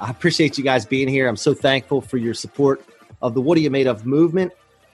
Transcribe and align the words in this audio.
I 0.00 0.08
appreciate 0.08 0.56
you 0.56 0.64
guys 0.64 0.86
being 0.86 1.08
here. 1.08 1.28
I'm 1.28 1.36
so 1.36 1.52
thankful 1.52 2.00
for 2.00 2.16
your 2.16 2.32
support 2.32 2.82
of 3.20 3.34
the 3.34 3.42
What 3.42 3.58
Are 3.58 3.60
You 3.60 3.70
Made 3.70 3.86
Of 3.86 4.06
movement 4.06 4.52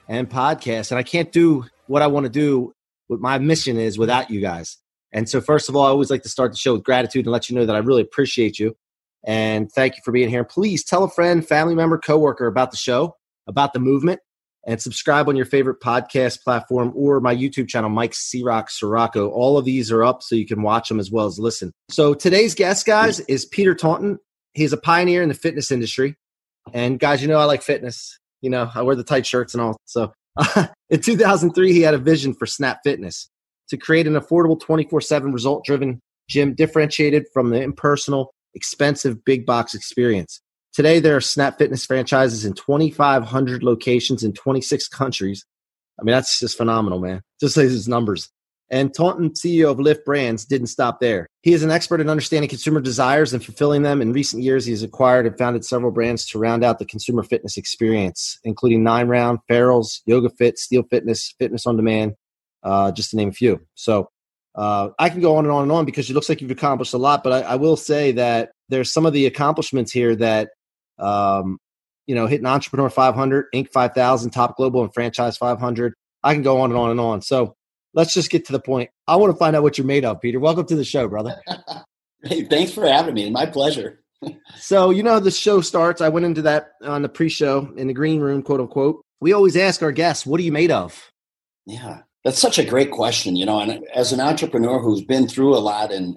and 0.09 0.29
podcast. 0.29 0.91
And 0.91 0.99
I 0.99 1.05
can't 1.05 1.31
do 1.31 1.65
what 1.87 2.03
I 2.03 2.09
want 2.09 2.25
to 2.25 2.31
do, 2.31 2.73
what 3.07 3.21
my 3.21 3.39
mission 3.39 3.77
is 3.77 3.99
without 3.99 4.31
you 4.31 4.41
guys. 4.41 4.79
And 5.13 5.29
so, 5.29 5.41
first 5.41 5.69
of 5.69 5.77
all, 5.77 5.87
I 5.87 5.91
always 5.91 6.11
like 6.11 6.25
to 6.25 6.29
start 6.29 6.51
the 6.51 6.59
show 6.59 6.73
with 6.73 6.83
gratitude 6.83 7.25
and 7.25 7.33
let 7.33 7.49
you 7.49 7.55
know 7.55 7.65
that 7.65 7.77
I 7.77 7.79
really 7.79 8.03
appreciate 8.03 8.59
you. 8.59 8.77
And 9.25 9.71
thank 9.71 9.95
you 9.95 10.03
for 10.05 10.11
being 10.11 10.29
here. 10.29 10.45
Please 10.45 10.85
tell 10.85 11.05
a 11.05 11.09
friend, 11.09 11.47
family 11.47 11.77
member, 11.77 11.99
coworker 11.99 12.49
about 12.49 12.73
the 12.73 12.77
show, 12.77 13.17
about 13.47 13.73
the 13.73 13.79
movement, 13.79 14.19
and 14.67 14.83
subscribe 14.83 15.29
on 15.29 15.37
your 15.37 15.47
favorite 15.47 15.81
podcast 15.81 16.43
platform 16.43 16.93
or 16.97 17.21
my 17.21 17.35
YouTube 17.35 17.69
channel, 17.69 17.91
Mike 17.91 18.15
C 18.15 18.43
Roc 18.43 18.69
Ciorrocco. 18.69 19.31
All 19.31 19.57
of 19.57 19.65
these 19.65 19.93
are 19.93 20.03
up 20.03 20.25
so 20.25 20.35
you 20.35 20.47
can 20.47 20.63
watch 20.63 20.89
them 20.89 20.99
as 20.99 21.13
well 21.13 21.27
as 21.27 21.39
listen. 21.39 21.71
So 21.91 22.13
today's 22.13 22.57
guest, 22.57 22.85
guys, 22.87 23.21
is 23.21 23.45
Peter 23.45 23.75
Taunton. 23.75 24.19
He's 24.57 24.73
a 24.73 24.79
pioneer 24.79 25.23
in 25.23 25.29
the 25.29 25.35
fitness 25.35 25.71
industry. 25.71 26.17
And 26.73 26.99
guys, 26.99 27.21
you 27.21 27.29
know 27.29 27.39
I 27.39 27.45
like 27.45 27.63
fitness. 27.63 28.19
You 28.41 28.51
know, 28.51 28.71
I 28.75 28.83
wear 28.83 28.97
the 28.97 29.05
tight 29.05 29.27
shirts 29.27 29.55
and 29.55 29.63
all. 29.63 29.77
So 29.85 30.13
uh, 30.37 30.69
in 30.91 31.01
2003, 31.01 31.73
he 31.73 31.83
had 31.83 31.93
a 31.93 31.99
vision 31.99 32.33
for 32.33 32.47
Snap 32.47 32.81
Fitness 32.83 33.29
to 33.69 33.77
create 33.77 34.07
an 34.07 34.15
affordable 34.15 34.59
24 34.59 35.03
7 35.03 35.33
result 35.33 35.65
driven 35.65 36.01
gym 36.29 36.55
differentiated 36.55 37.27
from 37.35 37.51
the 37.51 37.61
impersonal, 37.61 38.33
expensive 38.55 39.25
big 39.25 39.45
box 39.45 39.75
experience. 39.75 40.41
Today, 40.73 41.01
there 41.01 41.17
are 41.17 41.21
Snap 41.21 41.59
Fitness 41.59 41.85
franchises 41.85 42.45
in 42.47 42.55
2,500 42.55 43.63
locations 43.63 44.23
in 44.23 44.33
26 44.33 44.89
countries. 44.89 45.45
I 46.01 46.05
mean, 46.05 46.13
that's 46.13 46.41
just 46.41 46.57
phenomenal, 46.57 46.99
man. 46.99 47.21
Just 47.41 47.57
his 47.57 47.89
numbers. 47.89 48.31
And 48.71 48.93
Taunton, 48.93 49.31
CEO 49.31 49.71
of 49.71 49.79
Lift 49.79 50.05
Brands, 50.05 50.45
didn't 50.45 50.67
stop 50.67 50.99
there. 50.99 51.29
He 51.43 51.53
is 51.53 51.63
an 51.63 51.71
expert 51.71 52.01
in 52.01 52.11
understanding 52.11 52.49
consumer 52.49 52.81
desires 52.81 53.33
and 53.33 53.45
fulfilling 53.45 53.83
them. 53.83 54.03
In 54.03 54.13
recent 54.13 54.43
years, 54.43 54.65
he 54.65 54.73
has 54.73 54.83
acquired 54.83 55.27
and 55.27 55.39
founded 55.39 55.65
several 55.65 55.93
brands 55.93 56.27
to 56.29 56.39
round 56.39 56.65
out 56.65 56.81
the 56.81 56.85
consumer 56.85 57.23
fitness 57.23 57.57
experience, 57.57 58.41
including 58.43 58.83
Nine 58.83 59.07
Round, 59.07 59.39
Farrell's, 59.47 60.03
Yoga 60.07 60.31
Fit, 60.31 60.59
Steel 60.59 60.83
Fitness, 60.91 61.33
Fitness 61.39 61.67
on 61.67 61.77
Demand, 61.77 62.15
uh, 62.65 62.91
just 62.91 63.11
to 63.11 63.17
name 63.17 63.29
a 63.29 63.33
few. 63.33 63.61
So 63.75 64.11
uh, 64.57 64.89
I 64.99 65.11
can 65.11 65.21
go 65.21 65.37
on 65.37 65.45
and 65.45 65.53
on 65.53 65.63
and 65.63 65.73
on 65.73 65.85
because 65.85 66.11
it 66.11 66.15
looks 66.15 66.29
like 66.29 66.41
you've 66.41 66.51
accomplished 66.51 66.95
a 66.95 66.99
lot. 66.99 67.23
But 67.23 67.45
I, 67.45 67.53
I 67.53 67.55
will 67.57 67.77
say 67.77 68.13
that 68.13 68.51
there's 68.69 68.93
some 68.93 69.07
of 69.07 69.13
the 69.13 69.27
accomplishments 69.27 69.93
here 69.93 70.17
that, 70.17 70.51
um, 70.99 71.59
you 72.07 72.15
know, 72.15 72.27
hitting 72.27 72.47
Entrepreneur 72.47 72.91
500, 72.91 73.47
Inc. 73.55 73.71
5000, 73.71 74.31
Top 74.31 74.57
Global 74.57 74.83
and 74.83 74.93
Franchise 74.93 75.37
500. 75.37 75.95
I 76.25 76.33
can 76.33 76.43
go 76.43 76.61
on 76.61 76.71
and 76.71 76.79
on 76.79 76.91
and 76.91 76.99
on. 76.99 77.23
So 77.23 77.55
let's 77.97 78.15
just 78.15 78.31
get 78.31 78.45
to 78.45 78.53
the 78.53 78.61
point. 78.61 78.91
I 79.09 79.17
want 79.17 79.33
to 79.33 79.39
find 79.39 79.57
out 79.57 79.65
what 79.65 79.77
you're 79.77 79.87
made 79.87 80.05
of, 80.05 80.21
Peter. 80.21 80.39
Welcome 80.39 80.67
to 80.67 80.77
the 80.77 80.85
show, 80.85 81.09
brother. 81.09 81.35
hey, 82.23 82.45
thanks 82.45 82.73
for 82.73 82.87
having 82.87 83.15
me. 83.15 83.29
My 83.31 83.47
pleasure. 83.47 84.01
so, 84.57 84.91
you 84.91 85.03
know, 85.03 85.19
the 85.19 85.33
show 85.33 85.61
starts. 85.61 86.01
I 86.01 86.11
went 86.11 86.27
into 86.27 86.43
that 86.43 86.73
on 86.85 87.03
the 87.03 87.09
pre 87.09 87.29
show 87.29 87.73
in 87.77 87.89
the 87.89 87.95
green 87.95 88.21
room, 88.21 88.43
quote 88.43 88.61
unquote. 88.61 89.03
We 89.21 89.33
always 89.33 89.57
ask 89.57 89.83
our 89.83 89.93
guests, 89.93 90.25
what 90.25 90.39
are 90.39 90.45
you 90.45 90.53
made 90.53 90.71
of? 90.71 91.11
Yeah, 91.65 92.03
that's 92.23 92.39
such 92.39 92.59
a 92.59 92.65
great 92.65 92.93
question. 92.93 93.35
You 93.35 93.47
know, 93.47 93.61
and 93.61 93.85
as 93.95 94.13
an 94.13 94.21
entrepreneur 94.21 94.79
who's 94.79 95.03
been 95.03 95.27
through 95.27 95.57
a 95.57 95.59
lot 95.59 95.91
and 95.91 96.17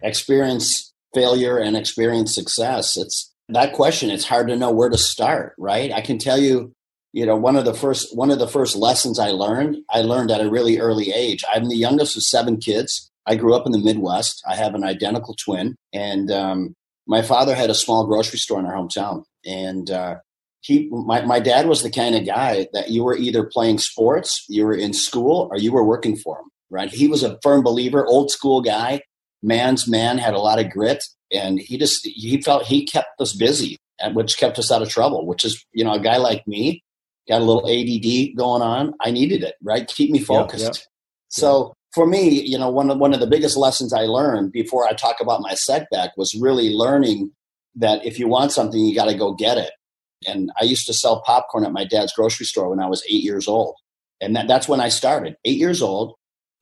experienced 0.00 0.94
failure 1.14 1.58
and 1.58 1.76
experienced 1.76 2.34
success, 2.34 2.96
it's 2.96 3.32
that 3.48 3.72
question, 3.72 4.10
it's 4.10 4.26
hard 4.26 4.48
to 4.48 4.56
know 4.56 4.70
where 4.70 4.90
to 4.90 4.98
start, 4.98 5.54
right? 5.58 5.90
I 5.92 6.00
can 6.00 6.18
tell 6.18 6.38
you 6.38 6.72
you 7.18 7.26
know 7.26 7.36
one 7.36 7.56
of 7.56 7.64
the 7.64 7.74
first 7.74 8.16
one 8.16 8.30
of 8.30 8.38
the 8.38 8.46
first 8.56 8.76
lessons 8.76 9.18
i 9.18 9.30
learned 9.30 9.78
i 9.90 10.00
learned 10.02 10.30
at 10.30 10.40
a 10.40 10.50
really 10.50 10.78
early 10.78 11.10
age. 11.12 11.44
I'm 11.52 11.68
the 11.68 11.76
youngest 11.76 12.16
of 12.16 12.22
seven 12.22 12.58
kids. 12.58 13.10
I 13.26 13.34
grew 13.34 13.54
up 13.54 13.66
in 13.66 13.72
the 13.72 13.86
midwest. 13.88 14.42
I 14.48 14.54
have 14.56 14.74
an 14.74 14.84
identical 14.84 15.34
twin. 15.34 15.76
And 15.92 16.30
um, 16.30 16.74
my 17.06 17.20
father 17.20 17.54
had 17.54 17.68
a 17.68 17.74
small 17.74 18.06
grocery 18.06 18.38
store 18.38 18.58
in 18.58 18.64
our 18.64 18.72
hometown. 18.72 19.24
And 19.44 19.90
uh, 19.90 20.16
he 20.60 20.88
my, 20.90 21.20
my 21.22 21.40
dad 21.40 21.66
was 21.66 21.82
the 21.82 21.90
kind 21.90 22.14
of 22.14 22.24
guy 22.24 22.68
that 22.72 22.90
you 22.90 23.04
were 23.04 23.16
either 23.16 23.44
playing 23.44 23.78
sports 23.78 24.44
you 24.48 24.64
were 24.64 24.74
in 24.74 24.92
school 24.92 25.48
or 25.50 25.58
you 25.58 25.72
were 25.72 25.84
working 25.84 26.16
for 26.16 26.38
him 26.38 26.46
right? 26.70 26.90
He 26.90 27.08
was 27.08 27.22
a 27.22 27.38
firm 27.42 27.62
believer 27.62 28.06
old 28.06 28.30
school 28.30 28.60
guy. 28.60 29.00
Man's 29.42 29.88
man 29.88 30.18
had 30.18 30.34
a 30.34 30.38
lot 30.38 30.58
of 30.58 30.70
grit. 30.70 31.02
And 31.32 31.58
he 31.58 31.78
just 31.78 32.06
he 32.06 32.40
felt 32.42 32.64
he 32.64 32.86
kept 32.86 33.20
us 33.20 33.34
busy 33.34 33.78
which 34.12 34.38
kept 34.38 34.58
us 34.58 34.70
out 34.70 34.80
of 34.80 34.88
trouble 34.88 35.26
which 35.26 35.44
is 35.44 35.64
you 35.72 35.84
know 35.84 35.94
a 35.94 36.00
guy 36.00 36.18
like 36.18 36.46
me 36.46 36.82
got 37.28 37.40
a 37.40 37.44
little 37.44 37.66
ADD 37.68 38.36
going 38.36 38.62
on. 38.62 38.94
I 39.00 39.10
needed 39.10 39.42
it, 39.42 39.54
right? 39.62 39.86
Keep 39.86 40.10
me 40.10 40.18
focused. 40.18 40.62
Yeah, 40.62 40.68
yeah. 40.68 40.86
So 41.28 41.74
for 41.94 42.06
me, 42.06 42.28
you 42.28 42.58
know, 42.58 42.70
one 42.70 42.90
of 42.90 42.98
one 42.98 43.14
of 43.14 43.20
the 43.20 43.26
biggest 43.26 43.56
lessons 43.56 43.92
I 43.92 44.02
learned 44.02 44.52
before 44.52 44.86
I 44.86 44.92
talk 44.92 45.16
about 45.20 45.40
my 45.42 45.54
setback 45.54 46.16
was 46.16 46.34
really 46.40 46.74
learning 46.74 47.32
that 47.76 48.04
if 48.04 48.18
you 48.18 48.28
want 48.28 48.52
something, 48.52 48.80
you 48.80 48.94
got 48.94 49.06
to 49.06 49.14
go 49.14 49.34
get 49.34 49.58
it. 49.58 49.72
And 50.26 50.50
I 50.60 50.64
used 50.64 50.86
to 50.86 50.94
sell 50.94 51.22
popcorn 51.22 51.64
at 51.64 51.72
my 51.72 51.84
dad's 51.84 52.12
grocery 52.12 52.46
store 52.46 52.70
when 52.70 52.80
I 52.80 52.88
was 52.88 53.04
eight 53.08 53.22
years 53.22 53.46
old, 53.46 53.76
and 54.20 54.34
that, 54.34 54.48
that's 54.48 54.68
when 54.68 54.80
I 54.80 54.88
started. 54.88 55.36
Eight 55.44 55.58
years 55.58 55.80
old, 55.80 56.14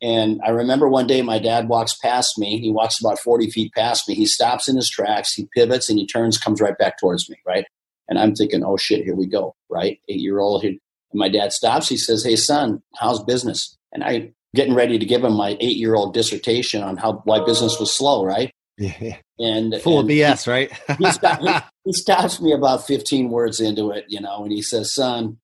and 0.02 0.40
I 0.44 0.50
remember 0.50 0.88
one 0.88 1.06
day 1.06 1.22
my 1.22 1.38
dad 1.38 1.68
walks 1.68 1.96
past 1.96 2.38
me. 2.38 2.58
He 2.58 2.70
walks 2.70 3.00
about 3.00 3.18
40 3.18 3.50
feet 3.50 3.72
past 3.72 4.06
me. 4.08 4.14
He 4.14 4.26
stops 4.26 4.68
in 4.68 4.76
his 4.76 4.90
tracks. 4.90 5.32
He 5.32 5.48
pivots 5.54 5.88
and 5.88 5.98
he 5.98 6.06
turns, 6.06 6.38
comes 6.38 6.60
right 6.60 6.76
back 6.76 6.98
towards 6.98 7.30
me, 7.30 7.36
right? 7.46 7.64
And 8.08 8.18
I'm 8.18 8.34
thinking, 8.34 8.64
oh 8.64 8.76
shit, 8.76 9.04
here 9.04 9.16
we 9.16 9.26
go, 9.26 9.54
right? 9.68 9.98
Eight 10.08 10.20
year 10.20 10.38
old. 10.38 10.62
here, 10.62 10.70
And 10.70 10.80
my 11.14 11.28
dad 11.28 11.52
stops. 11.52 11.88
He 11.88 11.96
says, 11.96 12.24
hey, 12.24 12.36
son, 12.36 12.82
how's 12.96 13.22
business? 13.24 13.76
And 13.92 14.04
I 14.04 14.32
getting 14.54 14.74
ready 14.74 14.98
to 14.98 15.04
give 15.04 15.24
him 15.24 15.34
my 15.34 15.56
eight 15.60 15.76
year 15.76 15.94
old 15.94 16.14
dissertation 16.14 16.82
on 16.82 16.96
how 16.96 17.22
why 17.24 17.44
business 17.44 17.78
was 17.78 17.94
slow, 17.94 18.24
right? 18.24 18.50
Yeah. 18.78 19.16
And 19.38 19.74
full 19.80 20.00
and 20.00 20.10
of 20.10 20.16
BS, 20.16 20.44
he, 20.44 20.50
right? 20.50 20.72
he, 20.98 21.10
stopped, 21.10 21.42
he, 21.42 21.54
he 21.84 21.92
stops 21.92 22.40
me 22.40 22.52
about 22.52 22.86
15 22.86 23.30
words 23.30 23.60
into 23.60 23.90
it, 23.90 24.04
you 24.08 24.20
know, 24.20 24.44
and 24.44 24.52
he 24.52 24.62
says, 24.62 24.94
son, 24.94 25.38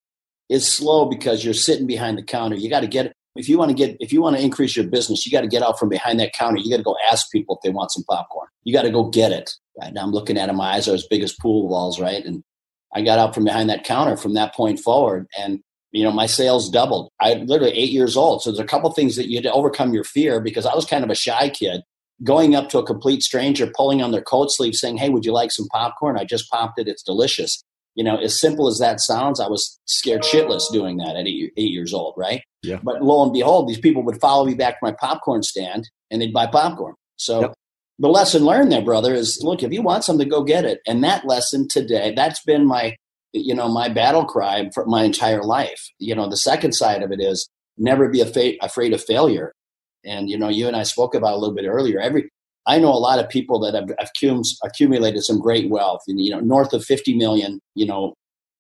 it's 0.48 0.68
slow 0.68 1.06
because 1.06 1.44
you're 1.44 1.54
sitting 1.54 1.86
behind 1.86 2.18
the 2.18 2.22
counter. 2.22 2.56
You 2.56 2.68
got 2.68 2.80
to 2.80 2.86
get 2.86 3.12
if 3.34 3.48
you 3.48 3.58
want 3.58 3.70
to 3.70 3.74
get 3.74 3.96
if 4.00 4.12
you 4.12 4.20
want 4.20 4.36
to 4.36 4.42
increase 4.42 4.76
your 4.76 4.86
business, 4.86 5.24
you 5.24 5.32
got 5.32 5.40
to 5.40 5.48
get 5.48 5.62
out 5.62 5.78
from 5.78 5.88
behind 5.88 6.20
that 6.20 6.34
counter. 6.34 6.58
You 6.58 6.70
got 6.70 6.76
to 6.76 6.82
go 6.82 6.96
ask 7.10 7.30
people 7.30 7.56
if 7.56 7.62
they 7.62 7.70
want 7.70 7.90
some 7.90 8.04
popcorn. 8.04 8.48
You 8.64 8.72
got 8.72 8.82
to 8.82 8.90
go 8.90 9.08
get 9.08 9.32
it. 9.32 9.50
Right 9.80 9.92
now, 9.92 10.02
I'm 10.02 10.12
looking 10.12 10.36
at 10.36 10.50
him. 10.50 10.56
My 10.56 10.74
eyes 10.74 10.88
are 10.88 10.94
as 10.94 11.06
big 11.08 11.22
as 11.22 11.32
pool 11.32 11.66
walls, 11.68 11.98
right? 11.98 12.22
And 12.24 12.44
I 12.94 13.03
got 13.03 13.19
out 13.19 13.34
from 13.34 13.44
behind 13.44 13.70
that 13.70 13.84
counter 13.84 14.16
from 14.16 14.34
that 14.34 14.54
point 14.54 14.78
forward, 14.78 15.26
and 15.38 15.60
you 15.92 16.03
know 16.04 16.12
my 16.12 16.26
sales 16.26 16.70
doubled. 16.70 17.10
I 17.20 17.34
literally 17.34 17.72
eight 17.72 17.91
years 17.91 18.16
old. 18.16 18.42
So 18.42 18.50
there's 18.50 18.60
a 18.60 18.64
couple 18.64 18.91
things 18.92 19.16
that 19.16 19.28
you 19.28 19.36
had 19.36 19.44
to 19.44 19.53
overcome 19.53 19.94
your 19.94 20.05
fear 20.05 20.40
because 20.40 20.66
I 20.66 20.75
was 20.75 20.84
kind 20.84 21.05
of 21.05 21.11
a 21.11 21.14
shy 21.14 21.49
kid. 21.49 21.82
Going 22.22 22.55
up 22.55 22.69
to 22.69 22.78
a 22.78 22.87
complete 22.87 23.22
stranger, 23.22 23.70
pulling 23.75 24.00
on 24.00 24.12
their 24.12 24.22
coat 24.22 24.50
sleeve, 24.50 24.75
saying, 24.75 24.99
"Hey, 24.99 25.08
would 25.08 25.25
you 25.25 25.32
like 25.32 25.50
some 25.50 25.66
popcorn? 25.72 26.19
I 26.19 26.25
just 26.25 26.49
popped 26.50 26.78
it. 26.78 26.88
It's 26.88 27.02
delicious." 27.02 27.62
You 27.94 28.05
know, 28.05 28.16
as 28.16 28.40
simple 28.40 28.69
as 28.69 28.78
that 28.78 29.00
sounds, 29.00 29.38
I 29.38 29.49
was 29.49 29.78
scared 29.84 30.22
shitless 30.22 30.62
doing 30.72 30.96
that 30.99 31.14
at 31.16 31.26
eight, 31.26 31.52
eight 31.56 31.70
years 31.70 31.93
old, 31.93 32.14
right? 32.16 32.43
Yeah. 32.62 32.78
But 32.82 33.02
lo 33.02 33.22
and 33.22 33.32
behold, 33.32 33.69
these 33.69 33.81
people 33.81 34.02
would 34.05 34.19
follow 34.19 34.46
me 34.46 34.55
back 34.55 34.75
to 34.75 34.78
my 34.82 34.93
popcorn 34.93 35.43
stand 35.43 35.90
and 36.11 36.22
they'd 36.22 36.32
buy 36.32 36.46
popcorn. 36.46 36.94
So 37.16 37.40
yep 37.43 37.55
the 38.02 38.08
lesson 38.08 38.44
learned 38.44 38.72
there, 38.72 38.82
brother, 38.82 39.14
is 39.14 39.40
look, 39.44 39.62
if 39.62 39.72
you 39.72 39.81
want 39.81 40.02
something, 40.02 40.28
go 40.28 40.43
get 40.43 40.64
it. 40.64 40.81
And 40.88 41.04
that 41.04 41.25
lesson 41.25 41.69
today, 41.69 42.12
that's 42.16 42.43
been 42.43 42.66
my, 42.66 42.96
you 43.32 43.54
know, 43.54 43.69
my 43.69 43.88
battle 43.88 44.25
cry 44.25 44.69
for 44.75 44.84
my 44.87 45.04
entire 45.04 45.44
life. 45.44 45.88
You 46.00 46.16
know, 46.16 46.28
the 46.28 46.37
second 46.37 46.72
side 46.72 47.04
of 47.04 47.12
it 47.12 47.20
is 47.20 47.49
never 47.78 48.08
be 48.08 48.20
afraid, 48.20 48.58
afraid 48.60 48.93
of 48.93 49.04
failure. 49.04 49.52
And, 50.04 50.28
you 50.28 50.37
know, 50.37 50.49
you 50.49 50.66
and 50.66 50.76
I 50.76 50.82
spoke 50.82 51.14
about 51.14 51.34
a 51.34 51.37
little 51.37 51.54
bit 51.54 51.64
earlier. 51.64 52.00
Every, 52.00 52.28
I 52.66 52.81
know 52.81 52.88
a 52.88 52.99
lot 52.99 53.20
of 53.20 53.28
people 53.28 53.60
that 53.60 53.75
have 53.75 53.90
accumulated 54.64 55.22
some 55.22 55.38
great 55.38 55.70
wealth 55.70 56.00
and, 56.08 56.20
you 56.20 56.32
know, 56.32 56.40
north 56.40 56.72
of 56.72 56.84
50 56.84 57.16
million, 57.16 57.60
you 57.76 57.87
know, 57.87 58.14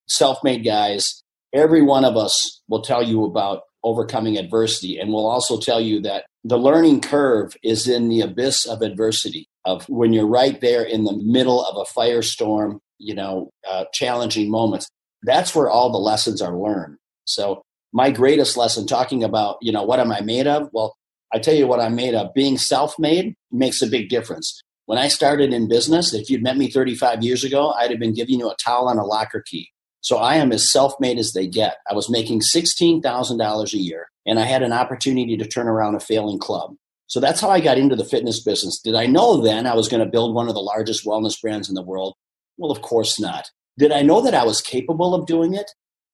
self 0.06 0.38
made 0.44 0.64
guys. 0.64 1.20
Every 1.52 1.82
one 1.82 2.04
of 2.04 2.16
us 2.16 2.62
will 2.68 2.82
tell 2.82 3.02
you 3.02 3.24
about 3.24 3.62
overcoming 3.84 4.36
adversity. 4.38 4.98
And 4.98 5.12
we'll 5.12 5.26
also 5.26 5.58
tell 5.58 5.80
you 5.80 6.00
that 6.02 6.24
the 6.44 6.58
learning 6.58 7.00
curve 7.00 7.56
is 7.62 7.88
in 7.88 8.08
the 8.08 8.20
abyss 8.20 8.66
of 8.66 8.82
adversity, 8.82 9.48
of 9.64 9.88
when 9.88 10.12
you're 10.12 10.26
right 10.26 10.60
there 10.60 10.82
in 10.82 11.04
the 11.04 11.16
middle 11.24 11.64
of 11.64 11.76
a 11.76 11.98
firestorm, 11.98 12.78
you 12.98 13.14
know, 13.14 13.50
uh, 13.68 13.84
challenging 13.92 14.50
moments. 14.50 14.88
That's 15.22 15.54
where 15.54 15.70
all 15.70 15.90
the 15.90 15.98
lessons 15.98 16.42
are 16.42 16.56
learned. 16.56 16.96
So, 17.24 17.62
my 17.92 18.10
greatest 18.10 18.56
lesson 18.56 18.86
talking 18.86 19.22
about, 19.22 19.58
you 19.60 19.70
know, 19.70 19.82
what 19.82 20.00
am 20.00 20.10
I 20.10 20.22
made 20.22 20.46
of? 20.46 20.70
Well, 20.72 20.96
I 21.32 21.38
tell 21.38 21.54
you 21.54 21.66
what 21.66 21.80
I'm 21.80 21.94
made 21.94 22.14
of. 22.14 22.32
Being 22.34 22.58
self 22.58 22.98
made 22.98 23.34
makes 23.50 23.82
a 23.82 23.86
big 23.86 24.08
difference. 24.08 24.62
When 24.86 24.98
I 24.98 25.08
started 25.08 25.52
in 25.52 25.68
business, 25.68 26.12
if 26.12 26.28
you'd 26.28 26.42
met 26.42 26.56
me 26.56 26.70
35 26.70 27.22
years 27.22 27.44
ago, 27.44 27.70
I'd 27.72 27.90
have 27.90 28.00
been 28.00 28.14
giving 28.14 28.38
you 28.38 28.50
a 28.50 28.56
towel 28.56 28.88
and 28.88 28.98
a 28.98 29.04
locker 29.04 29.42
key. 29.46 29.70
So 30.02 30.18
I 30.18 30.34
am 30.34 30.52
as 30.52 30.70
self 30.70 30.94
made 31.00 31.18
as 31.18 31.32
they 31.32 31.46
get. 31.46 31.78
I 31.88 31.94
was 31.94 32.10
making 32.10 32.40
$16,000 32.40 33.72
a 33.72 33.78
year 33.78 34.08
and 34.26 34.38
I 34.38 34.44
had 34.44 34.62
an 34.62 34.72
opportunity 34.72 35.36
to 35.36 35.46
turn 35.46 35.68
around 35.68 35.94
a 35.94 36.00
failing 36.00 36.38
club. 36.38 36.74
So 37.06 37.20
that's 37.20 37.40
how 37.40 37.50
I 37.50 37.60
got 37.60 37.78
into 37.78 37.96
the 37.96 38.04
fitness 38.04 38.42
business. 38.42 38.80
Did 38.80 38.94
I 38.94 39.06
know 39.06 39.40
then 39.40 39.66
I 39.66 39.74
was 39.74 39.88
going 39.88 40.02
to 40.02 40.10
build 40.10 40.34
one 40.34 40.48
of 40.48 40.54
the 40.54 40.60
largest 40.60 41.06
wellness 41.06 41.40
brands 41.40 41.68
in 41.68 41.74
the 41.74 41.82
world? 41.82 42.14
Well, 42.58 42.72
of 42.72 42.82
course 42.82 43.20
not. 43.20 43.50
Did 43.78 43.92
I 43.92 44.02
know 44.02 44.20
that 44.22 44.34
I 44.34 44.44
was 44.44 44.60
capable 44.60 45.14
of 45.14 45.26
doing 45.26 45.54
it? 45.54 45.70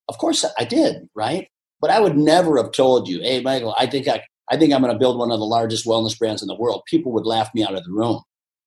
Of 0.09 0.19
course 0.19 0.45
I 0.59 0.65
did, 0.65 1.09
right? 1.15 1.49
But 1.81 1.91
I 1.91 2.01
would 2.01 2.17
never 2.17 2.57
have 2.57 2.73
told 2.73 3.09
you, 3.09 3.21
hey, 3.21 3.41
Michael, 3.41 3.75
I 3.79 3.87
think 3.87 4.09
I, 4.09 4.23
I 4.51 4.57
think 4.57 4.73
I'm 4.73 4.83
going 4.83 4.93
to 4.93 4.99
build 4.99 5.19
one 5.19 5.31
of 5.31 5.39
the 5.39 5.45
largest 5.47 5.87
wellness 5.87 6.19
brands 6.19 6.43
in 6.43 6.49
the 6.49 6.57
world. 6.57 6.83
People 6.89 7.13
would 7.13 7.27
laugh 7.27 7.51
me 7.55 7.65
out 7.65 7.75
of 7.75 7.85
the 7.85 7.93
room. 7.93 8.23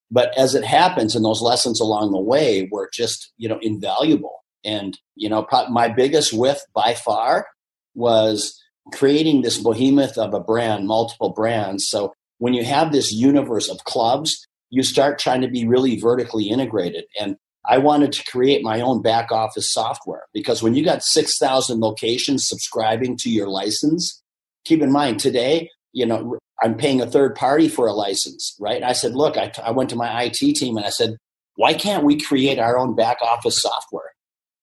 But 0.10 0.38
as 0.38 0.56
it 0.56 0.64
happens, 0.64 1.16
and 1.16 1.24
those 1.24 1.42
lessons 1.42 1.80
along 1.80 2.12
the 2.12 2.20
way 2.20 2.68
were 2.72 2.90
just, 2.94 3.32
you 3.38 3.48
know, 3.48 3.60
invaluable. 3.62 4.44
And, 4.64 4.98
you 5.16 5.30
know, 5.30 5.48
my 5.70 5.88
biggest 5.90 6.34
whiff 6.34 6.60
by 6.74 6.94
far 6.94 7.48
was 7.96 8.60
creating 8.94 9.42
this 9.42 9.58
behemoth 9.58 10.18
of 10.18 10.34
a 10.34 10.40
brand, 10.40 10.88
multiple 10.88 11.30
brands. 11.30 11.88
So 11.88 12.14
when 12.40 12.54
you 12.54 12.64
have 12.64 12.92
this 12.92 13.12
universe 13.12 13.70
of 13.70 13.84
clubs, 13.84 14.48
you 14.70 14.84
start 14.84 15.20
trying 15.20 15.42
to 15.42 15.48
be 15.48 15.68
really 15.68 16.00
vertically 16.00 16.50
integrated. 16.50 17.06
And 17.20 17.36
I 17.66 17.78
wanted 17.78 18.12
to 18.14 18.32
create 18.32 18.64
my 18.64 18.82
own 18.82 19.02
back 19.02 19.32
office 19.32 19.72
software 19.72 20.24
because 20.34 20.64
when 20.64 20.74
you 20.74 20.84
got 20.84 21.04
6,000 21.04 21.80
locations 21.80 22.48
subscribing 22.48 23.18
to 23.18 23.30
your 23.30 23.48
license, 23.48 24.22
keep 24.66 24.82
in 24.82 24.92
mind 24.92 25.20
today, 25.20 25.70
you 25.94 26.06
know, 26.06 26.38
I'm 26.64 26.76
paying 26.76 27.02
a 27.02 27.08
third 27.08 27.36
party 27.36 27.68
for 27.68 27.88
a 27.88 27.94
license, 27.94 28.56
right? 28.60 28.78
And 28.78 28.86
I 28.86 28.94
said, 28.94 29.14
look, 29.14 29.38
I, 29.38 29.50
t- 29.50 29.62
I 29.62 29.72
went 29.72 29.90
to 29.92 29.96
my 29.96 30.24
IT 30.24 30.38
team 30.56 30.78
and 30.78 30.86
I 30.86 30.90
said, 30.90 31.18
why 31.56 31.74
can't 31.74 32.04
we 32.04 32.20
create 32.20 32.60
our 32.60 32.78
own 32.78 32.96
back 32.96 33.18
office 33.22 33.62
software? 33.62 34.12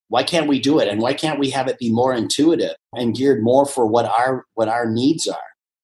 Why 0.08 0.22
can't 0.22 0.48
we 0.48 0.58
do 0.58 0.78
it? 0.78 0.88
And 0.88 1.00
why 1.00 1.14
can't 1.14 1.38
we 1.38 1.50
have 1.50 1.68
it 1.68 1.78
be 1.78 1.92
more 1.92 2.14
intuitive 2.14 2.76
and 2.94 3.14
geared 3.14 3.42
more 3.42 3.66
for 3.66 3.86
what 3.86 4.06
our 4.06 4.44
what 4.54 4.68
our 4.68 4.90
needs 4.90 5.28
are? 5.28 5.36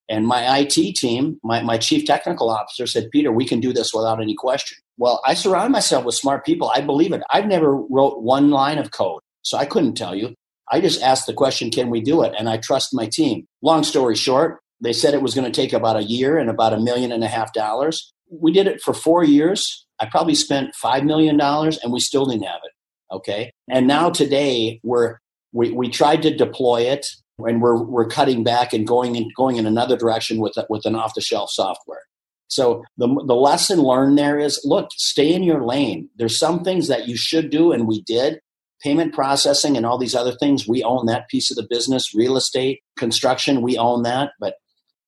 And 0.08 0.26
my 0.26 0.58
IT 0.58 0.96
team, 0.96 1.38
my, 1.42 1.62
my 1.62 1.78
chief 1.78 2.04
technical 2.04 2.50
officer 2.50 2.86
said, 2.86 3.10
Peter, 3.10 3.32
we 3.32 3.46
can 3.46 3.60
do 3.60 3.72
this 3.72 3.94
without 3.94 4.20
any 4.20 4.34
question. 4.34 4.76
Well, 4.98 5.20
I 5.24 5.34
surround 5.34 5.72
myself 5.72 6.04
with 6.04 6.14
smart 6.14 6.44
people. 6.44 6.70
I 6.74 6.82
believe 6.82 7.12
it. 7.12 7.22
I've 7.30 7.46
never 7.46 7.74
wrote 7.74 8.22
one 8.22 8.50
line 8.50 8.78
of 8.78 8.90
code, 8.90 9.22
so 9.42 9.56
I 9.56 9.64
couldn't 9.64 9.94
tell 9.94 10.14
you. 10.14 10.34
I 10.70 10.80
just 10.80 11.02
asked 11.02 11.26
the 11.26 11.32
question, 11.32 11.70
can 11.70 11.90
we 11.90 12.00
do 12.00 12.22
it? 12.22 12.34
And 12.38 12.48
I 12.48 12.58
trust 12.58 12.90
my 12.92 13.06
team. 13.06 13.46
Long 13.62 13.82
story 13.82 14.16
short, 14.16 14.60
they 14.80 14.92
said 14.92 15.14
it 15.14 15.22
was 15.22 15.34
going 15.34 15.50
to 15.50 15.60
take 15.60 15.72
about 15.72 15.96
a 15.96 16.04
year 16.04 16.38
and 16.38 16.50
about 16.50 16.72
a 16.72 16.80
million 16.80 17.12
and 17.12 17.24
a 17.24 17.28
half 17.28 17.52
dollars. 17.52 18.12
We 18.30 18.52
did 18.52 18.66
it 18.66 18.82
for 18.82 18.94
four 18.94 19.24
years. 19.24 19.86
I 20.00 20.06
probably 20.06 20.34
spent 20.34 20.74
$5 20.82 21.04
million 21.04 21.40
and 21.40 21.92
we 21.92 22.00
still 22.00 22.26
didn't 22.26 22.44
have 22.44 22.60
it. 22.64 22.72
Okay. 23.14 23.52
And 23.70 23.86
now 23.86 24.10
today 24.10 24.80
we're, 24.82 25.18
we, 25.52 25.70
we 25.70 25.88
tried 25.88 26.22
to 26.22 26.36
deploy 26.36 26.82
it 26.82 27.06
and 27.38 27.62
we're, 27.62 27.80
we're 27.80 28.08
cutting 28.08 28.42
back 28.42 28.72
and 28.72 28.86
going 28.86 29.14
in, 29.14 29.30
going 29.36 29.56
in 29.56 29.66
another 29.66 29.96
direction 29.96 30.38
with, 30.38 30.54
with 30.68 30.84
an 30.84 30.96
off 30.96 31.14
the 31.14 31.20
shelf 31.20 31.50
software. 31.50 32.02
So 32.48 32.82
the, 32.96 33.06
the 33.06 33.34
lesson 33.34 33.80
learned 33.80 34.18
there 34.18 34.38
is 34.38 34.60
look, 34.64 34.88
stay 34.92 35.32
in 35.32 35.44
your 35.44 35.64
lane. 35.64 36.08
There's 36.16 36.38
some 36.38 36.64
things 36.64 36.88
that 36.88 37.08
you 37.08 37.16
should 37.16 37.50
do, 37.50 37.72
and 37.72 37.86
we 37.86 38.02
did. 38.02 38.40
Payment 38.82 39.14
processing 39.14 39.76
and 39.76 39.86
all 39.86 39.96
these 39.96 40.14
other 40.14 40.32
things, 40.32 40.68
we 40.68 40.82
own 40.82 41.06
that 41.06 41.28
piece 41.28 41.50
of 41.50 41.56
the 41.56 41.66
business. 41.68 42.14
Real 42.14 42.36
estate, 42.36 42.80
construction, 42.98 43.62
we 43.62 43.78
own 43.78 44.02
that. 44.02 44.32
But 44.38 44.54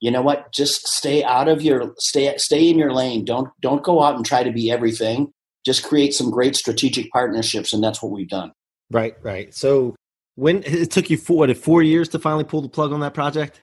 you 0.00 0.10
know 0.10 0.22
what? 0.22 0.52
Just 0.52 0.86
stay 0.88 1.22
out 1.24 1.48
of 1.48 1.60
your 1.60 1.92
stay 1.98 2.34
stay 2.38 2.70
in 2.70 2.78
your 2.78 2.92
lane. 2.92 3.24
Don't 3.24 3.50
don't 3.60 3.84
go 3.84 4.02
out 4.02 4.16
and 4.16 4.24
try 4.24 4.42
to 4.42 4.52
be 4.52 4.70
everything 4.70 5.32
just 5.66 5.82
create 5.82 6.14
some 6.14 6.30
great 6.30 6.56
strategic 6.56 7.10
partnerships, 7.10 7.74
and 7.74 7.82
that's 7.82 8.00
what 8.00 8.12
we've 8.12 8.28
done. 8.28 8.52
Right, 8.90 9.16
right. 9.22 9.52
So 9.52 9.96
when 10.36 10.62
it 10.64 10.92
took 10.92 11.10
you 11.10 11.18
four, 11.18 11.38
what, 11.38 11.56
four 11.56 11.82
years 11.82 12.08
to 12.10 12.20
finally 12.20 12.44
pull 12.44 12.62
the 12.62 12.68
plug 12.68 12.92
on 12.92 13.00
that 13.00 13.12
project? 13.12 13.60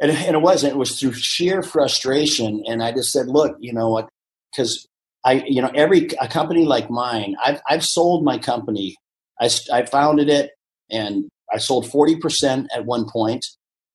And, 0.00 0.10
and 0.10 0.34
it 0.34 0.40
wasn't. 0.40 0.72
It 0.72 0.78
was 0.78 0.98
through 0.98 1.12
sheer 1.12 1.62
frustration, 1.62 2.64
and 2.66 2.82
I 2.82 2.90
just 2.90 3.12
said, 3.12 3.28
"Look, 3.28 3.56
you 3.60 3.72
know 3.72 3.90
what? 3.90 4.08
Because 4.50 4.86
I, 5.24 5.44
you 5.46 5.62
know, 5.62 5.70
every 5.74 6.08
a 6.20 6.26
company 6.26 6.64
like 6.64 6.90
mine, 6.90 7.36
I've 7.44 7.60
I've 7.68 7.84
sold 7.84 8.24
my 8.24 8.38
company. 8.38 8.96
I 9.40 9.50
I 9.72 9.84
founded 9.84 10.28
it, 10.28 10.50
and 10.90 11.28
I 11.52 11.58
sold 11.58 11.88
forty 11.88 12.16
percent 12.16 12.68
at 12.74 12.86
one 12.86 13.08
point, 13.08 13.46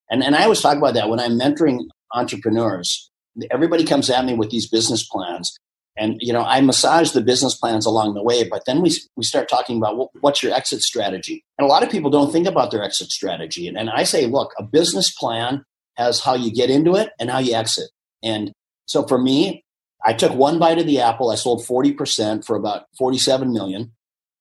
and 0.10 0.24
and 0.24 0.36
I 0.36 0.44
always 0.44 0.62
talk 0.62 0.78
about 0.78 0.94
that 0.94 1.10
when 1.10 1.20
I'm 1.20 1.38
mentoring 1.38 1.88
entrepreneurs. 2.14 3.10
Everybody 3.52 3.84
comes 3.84 4.10
at 4.10 4.24
me 4.26 4.34
with 4.34 4.50
these 4.50 4.70
business 4.70 5.06
plans, 5.08 5.58
and 5.98 6.18
you 6.20 6.32
know, 6.32 6.42
I 6.42 6.62
massage 6.62 7.12
the 7.12 7.22
business 7.22 7.56
plans 7.56 7.86
along 7.86 8.14
the 8.14 8.24
way, 8.24 8.48
but 8.48 8.64
then 8.66 8.82
we 8.82 8.92
we 9.16 9.24
start 9.24 9.50
talking 9.50 9.78
about 9.78 9.98
well, 9.98 10.12
what's 10.22 10.44
your 10.44 10.54
exit 10.54 10.82
strategy. 10.82 11.44
And 11.58 11.66
a 11.66 11.70
lot 11.70 11.84
of 11.84 11.90
people 11.90 12.10
don't 12.10 12.32
think 12.32 12.48
about 12.48 12.72
their 12.72 12.84
exit 12.84 13.10
strategy. 13.10 13.68
And, 13.68 13.78
and 13.78 13.90
I 13.90 14.04
say, 14.04 14.28
look, 14.28 14.54
a 14.58 14.64
business 14.64 15.12
plan 15.12 15.64
has 15.96 16.20
how 16.20 16.36
you 16.36 16.54
get 16.54 16.70
into 16.70 16.96
it 16.96 17.10
and 17.20 17.30
how 17.30 17.40
you 17.40 17.56
exit. 17.56 17.90
And 18.24 18.52
so 18.86 19.06
for 19.06 19.18
me, 19.18 19.64
I 20.06 20.14
took 20.14 20.34
one 20.34 20.60
bite 20.60 20.80
of 20.80 20.86
the 20.86 21.02
apple. 21.02 21.32
I 21.32 21.36
sold 21.36 21.66
40% 21.66 22.46
for 22.46 22.56
about 22.56 22.86
47 22.98 23.52
million. 23.52 23.94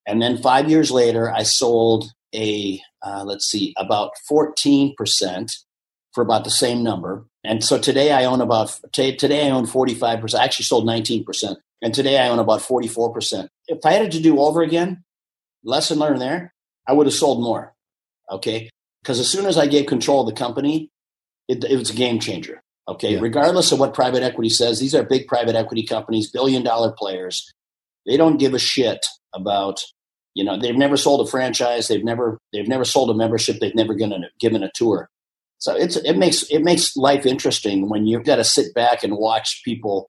And 0.06 0.22
then 0.22 0.36
five 0.36 0.70
years 0.70 0.90
later, 0.90 1.32
I 1.32 1.42
sold 1.42 2.12
a, 2.34 2.80
uh, 3.02 3.24
let's 3.24 3.46
see, 3.46 3.74
about 3.78 4.10
14% 4.30 4.94
for 6.16 6.22
about 6.22 6.44
the 6.44 6.50
same 6.50 6.82
number. 6.82 7.26
And 7.44 7.62
so 7.62 7.78
today 7.78 8.10
I 8.10 8.24
own 8.24 8.40
about 8.40 8.80
today 8.94 9.46
I 9.46 9.50
own 9.50 9.66
45%. 9.66 10.34
I 10.34 10.44
actually 10.44 10.64
sold 10.64 10.88
19%. 10.88 11.56
And 11.82 11.92
today 11.92 12.18
I 12.18 12.28
own 12.28 12.38
about 12.38 12.62
44%. 12.62 13.48
If 13.68 13.84
I 13.84 13.92
had 13.92 14.10
to 14.10 14.22
do 14.22 14.40
over 14.40 14.62
again, 14.62 15.04
lesson 15.62 15.98
learned 15.98 16.22
there, 16.22 16.54
I 16.88 16.94
would 16.94 17.06
have 17.06 17.12
sold 17.12 17.42
more. 17.42 17.74
Okay? 18.30 18.70
Because 19.02 19.20
as 19.20 19.28
soon 19.28 19.44
as 19.44 19.58
I 19.58 19.66
gave 19.66 19.84
control 19.84 20.22
of 20.22 20.34
the 20.34 20.40
company, 20.40 20.88
it, 21.48 21.62
it 21.64 21.76
was 21.76 21.90
a 21.90 21.94
game 21.94 22.18
changer. 22.18 22.62
Okay? 22.88 23.12
Yeah. 23.12 23.20
Regardless 23.20 23.70
of 23.70 23.78
what 23.78 23.92
private 23.92 24.22
equity 24.22 24.48
says, 24.48 24.80
these 24.80 24.94
are 24.94 25.02
big 25.02 25.26
private 25.26 25.54
equity 25.54 25.84
companies, 25.84 26.30
billion 26.30 26.62
dollar 26.62 26.92
players. 26.92 27.52
They 28.06 28.16
don't 28.16 28.38
give 28.38 28.54
a 28.54 28.58
shit 28.58 29.04
about 29.34 29.84
you 30.32 30.44
know 30.44 30.58
they've 30.58 30.76
never 30.76 30.96
sold 30.96 31.26
a 31.26 31.30
franchise 31.30 31.88
they've 31.88 32.04
never 32.04 32.38
they've 32.52 32.68
never 32.68 32.84
sold 32.84 33.10
a 33.10 33.14
membership 33.14 33.56
they've 33.58 33.74
never 33.74 33.94
given 33.94 34.22
a, 34.22 34.28
given 34.38 34.62
a 34.62 34.70
tour 34.74 35.08
so 35.58 35.74
it's 35.74 35.96
it 35.96 36.16
makes 36.16 36.42
it 36.44 36.62
makes 36.62 36.96
life 36.96 37.26
interesting 37.26 37.88
when 37.88 38.06
you've 38.06 38.24
got 38.24 38.36
to 38.36 38.44
sit 38.44 38.74
back 38.74 39.02
and 39.02 39.16
watch 39.16 39.62
people, 39.64 40.08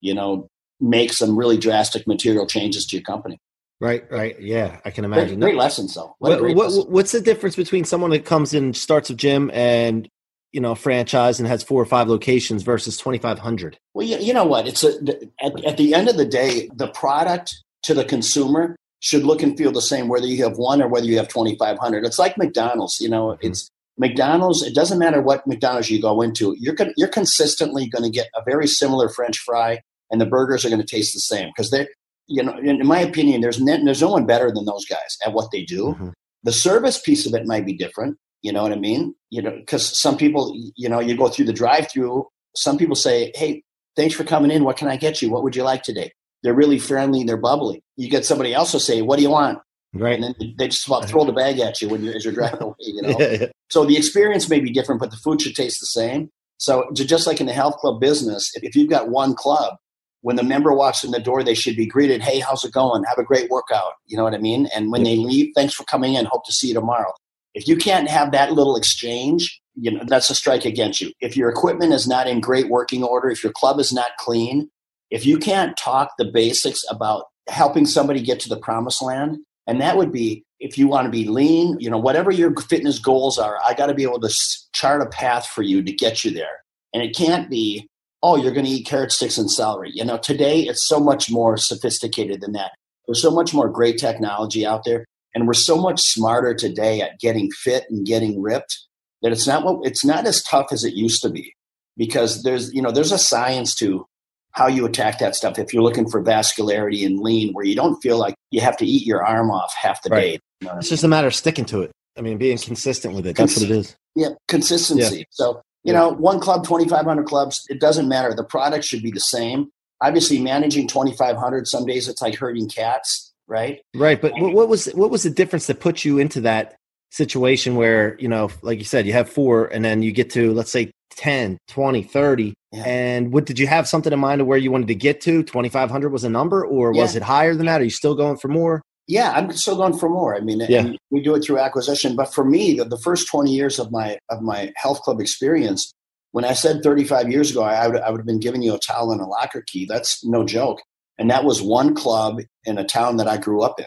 you 0.00 0.14
know, 0.14 0.48
make 0.80 1.12
some 1.12 1.38
really 1.38 1.56
drastic 1.56 2.06
material 2.06 2.46
changes 2.46 2.86
to 2.86 2.96
your 2.96 3.04
company. 3.04 3.38
Right, 3.80 4.10
right. 4.10 4.40
Yeah, 4.40 4.80
I 4.84 4.90
can 4.90 5.04
imagine. 5.04 5.38
Great, 5.38 5.52
great 5.52 5.56
lessons, 5.56 5.94
though. 5.94 6.16
What, 6.18 6.40
what, 6.42 6.56
lesson. 6.56 6.82
What's 6.90 7.12
the 7.12 7.20
difference 7.20 7.54
between 7.54 7.84
someone 7.84 8.10
that 8.10 8.24
comes 8.24 8.52
in, 8.52 8.74
starts 8.74 9.08
a 9.08 9.14
gym, 9.14 9.52
and 9.54 10.08
you 10.50 10.60
know, 10.60 10.74
franchise 10.74 11.38
and 11.38 11.46
has 11.46 11.62
four 11.62 11.80
or 11.80 11.86
five 11.86 12.08
locations 12.08 12.64
versus 12.64 12.96
twenty 12.96 13.18
five 13.18 13.38
hundred? 13.38 13.78
Well, 13.94 14.06
you, 14.06 14.18
you 14.18 14.34
know 14.34 14.44
what? 14.44 14.66
It's 14.66 14.82
a, 14.82 14.98
at, 15.40 15.64
at 15.64 15.76
the 15.76 15.94
end 15.94 16.08
of 16.08 16.16
the 16.16 16.24
day, 16.24 16.68
the 16.74 16.88
product 16.88 17.54
to 17.84 17.94
the 17.94 18.04
consumer 18.04 18.74
should 19.00 19.22
look 19.22 19.42
and 19.42 19.56
feel 19.56 19.70
the 19.70 19.80
same 19.80 20.08
whether 20.08 20.26
you 20.26 20.42
have 20.42 20.58
one 20.58 20.82
or 20.82 20.88
whether 20.88 21.06
you 21.06 21.16
have 21.16 21.28
2500 21.28 22.04
it's 22.04 22.18
like 22.18 22.36
mcdonald's 22.36 22.98
you 23.00 23.08
know 23.08 23.28
mm-hmm. 23.28 23.46
it's 23.46 23.70
McDonald's, 23.98 24.62
it 24.62 24.74
doesn't 24.74 24.98
matter 24.98 25.20
what 25.20 25.46
McDonald's 25.46 25.90
you 25.90 26.00
go 26.00 26.22
into, 26.22 26.54
you're 26.58 26.74
con- 26.74 26.94
you're 26.96 27.08
consistently 27.08 27.88
going 27.88 28.04
to 28.04 28.10
get 28.10 28.28
a 28.34 28.42
very 28.44 28.66
similar 28.66 29.08
French 29.08 29.38
fry, 29.38 29.80
and 30.10 30.20
the 30.20 30.26
burgers 30.26 30.64
are 30.64 30.68
going 30.68 30.80
to 30.80 30.86
taste 30.86 31.14
the 31.14 31.20
same 31.20 31.48
because 31.48 31.70
they're, 31.70 31.88
you 32.28 32.42
know, 32.42 32.56
in, 32.58 32.80
in, 32.80 32.86
my 32.86 33.00
opinion, 33.00 33.40
there's 33.40 33.60
ne- 33.60 33.82
there's 33.84 34.00
no 34.00 34.12
one 34.12 34.26
better 34.26 34.52
than 34.52 34.64
those 34.64 34.84
guys 34.84 35.16
at 35.24 35.32
what 35.32 35.50
they 35.50 35.64
do. 35.64 35.86
Mm-hmm. 35.86 36.08
The 36.44 36.52
service 36.52 37.00
piece 37.00 37.26
of 37.26 37.34
it 37.34 37.46
might 37.46 37.66
be 37.66 37.76
different. 37.76 38.16
You 38.42 38.52
know 38.52 38.62
what 38.62 38.72
I 38.72 38.76
mean? 38.76 39.14
You 39.30 39.42
know, 39.42 39.50
because 39.50 40.00
some 40.00 40.16
people, 40.16 40.54
you 40.76 40.88
know, 40.88 41.00
you 41.00 41.16
go 41.16 41.28
through 41.28 41.46
the 41.46 41.52
drive-through. 41.52 42.26
Some 42.54 42.78
people 42.78 42.94
say, 42.94 43.32
"Hey, 43.34 43.64
thanks 43.96 44.14
for 44.14 44.22
coming 44.22 44.52
in. 44.52 44.64
What 44.64 44.76
can 44.76 44.88
I 44.88 44.96
get 44.96 45.20
you? 45.20 45.30
What 45.30 45.42
would 45.42 45.56
you 45.56 45.64
like 45.64 45.82
today?" 45.82 46.12
They're 46.44 46.54
really 46.54 46.78
friendly. 46.78 47.24
They're 47.24 47.36
bubbly. 47.36 47.82
You 47.96 48.08
get 48.08 48.24
somebody 48.24 48.54
else 48.54 48.70
to 48.72 48.80
say, 48.80 49.02
"What 49.02 49.16
do 49.16 49.22
you 49.22 49.30
want?" 49.30 49.58
Right. 49.94 50.14
And 50.14 50.24
then 50.24 50.54
they 50.58 50.68
just 50.68 50.86
about 50.86 51.08
throw 51.08 51.24
the 51.24 51.32
bag 51.32 51.58
at 51.60 51.80
you 51.80 51.88
when 51.88 52.02
you 52.02 52.12
as 52.12 52.24
you're 52.24 52.34
driving 52.34 52.62
away. 52.62 52.74
You 52.78 53.02
know. 53.02 53.16
yeah, 53.18 53.36
yeah. 53.40 53.46
So 53.70 53.84
the 53.84 53.96
experience 53.96 54.48
may 54.48 54.60
be 54.60 54.70
different, 54.70 55.00
but 55.00 55.10
the 55.10 55.16
food 55.16 55.40
should 55.40 55.56
taste 55.56 55.80
the 55.80 55.86
same. 55.86 56.30
So 56.58 56.90
just 56.92 57.26
like 57.26 57.40
in 57.40 57.46
the 57.46 57.52
health 57.52 57.76
club 57.76 58.00
business, 58.00 58.50
if 58.56 58.74
you've 58.74 58.90
got 58.90 59.08
one 59.08 59.34
club, 59.34 59.76
when 60.22 60.36
the 60.36 60.42
member 60.42 60.74
walks 60.74 61.04
in 61.04 61.12
the 61.12 61.20
door, 61.20 61.42
they 61.44 61.54
should 61.54 61.76
be 61.76 61.86
greeted, 61.86 62.20
"Hey, 62.20 62.40
how's 62.40 62.64
it 62.64 62.72
going? 62.72 63.04
Have 63.04 63.18
a 63.18 63.24
great 63.24 63.48
workout." 63.50 63.92
You 64.06 64.16
know 64.16 64.24
what 64.24 64.34
I 64.34 64.38
mean? 64.38 64.68
And 64.74 64.90
when 64.90 65.04
they 65.04 65.16
leave, 65.16 65.52
"Thanks 65.54 65.74
for 65.74 65.84
coming 65.84 66.14
in. 66.14 66.26
Hope 66.26 66.44
to 66.46 66.52
see 66.52 66.68
you 66.68 66.74
tomorrow." 66.74 67.12
If 67.54 67.66
you 67.66 67.76
can't 67.76 68.08
have 68.08 68.32
that 68.32 68.52
little 68.52 68.76
exchange, 68.76 69.60
you 69.74 69.90
know 69.90 70.02
that's 70.06 70.30
a 70.30 70.34
strike 70.34 70.64
against 70.64 71.00
you. 71.00 71.12
If 71.20 71.36
your 71.36 71.48
equipment 71.48 71.92
is 71.92 72.06
not 72.06 72.26
in 72.26 72.40
great 72.40 72.68
working 72.68 73.04
order, 73.04 73.30
if 73.30 73.42
your 73.42 73.52
club 73.52 73.78
is 73.78 73.92
not 73.92 74.10
clean, 74.18 74.68
if 75.10 75.24
you 75.24 75.38
can't 75.38 75.76
talk 75.76 76.10
the 76.18 76.24
basics 76.24 76.84
about 76.90 77.26
helping 77.48 77.86
somebody 77.86 78.20
get 78.20 78.40
to 78.40 78.48
the 78.48 78.58
promised 78.58 79.00
land, 79.00 79.38
and 79.68 79.80
that 79.80 79.96
would 79.96 80.10
be 80.10 80.44
if 80.58 80.76
you 80.76 80.88
want 80.88 81.04
to 81.04 81.10
be 81.10 81.28
lean, 81.28 81.76
you 81.78 81.88
know, 81.88 81.98
whatever 81.98 82.32
your 82.32 82.52
fitness 82.56 82.98
goals 82.98 83.38
are, 83.38 83.58
I 83.64 83.74
got 83.74 83.86
to 83.86 83.94
be 83.94 84.02
able 84.02 84.20
to 84.20 84.34
chart 84.72 85.02
a 85.02 85.06
path 85.06 85.46
for 85.46 85.62
you 85.62 85.82
to 85.82 85.92
get 85.92 86.24
you 86.24 86.32
there. 86.32 86.64
And 86.92 87.02
it 87.02 87.14
can't 87.14 87.48
be, 87.48 87.86
oh, 88.22 88.36
you're 88.36 88.52
going 88.52 88.64
to 88.64 88.70
eat 88.72 88.86
carrot 88.86 89.12
sticks 89.12 89.38
and 89.38 89.50
celery. 89.50 89.90
You 89.94 90.04
know, 90.04 90.18
today 90.18 90.62
it's 90.62 90.88
so 90.88 90.98
much 90.98 91.30
more 91.30 91.56
sophisticated 91.56 92.40
than 92.40 92.52
that. 92.52 92.72
There's 93.06 93.22
so 93.22 93.30
much 93.30 93.54
more 93.54 93.68
great 93.68 93.98
technology 93.98 94.66
out 94.66 94.84
there. 94.84 95.04
And 95.34 95.46
we're 95.46 95.54
so 95.54 95.76
much 95.76 96.00
smarter 96.00 96.54
today 96.54 97.00
at 97.00 97.20
getting 97.20 97.50
fit 97.50 97.84
and 97.90 98.06
getting 98.06 98.42
ripped 98.42 98.76
that 99.22 99.32
it's 99.32 99.46
not 99.46 99.64
what 99.64 99.86
it's 99.86 100.04
not 100.04 100.26
as 100.26 100.42
tough 100.42 100.68
as 100.72 100.84
it 100.84 100.94
used 100.94 101.22
to 101.22 101.28
be 101.28 101.54
because 101.96 102.42
there's 102.42 102.72
you 102.72 102.80
know 102.80 102.90
there's 102.90 103.12
a 103.12 103.18
science 103.18 103.74
to 103.76 104.06
how 104.52 104.66
you 104.66 104.86
attack 104.86 105.18
that 105.18 105.34
stuff 105.34 105.58
if 105.58 105.72
you're 105.72 105.82
looking 105.82 106.08
for 106.08 106.22
vascularity 106.22 107.04
and 107.06 107.20
lean 107.20 107.52
where 107.52 107.64
you 107.64 107.74
don't 107.74 108.00
feel 108.00 108.18
like 108.18 108.34
you 108.50 108.60
have 108.60 108.76
to 108.76 108.86
eat 108.86 109.06
your 109.06 109.24
arm 109.24 109.50
off 109.50 109.74
half 109.74 110.02
the 110.02 110.10
right. 110.10 110.20
day 110.20 110.40
you 110.60 110.66
know 110.66 110.76
it's 110.76 110.86
I 110.86 110.86
mean? 110.86 110.90
just 110.90 111.04
a 111.04 111.08
matter 111.08 111.26
of 111.26 111.34
sticking 111.34 111.64
to 111.66 111.82
it 111.82 111.92
i 112.16 112.20
mean 112.20 112.38
being 112.38 112.58
consistent 112.58 113.14
with 113.14 113.26
it 113.26 113.36
that's 113.36 113.56
what 113.56 113.64
it 113.64 113.70
is 113.70 113.96
yeah 114.14 114.30
consistency 114.48 115.18
yeah. 115.18 115.24
so 115.30 115.62
you 115.84 115.92
yeah. 115.92 116.00
know 116.00 116.08
one 116.10 116.40
club 116.40 116.64
2500 116.64 117.24
clubs 117.26 117.64
it 117.68 117.80
doesn't 117.80 118.08
matter 118.08 118.34
the 118.34 118.44
product 118.44 118.84
should 118.84 119.02
be 119.02 119.10
the 119.10 119.20
same 119.20 119.70
obviously 120.00 120.40
managing 120.40 120.88
2500 120.88 121.66
some 121.66 121.84
days 121.86 122.08
it's 122.08 122.22
like 122.22 122.34
herding 122.34 122.68
cats 122.68 123.32
right 123.46 123.80
right 123.94 124.20
but 124.20 124.32
what 124.36 124.68
was 124.68 124.86
what 124.88 125.10
was 125.10 125.22
the 125.22 125.30
difference 125.30 125.66
that 125.66 125.80
put 125.80 126.04
you 126.04 126.18
into 126.18 126.40
that 126.40 126.76
situation 127.10 127.74
where 127.74 128.16
you 128.18 128.28
know 128.28 128.50
like 128.62 128.78
you 128.78 128.84
said 128.84 129.06
you 129.06 129.12
have 129.12 129.28
four 129.28 129.66
and 129.66 129.84
then 129.84 130.02
you 130.02 130.12
get 130.12 130.30
to 130.30 130.52
let's 130.52 130.70
say 130.70 130.90
10 131.16 131.58
20 131.68 132.02
30 132.02 132.54
yeah. 132.72 132.82
and 132.84 133.32
what 133.32 133.46
did 133.46 133.58
you 133.58 133.66
have 133.66 133.88
something 133.88 134.12
in 134.12 134.18
mind 134.18 134.40
of 134.40 134.46
where 134.46 134.58
you 134.58 134.70
wanted 134.70 134.88
to 134.88 134.94
get 134.94 135.20
to? 135.22 135.42
2500 135.42 136.10
was 136.10 136.24
a 136.24 136.28
number 136.28 136.64
or 136.64 136.94
yeah. 136.94 137.02
was 137.02 137.16
it 137.16 137.22
higher 137.22 137.54
than 137.54 137.66
that? 137.66 137.80
Are 137.80 137.84
you 137.84 137.90
still 137.90 138.14
going 138.14 138.36
for 138.36 138.48
more? 138.48 138.82
Yeah 139.06 139.32
i'm 139.32 139.50
still 139.52 139.76
going 139.76 139.96
for 139.96 140.08
more. 140.08 140.36
I 140.36 140.40
mean 140.40 140.60
yeah. 140.68 140.92
we 141.10 141.22
do 141.22 141.34
it 141.34 141.42
through 141.42 141.58
acquisition. 141.58 142.14
But 142.14 142.32
for 142.32 142.44
me 142.44 142.74
the, 142.74 142.84
the, 142.84 142.98
first 142.98 143.28
20 143.28 143.52
years 143.52 143.78
of 143.78 143.90
my 143.90 144.18
of 144.28 144.42
my 144.42 144.72
health 144.76 145.00
club 145.00 145.20
experience 145.20 145.92
when 146.32 146.44
i 146.44 146.52
said 146.52 146.82
35 146.82 147.30
years 147.30 147.50
ago 147.50 147.62
I 147.62 147.88
would, 147.88 148.00
I 148.02 148.10
would 148.10 148.20
have 148.20 148.26
been 148.26 148.40
giving 148.40 148.62
you 148.62 148.74
a 148.74 148.78
towel 148.78 149.12
and 149.12 149.20
a 149.20 149.26
locker 149.26 149.64
key. 149.66 149.86
That's 149.86 150.24
no 150.24 150.44
joke. 150.44 150.80
And 151.16 151.30
that 151.30 151.44
was 151.44 151.62
one 151.62 151.94
club 151.94 152.40
in 152.64 152.76
a 152.76 152.84
town 152.84 153.16
that 153.16 153.26
i 153.26 153.38
grew 153.38 153.62
up 153.62 153.80
in. 153.80 153.86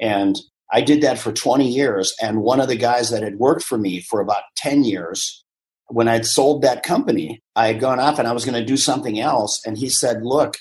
And 0.00 0.36
I 0.72 0.80
did 0.80 1.02
that 1.02 1.18
for 1.18 1.32
20 1.32 1.68
years. 1.68 2.14
And 2.20 2.42
one 2.42 2.60
of 2.60 2.68
the 2.68 2.76
guys 2.76 3.10
that 3.10 3.22
had 3.22 3.38
worked 3.38 3.62
for 3.62 3.78
me 3.78 4.00
for 4.00 4.20
about 4.20 4.42
10 4.56 4.84
years, 4.84 5.44
when 5.88 6.08
I'd 6.08 6.26
sold 6.26 6.62
that 6.62 6.82
company, 6.82 7.42
I 7.54 7.68
had 7.68 7.80
gone 7.80 8.00
off 8.00 8.18
and 8.18 8.26
I 8.26 8.32
was 8.32 8.44
going 8.44 8.58
to 8.58 8.64
do 8.64 8.76
something 8.76 9.20
else. 9.20 9.60
And 9.64 9.78
he 9.78 9.88
said, 9.88 10.22
Look, 10.22 10.56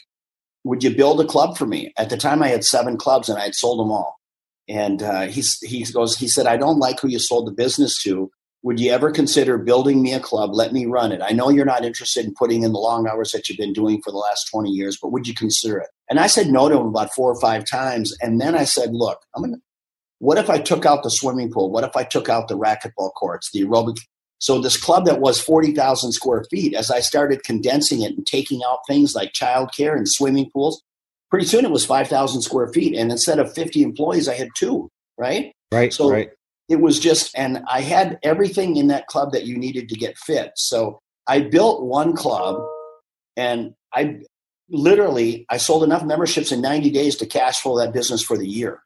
would 0.64 0.84
you 0.84 0.96
build 0.96 1.22
a 1.22 1.26
club 1.26 1.58
for 1.58 1.66
me? 1.66 1.94
At 1.98 2.10
the 2.10 2.18
time, 2.18 2.44
I 2.44 2.50
had 2.50 2.64
seven 2.64 2.98
clubs 2.98 3.30
and 3.30 3.40
I 3.40 3.44
had 3.44 3.56
sold 3.56 3.80
them 3.80 3.92
all. 3.92 4.20
And 4.68 5.04
uh, 5.04 5.28
he, 5.28 5.44
he 5.62 5.84
goes, 5.84 6.18
he 6.18 6.28
said, 6.28 6.48
I 6.48 6.58
don't 6.58 6.80
like 6.80 7.00
who 7.00 7.08
you 7.08 7.20
sold 7.20 7.48
the 7.48 7.52
business 7.52 8.02
to. 8.04 8.32
Would 8.64 8.80
you 8.80 8.92
ever 8.92 9.12
consider 9.12 9.60
building 9.60 10.02
me 10.02 10.14
a 10.14 10.20
club? 10.20 10.56
Let 10.56 10.74
me 10.74 10.88
run 10.88 11.12
it. 11.12 11.22
I 11.22 11.34
know 11.34 11.50
you're 11.50 11.66
not 11.66 11.86
interested 11.86 12.26
in 12.26 12.34
putting 12.34 12.64
in 12.64 12.74
the 12.74 12.80
long 12.80 13.08
hours 13.08 13.32
that 13.32 13.48
you've 13.48 13.60
been 13.60 13.74
doing 13.74 14.02
for 14.02 14.10
the 14.10 14.18
last 14.18 14.50
20 14.52 14.72
years, 14.72 14.98
but 15.00 15.12
would 15.12 15.28
you 15.28 15.36
consider 15.36 15.78
it? 15.78 15.90
And 16.10 16.20
I 16.20 16.26
said 16.26 16.48
no 16.48 16.68
to 16.68 16.80
him 16.80 16.88
about 16.88 17.14
four 17.14 17.32
or 17.32 17.40
five 17.40 17.64
times. 17.70 18.16
And 18.22 18.42
then 18.42 18.56
I 18.56 18.64
said, 18.64 18.90
look, 18.92 19.20
I'm 19.36 19.44
going 19.44 19.54
to 19.54 19.62
what 20.19 20.38
if 20.38 20.50
I 20.50 20.60
took 20.60 20.86
out 20.86 21.03
the 21.03 21.10
swimming 21.10 21.51
pool? 21.51 21.72
What 21.72 21.84
if 21.84 21.95
I 21.95 22.03
took 22.03 22.29
out 22.29 22.48
the 22.48 22.57
racquetball 22.57 23.13
courts, 23.13 23.51
the 23.51 23.63
aerobic? 23.63 23.98
So 24.39 24.60
this 24.60 24.77
club 24.77 25.05
that 25.05 25.19
was 25.19 25.39
40,000 25.39 26.12
square 26.12 26.45
feet, 26.51 26.74
as 26.74 26.91
I 26.91 27.00
started 27.00 27.43
condensing 27.43 28.01
it 28.01 28.15
and 28.15 28.25
taking 28.25 28.62
out 28.67 28.79
things 28.88 29.15
like 29.15 29.34
childcare 29.34 29.95
and 29.95 30.07
swimming 30.07 30.50
pools, 30.51 30.81
pretty 31.29 31.45
soon 31.45 31.65
it 31.65 31.72
was 31.72 31.86
5,000 31.86 32.41
square 32.41 32.72
feet. 32.74 32.95
And 32.95 33.12
instead 33.12 33.39
of 33.39 33.53
50 33.53 33.81
employees, 33.81 34.27
I 34.27 34.36
had 34.36 34.50
two, 34.55 34.89
right? 35.17 35.51
Right. 35.72 35.93
So 35.93 36.10
right. 36.10 36.29
it 36.69 36.79
was 36.79 37.00
just, 37.00 37.31
and 37.36 37.63
I 37.69 37.81
had 37.81 38.19
everything 38.24 38.77
in 38.77 38.88
that 38.88 39.07
club 39.07 39.31
that 39.31 39.45
you 39.45 39.57
needed 39.57 39.89
to 39.89 39.95
get 39.95 40.17
fit. 40.17 40.51
So 40.55 41.00
I 41.27 41.41
built 41.41 41.84
one 41.84 42.15
club 42.15 42.63
and 43.36 43.74
I 43.93 44.19
literally, 44.69 45.45
I 45.50 45.57
sold 45.57 45.84
enough 45.84 46.03
memberships 46.03 46.51
in 46.51 46.62
90 46.62 46.89
days 46.91 47.15
to 47.17 47.25
cash 47.25 47.62
flow 47.62 47.77
that 47.79 47.93
business 47.93 48.22
for 48.22 48.38
the 48.38 48.48
year. 48.48 48.81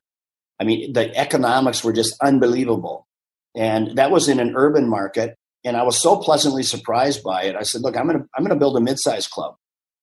I 0.60 0.64
mean, 0.64 0.94
the 0.94 1.16
economics 1.18 1.84
were 1.84 1.94
just 1.94 2.16
unbelievable. 2.22 3.08
And 3.56 3.98
that 3.98 4.12
was 4.12 4.28
in 4.28 4.40
an 4.40 4.54
urban 4.56 4.88
market. 4.88 5.36
And 5.66 5.76
I 5.76 5.84
was 5.84 6.02
so 6.02 6.18
pleasantly 6.18 6.64
surprised 6.64 7.24
by 7.24 7.44
it. 7.44 7.56
I 7.56 7.64
said, 7.64 7.82
look, 7.82 7.98
I'm 7.98 8.08
going 8.08 8.20
to, 8.20 8.26
I'm 8.36 8.44
going 8.44 8.56
to 8.56 8.60
build 8.60 8.78
a 8.78 8.82
mid-sized 8.82 9.30
club. 9.30 9.56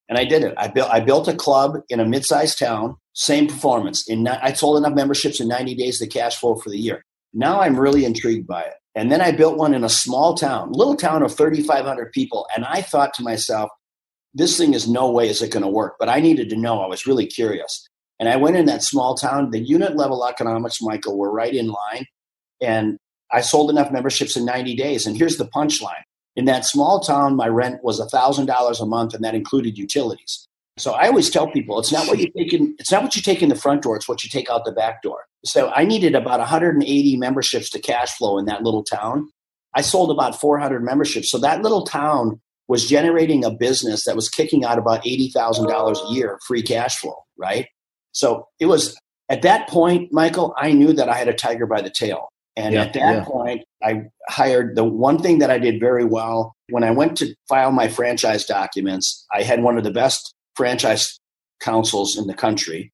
And 0.08 0.18
I 0.18 0.24
did 0.24 0.44
it. 0.44 0.54
I 0.56 0.68
built, 0.68 0.90
I 0.90 1.00
built 1.00 1.28
a 1.28 1.34
club 1.34 1.78
in 1.88 2.00
a 2.00 2.04
mid-sized 2.04 2.58
town, 2.58 2.96
same 3.14 3.48
performance. 3.48 4.08
In, 4.08 4.28
I 4.28 4.52
sold 4.52 4.78
enough 4.78 4.94
memberships 4.94 5.40
in 5.40 5.48
90 5.48 5.74
days 5.74 5.98
to 5.98 6.06
cash 6.06 6.36
flow 6.36 6.56
for 6.56 6.70
the 6.70 6.78
year. 6.78 7.04
Now 7.32 7.60
I'm 7.60 7.78
really 7.78 8.04
intrigued 8.04 8.46
by 8.46 8.62
it. 8.62 8.74
And 8.94 9.12
then 9.12 9.20
I 9.20 9.30
built 9.32 9.58
one 9.58 9.74
in 9.74 9.84
a 9.84 9.88
small 9.88 10.34
town, 10.34 10.72
little 10.72 10.96
town 10.96 11.22
of 11.22 11.34
3,500 11.34 12.12
people. 12.12 12.46
And 12.56 12.64
I 12.64 12.82
thought 12.82 13.12
to 13.14 13.22
myself, 13.22 13.68
this 14.32 14.56
thing 14.56 14.74
is 14.74 14.88
no 14.88 15.10
way 15.10 15.28
is 15.28 15.42
it 15.42 15.50
going 15.50 15.62
to 15.62 15.68
work. 15.68 15.96
But 15.98 16.08
I 16.08 16.20
needed 16.20 16.48
to 16.50 16.56
know. 16.56 16.80
I 16.80 16.86
was 16.86 17.06
really 17.06 17.26
curious. 17.26 17.88
And 18.18 18.28
I 18.28 18.36
went 18.36 18.56
in 18.56 18.66
that 18.66 18.82
small 18.82 19.14
town. 19.14 19.50
The 19.50 19.60
unit 19.60 19.96
level 19.96 20.26
economics, 20.26 20.80
Michael, 20.80 21.18
were 21.18 21.30
right 21.30 21.54
in 21.54 21.68
line. 21.68 22.06
And 22.60 22.98
I 23.32 23.40
sold 23.40 23.70
enough 23.70 23.90
memberships 23.90 24.36
in 24.36 24.44
90 24.44 24.76
days. 24.76 25.06
And 25.06 25.16
here's 25.16 25.36
the 25.36 25.46
punchline. 25.46 26.02
In 26.36 26.44
that 26.44 26.64
small 26.64 27.00
town, 27.00 27.34
my 27.34 27.48
rent 27.48 27.82
was 27.82 28.00
$1,000 28.00 28.80
a 28.80 28.86
month, 28.86 29.14
and 29.14 29.24
that 29.24 29.34
included 29.34 29.78
utilities. 29.78 30.46
So 30.78 30.92
I 30.92 31.06
always 31.06 31.30
tell 31.30 31.50
people 31.50 31.78
it's 31.78 31.92
not 31.92 32.06
what 32.06 32.18
you 32.18 32.30
take 32.36 32.52
in, 32.52 32.74
it's 32.78 32.92
not 32.92 33.02
what 33.02 33.16
you 33.16 33.22
take 33.22 33.42
in 33.42 33.48
the 33.48 33.54
front 33.54 33.82
door, 33.82 33.96
it's 33.96 34.06
what 34.06 34.22
you 34.22 34.28
take 34.28 34.50
out 34.50 34.66
the 34.66 34.72
back 34.72 35.02
door. 35.02 35.24
So 35.46 35.72
I 35.74 35.84
needed 35.84 36.14
about 36.14 36.38
180 36.38 37.16
memberships 37.16 37.70
to 37.70 37.80
cash 37.80 38.14
flow 38.16 38.36
in 38.36 38.44
that 38.44 38.62
little 38.62 38.84
town. 38.84 39.30
I 39.74 39.80
sold 39.80 40.10
about 40.10 40.38
400 40.38 40.84
memberships. 40.84 41.30
So 41.30 41.38
that 41.38 41.62
little 41.62 41.86
town 41.86 42.40
was 42.68 42.86
generating 42.86 43.44
a 43.44 43.50
business 43.50 44.04
that 44.04 44.16
was 44.16 44.28
kicking 44.28 44.64
out 44.64 44.78
about 44.78 45.04
$80,000 45.04 46.10
a 46.10 46.14
year 46.14 46.38
free 46.46 46.62
cash 46.62 46.98
flow, 46.98 47.24
right? 47.38 47.68
So 48.16 48.48
it 48.58 48.66
was 48.66 48.98
at 49.28 49.42
that 49.42 49.68
point, 49.68 50.10
Michael, 50.10 50.54
I 50.56 50.72
knew 50.72 50.94
that 50.94 51.10
I 51.10 51.14
had 51.14 51.28
a 51.28 51.34
tiger 51.34 51.66
by 51.66 51.82
the 51.82 51.90
tail. 51.90 52.28
And 52.56 52.74
yeah, 52.74 52.84
at 52.84 52.94
that 52.94 53.14
yeah. 53.16 53.24
point, 53.24 53.64
I 53.82 54.04
hired 54.30 54.74
the 54.74 54.84
one 54.84 55.18
thing 55.18 55.40
that 55.40 55.50
I 55.50 55.58
did 55.58 55.78
very 55.78 56.06
well 56.06 56.54
when 56.70 56.82
I 56.82 56.92
went 56.92 57.18
to 57.18 57.34
file 57.46 57.70
my 57.70 57.88
franchise 57.88 58.46
documents. 58.46 59.26
I 59.34 59.42
had 59.42 59.62
one 59.62 59.76
of 59.76 59.84
the 59.84 59.90
best 59.90 60.32
franchise 60.54 61.18
counsels 61.60 62.16
in 62.16 62.26
the 62.26 62.34
country, 62.34 62.90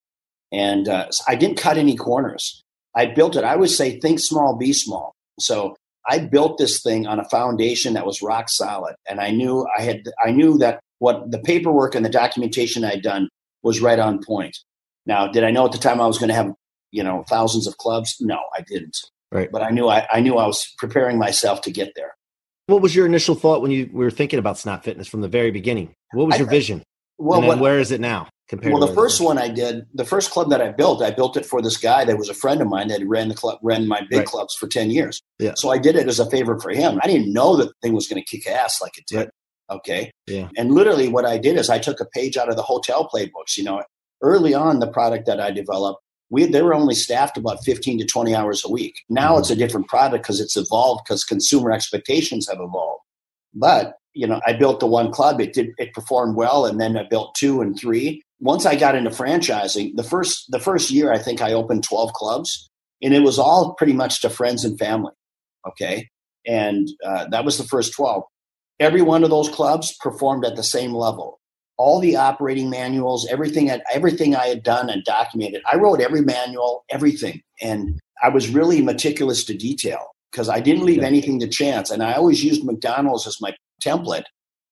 and 0.50 0.88
uh, 0.88 1.07
I 1.29 1.37
didn't 1.37 1.59
cut 1.59 1.79
any 1.79 1.95
corners. 1.95 2.61
I 2.97 3.07
built 3.07 3.37
it. 3.37 3.45
I 3.45 3.55
would 3.55 3.71
say, 3.71 4.00
think 4.00 4.19
small, 4.19 4.57
be 4.57 4.73
small. 4.73 5.14
So 5.38 5.76
I 6.11 6.19
built 6.19 6.59
this 6.59 6.83
thing 6.83 7.07
on 7.07 7.21
a 7.21 7.29
foundation 7.29 7.95
that 7.95 8.07
was 8.07 8.23
rock 8.23 8.49
solid, 8.49 8.97
and 9.09 9.21
I 9.21 9.31
knew 9.31 9.64
I 9.79 9.83
had. 9.83 10.02
I 10.25 10.33
knew 10.33 10.59
that 10.59 10.81
what 10.99 11.31
the 11.31 11.38
paperwork 11.38 11.95
and 11.95 12.05
the 12.05 12.11
documentation 12.11 12.83
I'd 12.85 13.02
done 13.02 13.29
was 13.62 13.81
right 13.81 14.00
on 14.00 14.25
point. 14.25 14.59
Now, 15.06 15.26
did 15.26 15.44
I 15.44 15.50
know 15.50 15.66
at 15.66 15.73
the 15.73 15.78
time 15.78 16.00
I 16.00 16.06
was 16.06 16.18
going 16.18 16.28
to 16.28 16.35
have, 16.35 16.52
you 16.90 17.02
know, 17.02 17.25
thousands 17.28 17.66
of 17.66 17.76
clubs? 17.78 18.16
No, 18.21 18.38
I 18.56 18.62
didn't. 18.62 18.97
Right. 19.30 19.50
But 19.50 19.62
I 19.62 19.71
knew 19.71 19.88
I, 19.88 20.06
I 20.12 20.21
knew 20.21 20.37
I 20.37 20.47
was 20.47 20.73
preparing 20.78 21.18
myself 21.18 21.62
to 21.62 21.71
get 21.71 21.92
there. 21.97 22.14
What 22.66 22.82
was 22.82 22.94
your 22.94 23.06
initial 23.06 23.35
thought 23.35 23.62
when 23.62 23.71
you 23.71 23.90
were 23.92 24.11
thinking 24.11 24.38
about 24.38 24.59
Snap 24.59 24.85
Fitness 24.85 25.09
from 25.09 25.21
the 25.21 25.28
very 25.28 25.50
beginning? 25.50 25.94
What 26.12 26.26
was 26.28 26.38
your 26.38 26.49
I, 26.49 26.50
vision? 26.50 26.82
Well, 27.18 27.40
and 27.40 27.49
what, 27.49 27.59
where 27.59 27.78
is 27.78 27.90
it 27.90 28.00
now? 28.00 28.28
Compared 28.49 28.75
well, 28.75 28.87
the 28.87 28.94
first 28.94 29.21
one 29.21 29.38
I 29.38 29.49
did, 29.49 29.87
the 29.94 30.04
first 30.04 30.30
club 30.30 30.50
that 30.50 30.61
I 30.61 30.71
built, 30.71 31.02
I 31.02 31.11
built 31.11 31.37
it 31.37 31.47
for 31.47 31.62
this 31.62 31.76
guy 31.76 32.04
that 32.04 32.18
was 32.18 32.28
a 32.28 32.35
friend 32.35 32.61
of 32.61 32.68
mine 32.68 32.88
that 32.88 33.00
ran 33.06 33.28
the 33.28 33.35
club, 33.35 33.59
ran 33.62 33.88
my 33.88 34.02
big 34.11 34.18
right. 34.18 34.26
clubs 34.26 34.54
for 34.54 34.66
ten 34.66 34.90
years. 34.90 35.23
Yeah. 35.38 35.54
So 35.56 35.71
I 35.71 35.78
did 35.78 35.97
it 35.97 36.06
as 36.06 36.21
a 36.21 36.28
favor 36.28 36.59
for 36.61 36.71
him. 36.71 37.00
I 37.02 37.06
didn't 37.06 37.32
know 37.32 37.56
that 37.56 37.68
the 37.68 37.75
thing 37.82 37.94
was 37.94 38.06
going 38.06 38.23
to 38.23 38.28
kick 38.28 38.47
ass 38.47 38.82
like 38.82 38.99
it 38.99 39.04
did. 39.06 39.16
Right. 39.16 39.30
Okay. 39.71 40.11
Yeah. 40.26 40.49
And 40.56 40.73
literally, 40.73 41.09
what 41.09 41.25
I 41.25 41.38
did 41.38 41.56
is 41.56 41.71
I 41.71 41.78
took 41.78 42.00
a 42.00 42.04
page 42.04 42.37
out 42.37 42.50
of 42.50 42.56
the 42.56 42.62
hotel 42.62 43.09
playbooks. 43.09 43.56
You 43.56 43.64
know, 43.64 43.82
early 44.23 44.55
on 44.55 44.79
the 44.79 44.87
product 44.87 45.26
that 45.26 45.41
I 45.41 45.50
developed, 45.50 46.00
we 46.31 46.47
they 46.47 46.62
were 46.62 46.75
only 46.75 46.95
staffed 46.95 47.37
about 47.37 47.62
15 47.62 47.99
to 47.99 48.07
20 48.07 48.35
hours 48.35 48.64
a 48.64 48.71
week. 48.71 48.95
Now 49.09 49.37
it's 49.37 49.50
a 49.50 49.57
different 49.57 49.88
product 49.88 50.25
because 50.25 50.41
it's 50.41 50.57
evolved 50.57 51.02
because 51.05 51.25
consumer 51.25 51.71
expectations 51.71 52.49
have 52.49 52.59
evolved. 52.59 53.02
But 53.55 53.97
you 54.14 54.26
know, 54.26 54.41
I 54.47 54.55
built 54.55 54.81
the 54.81 54.87
one 54.87 55.12
club. 55.12 55.41
It 55.41 55.52
did 55.52 55.71
it 55.79 55.93
performed 55.93 56.37
well, 56.37 56.64
and 56.67 56.81
then 56.81 56.97
I 56.97 57.05
built 57.05 57.35
two 57.35 57.61
and 57.61 57.79
three. 57.79 58.23
Once 58.41 58.67
I 58.67 58.76
got 58.76 58.95
into 58.95 59.11
franchising, 59.11 59.95
the 59.97 60.02
first 60.02 60.50
the 60.50 60.59
first 60.59 60.91
year 60.91 61.12
I 61.12 61.19
think 61.19 61.43
I 61.43 61.52
opened 61.52 61.85
12 61.85 62.12
clubs, 62.14 62.69
and 63.02 63.14
it 63.14 63.21
was 63.21 63.38
all 63.38 63.75
pretty 63.75 63.93
much 63.93 64.23
to 64.23 64.31
friends 64.31 64.64
and 64.64 64.79
family. 64.79 65.12
Okay, 65.69 66.09
and 66.47 66.88
uh, 67.05 67.29
that 67.29 67.45
was 67.45 67.59
the 67.59 67.64
first 67.64 67.95
12. 67.95 68.25
Every 68.81 69.02
one 69.02 69.23
of 69.23 69.31
those 69.31 69.49
clubs 69.49 69.95
performed 70.00 70.45
at 70.45 70.57
the 70.57 70.62
same 70.62 70.93
level 70.93 71.38
all 71.84 71.98
the 72.00 72.16
operating 72.28 72.68
manuals, 72.70 73.26
everything 73.34 73.66
everything 73.98 74.30
I 74.36 74.46
had 74.52 74.62
done 74.62 74.86
and 74.88 75.02
documented. 75.04 75.62
I 75.72 75.76
wrote 75.76 76.00
every 76.00 76.22
manual, 76.36 76.84
everything, 76.96 77.36
and 77.60 77.98
I 78.26 78.28
was 78.28 78.54
really 78.58 78.80
meticulous 78.82 79.44
to 79.48 79.54
detail. 79.54 80.04
because 80.32 80.48
I 80.48 80.60
didn't 80.60 80.86
leave 80.86 81.02
anything 81.02 81.38
to 81.40 81.48
chance. 81.48 81.90
And 81.90 82.02
I 82.02 82.14
always 82.14 82.42
used 82.42 82.64
McDonald's 82.64 83.26
as 83.26 83.40
my 83.40 83.54
template, 83.84 84.24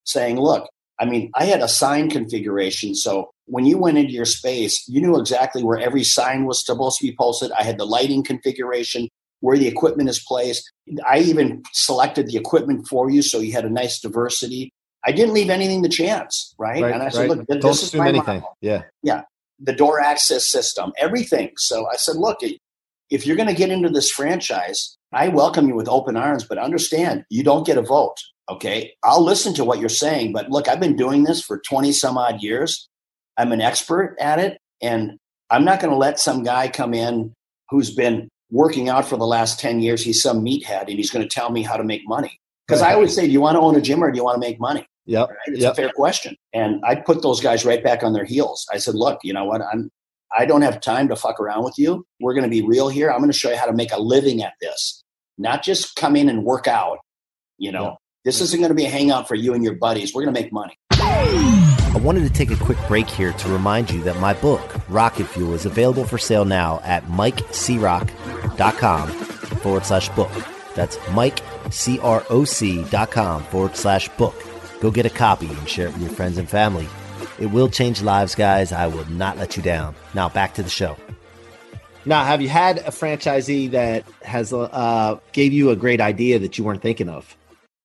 saying, 0.05 0.41
look, 0.41 0.69
I 0.99 1.05
mean, 1.05 1.31
I 1.35 1.45
had 1.45 1.61
a 1.61 1.69
sign 1.69 2.11
configuration. 2.11 2.95
So 2.95 3.31
when 3.47 3.67
you 3.67 3.79
went 3.79 3.99
into 3.99 4.13
your 4.13 4.25
space, 4.25 4.83
you 4.89 5.01
knew 5.01 5.19
exactly 5.19 5.63
where 5.63 5.79
every 5.79 6.05
sign 6.05 6.47
was 6.47 6.65
supposed 6.65 6.99
to 6.99 7.07
be 7.07 7.17
posted. 7.19 7.53
I 7.53 7.63
had 7.63 7.79
the 7.79 7.87
lighting 7.87 8.25
configuration, 8.25 9.09
where 9.41 9.57
the 9.57 9.69
equipment 9.69 10.09
is 10.09 10.23
placed. 10.27 10.71
I 11.09 11.19
even 11.19 11.63
selected 11.73 12.27
the 12.27 12.37
equipment 12.37 12.87
for 12.89 13.11
you 13.11 13.23
so 13.23 13.39
you 13.39 13.53
had 13.53 13.65
a 13.65 13.71
nice 13.71 14.01
diversity. 14.01 14.73
I 15.05 15.13
didn't 15.13 15.33
leave 15.35 15.51
anything 15.51 15.83
to 15.83 15.89
chance, 15.89 16.55
right? 16.59 16.83
Right, 16.83 16.93
and 16.95 17.03
I 17.03 17.09
said, 17.09 17.21
right. 17.21 17.29
look, 17.31 17.47
th- 17.47 17.61
Don't 17.61 17.71
this 17.71 17.83
is 17.83 17.95
my 17.95 18.09
anything. 18.09 18.41
model 18.41 18.57
Yeah. 18.61 18.83
the 19.59 19.73
door 19.73 20.01
access 20.01 20.51
system, 20.51 20.93
everything. 20.99 21.51
So 21.57 21.87
I 21.91 21.97
said, 21.97 22.17
look, 22.17 22.39
if 23.11 23.27
you're 23.27 23.37
going 23.37 23.49
to 23.49 23.55
get 23.55 23.71
into 23.71 23.89
this 23.89 24.11
franchise, 24.11 24.97
I 25.13 25.29
welcome 25.29 25.69
you 25.69 25.75
with 25.75 25.89
open 25.89 26.17
arms, 26.17 26.45
but 26.45 26.59
understand 26.59 27.25
you 27.31 27.43
don't 27.43 27.67
get 27.67 27.77
a 27.79 27.83
vote. 27.83 28.17
Okay. 28.51 28.93
I'll 29.05 29.23
listen 29.25 29.55
to 29.55 29.65
what 29.65 29.79
you're 29.81 29.89
saying, 29.89 30.33
but 30.33 30.51
look, 30.51 30.69
I've 30.69 30.81
been 30.81 30.97
doing 30.97 31.25
this 31.25 31.43
for 31.43 31.59
20 31.69 31.93
some 31.93 32.17
odd 32.19 32.43
years. 32.43 32.89
I'm 33.37 33.53
an 33.53 33.61
expert 33.61 34.17
at 34.21 34.39
it. 34.39 34.59
And 34.83 35.13
I'm 35.51 35.65
not 35.65 35.81
going 35.81 35.91
to 35.93 35.97
let 35.97 36.19
some 36.21 36.43
guy 36.43 36.69
come 36.69 36.95
in 36.95 37.33
who's 37.71 37.95
been 37.95 38.29
working 38.51 38.89
out 38.89 39.07
for 39.07 39.17
the 39.17 39.27
last 39.27 39.61
10 39.61 39.81
years. 39.81 40.03
He's 40.03 40.23
some 40.23 40.45
meathead 40.45 40.83
and 40.89 40.91
he's 40.99 41.11
going 41.11 41.27
to 41.27 41.33
tell 41.35 41.51
me 41.51 41.63
how 41.63 41.77
to 41.77 41.85
make 41.85 42.03
money. 42.07 42.39
Because 42.67 42.83
I 42.83 42.95
always 42.95 43.15
say, 43.15 43.27
do 43.27 43.33
you 43.33 43.41
want 43.41 43.57
to 43.57 43.61
own 43.61 43.75
a 43.77 43.81
gym 43.81 44.03
or 44.03 44.11
do 44.11 44.17
you 44.17 44.25
want 44.25 44.37
to 44.37 44.41
make 44.41 44.61
money? 44.61 44.87
Yep. 45.11 45.29
Right? 45.29 45.37
It's 45.47 45.63
Yep. 45.63 45.73
a 45.73 45.75
fair 45.75 45.91
question. 45.95 46.37
And 46.53 46.81
I 46.85 46.95
put 46.95 47.23
those 47.23 47.41
guys 47.41 47.65
right 47.65 47.83
back 47.83 48.03
on 48.03 48.13
their 48.13 48.25
heels. 48.25 48.67
I 48.73 48.79
said, 48.79 48.95
look, 48.95 49.19
you 49.23 49.33
know 49.33 49.45
what? 49.45 49.61
I'm 49.63 49.91
I 50.37 50.47
don't 50.47 50.63
have 50.63 50.81
time 50.81 51.09
to 51.09 51.17
fuck 51.17 51.41
around 51.41 51.65
with 51.65 51.75
you. 51.77 52.07
We're 52.21 52.35
going 52.35 52.45
to 52.45 52.51
be 52.51 52.63
real 52.63 52.89
here. 52.89 53.11
I'm 53.11 53.19
going 53.19 53.33
to 53.33 53.37
show 53.37 53.51
you 53.51 53.57
how 53.57 53.67
to 53.67 53.73
make 53.73 53.91
a 53.93 54.01
living 54.01 54.45
at 54.45 54.53
this, 54.61 55.03
not 55.39 55.65
just 55.65 55.97
come 55.97 56.15
in 56.15 56.29
and 56.29 56.45
work 56.45 56.69
out. 56.69 56.99
You 57.59 57.73
know, 57.73 57.83
Yeah. 57.85 57.95
this 58.25 58.41
isn't 58.41 58.61
going 58.61 58.69
to 58.71 58.77
be 58.77 58.85
a 58.85 58.89
hangout 58.91 59.27
for 59.27 59.35
you 59.35 59.55
and 59.55 59.65
your 59.65 59.75
buddies. 59.75 60.15
We're 60.15 60.23
going 60.23 60.33
to 60.33 60.41
make 60.41 60.53
money. 60.53 60.77
I 60.93 61.99
wanted 62.01 62.21
to 62.23 62.31
take 62.31 62.53
a 62.53 62.57
quick 62.65 62.79
break 62.87 63.11
here 63.11 63.33
to 63.33 63.49
remind 63.49 63.91
you 63.91 64.05
that 64.05 64.21
my 64.21 64.33
book, 64.35 64.77
Rocket 64.89 65.25
Fuel, 65.27 65.53
is 65.55 65.67
available 65.67 66.05
for 66.05 66.19
sale 66.19 66.45
now 66.45 66.79
at 66.85 67.03
mikecroc.com 67.07 69.09
forward 69.09 69.85
slash 69.85 70.09
book. 70.11 70.31
That's 70.77 70.97
mikecroc.com 71.09 73.43
forward 73.45 73.77
slash 73.77 74.09
book. 74.11 74.35
Go 74.81 74.91
get 74.91 75.07
a 75.07 75.11
copy 75.11 75.47
and 75.47 75.69
share 75.69 75.89
it 75.89 75.93
with 75.93 76.03
your 76.03 76.11
friends 76.11 76.39
and 76.39 76.49
family. 76.49 76.89
It 77.39 77.47
will 77.47 77.69
change 77.69 78.03
lives, 78.03 78.35
guys. 78.35 78.73
I 78.73 78.87
will 78.87 79.05
not 79.11 79.37
let 79.39 79.57
you 79.57 79.63
down. 79.63 79.95
Now, 80.15 80.29
back 80.29 80.55
to 80.55 80.63
the 80.63 80.71
show. 80.71 80.97
Now, 82.07 82.25
have 82.25 82.41
you 82.41 82.49
had 82.49 82.79
a 82.79 82.91
franchisee 82.91 83.71
that 83.73 84.05
has 84.23 84.53
uh, 84.53 85.19
gave 85.33 85.53
you 85.53 85.71
a 85.71 85.77
great 85.77 86.01
idea 86.01 86.39
that 86.39 86.57
you 86.57 86.65
weren't 86.65 86.83
thinking 86.83 87.11
of? 87.11 87.37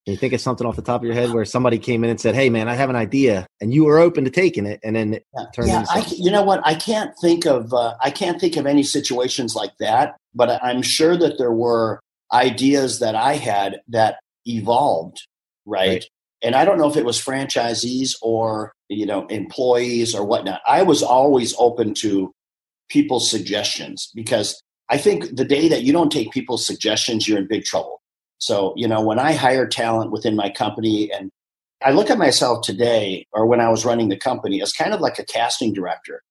Can 0.06 0.14
you 0.14 0.18
think 0.18 0.34
of 0.34 0.40
something 0.40 0.66
off 0.66 0.76
the 0.76 0.82
top 0.84 1.02
of 1.02 1.06
your 1.06 1.16
head 1.16 1.32
where 1.34 1.46
somebody 1.46 1.80
came 1.80 2.04
in 2.04 2.12
and 2.12 2.22
said, 2.22 2.36
"Hey, 2.36 2.50
man, 2.50 2.70
I 2.70 2.76
have 2.76 2.90
an 2.92 2.96
idea," 2.96 3.48
and 3.60 3.74
you 3.74 3.86
were 3.86 3.98
open 3.98 4.24
to 4.24 4.30
taking 4.30 4.66
it, 4.66 4.80
and 4.84 4.96
then 4.96 5.16
it 5.16 5.26
Yeah, 5.36 5.46
turned 5.54 5.70
yeah 5.70 5.80
into 5.80 5.92
I, 5.94 6.06
you 6.16 6.32
know 6.32 6.44
what? 6.44 6.62
I 6.64 6.76
can't 6.76 7.12
think 7.20 7.46
of 7.46 7.74
uh, 7.74 7.96
I 8.02 8.12
can't 8.12 8.40
think 8.40 8.56
of 8.56 8.68
any 8.68 8.84
situations 8.84 9.56
like 9.56 9.76
that. 9.80 10.16
But 10.36 10.50
I- 10.52 10.60
I'm 10.70 10.84
sure 10.84 11.18
that 11.18 11.38
there 11.40 11.52
were 11.52 12.00
ideas 12.32 13.00
that 13.00 13.16
I 13.16 13.34
had 13.34 13.82
that 13.90 14.20
evolved, 14.46 15.26
right? 15.66 15.88
Right. 15.90 16.06
And 16.46 16.56
I 16.56 16.64
don't 16.64 16.78
know 16.78 16.90
if 16.90 16.96
it 16.96 17.06
was 17.06 17.20
franchisees 17.20 18.12
or 18.22 18.74
you 18.88 19.06
know 19.06 19.26
employees 19.28 20.14
or 20.16 20.24
whatnot. 20.24 20.62
I 20.68 20.84
was 20.84 21.04
always 21.04 21.56
open 21.58 21.94
to 21.96 22.32
people's 22.90 23.30
suggestions 23.30 24.12
because 24.14 24.62
I 24.90 24.98
think 24.98 25.36
the 25.36 25.44
day 25.44 25.68
that 25.70 25.82
you 25.82 25.92
don't 25.92 26.12
take 26.12 26.32
people's 26.32 26.66
suggestions, 26.66 27.28
you're 27.28 27.40
in 27.40 27.48
big 27.48 27.66
trouble. 27.66 28.02
So 28.38 28.74
you 28.78 28.88
know 28.88 29.02
when 29.02 29.20
I 29.20 29.34
hire 29.34 29.68
talent 29.68 30.12
within 30.12 30.36
my 30.36 30.50
company 30.50 31.12
and 31.12 31.32
I 31.84 31.92
look 31.92 32.10
at 32.10 32.18
myself 32.18 32.64
today, 32.64 33.28
or 33.32 33.46
when 33.46 33.60
I 33.60 33.70
was 33.70 33.86
running 33.86 34.10
the 34.10 34.18
company, 34.18 34.62
as 34.62 34.72
kind 34.72 34.94
of 34.94 35.02
like 35.02 35.20
a 35.20 35.26
casting 35.26 35.74
director. 35.74 36.22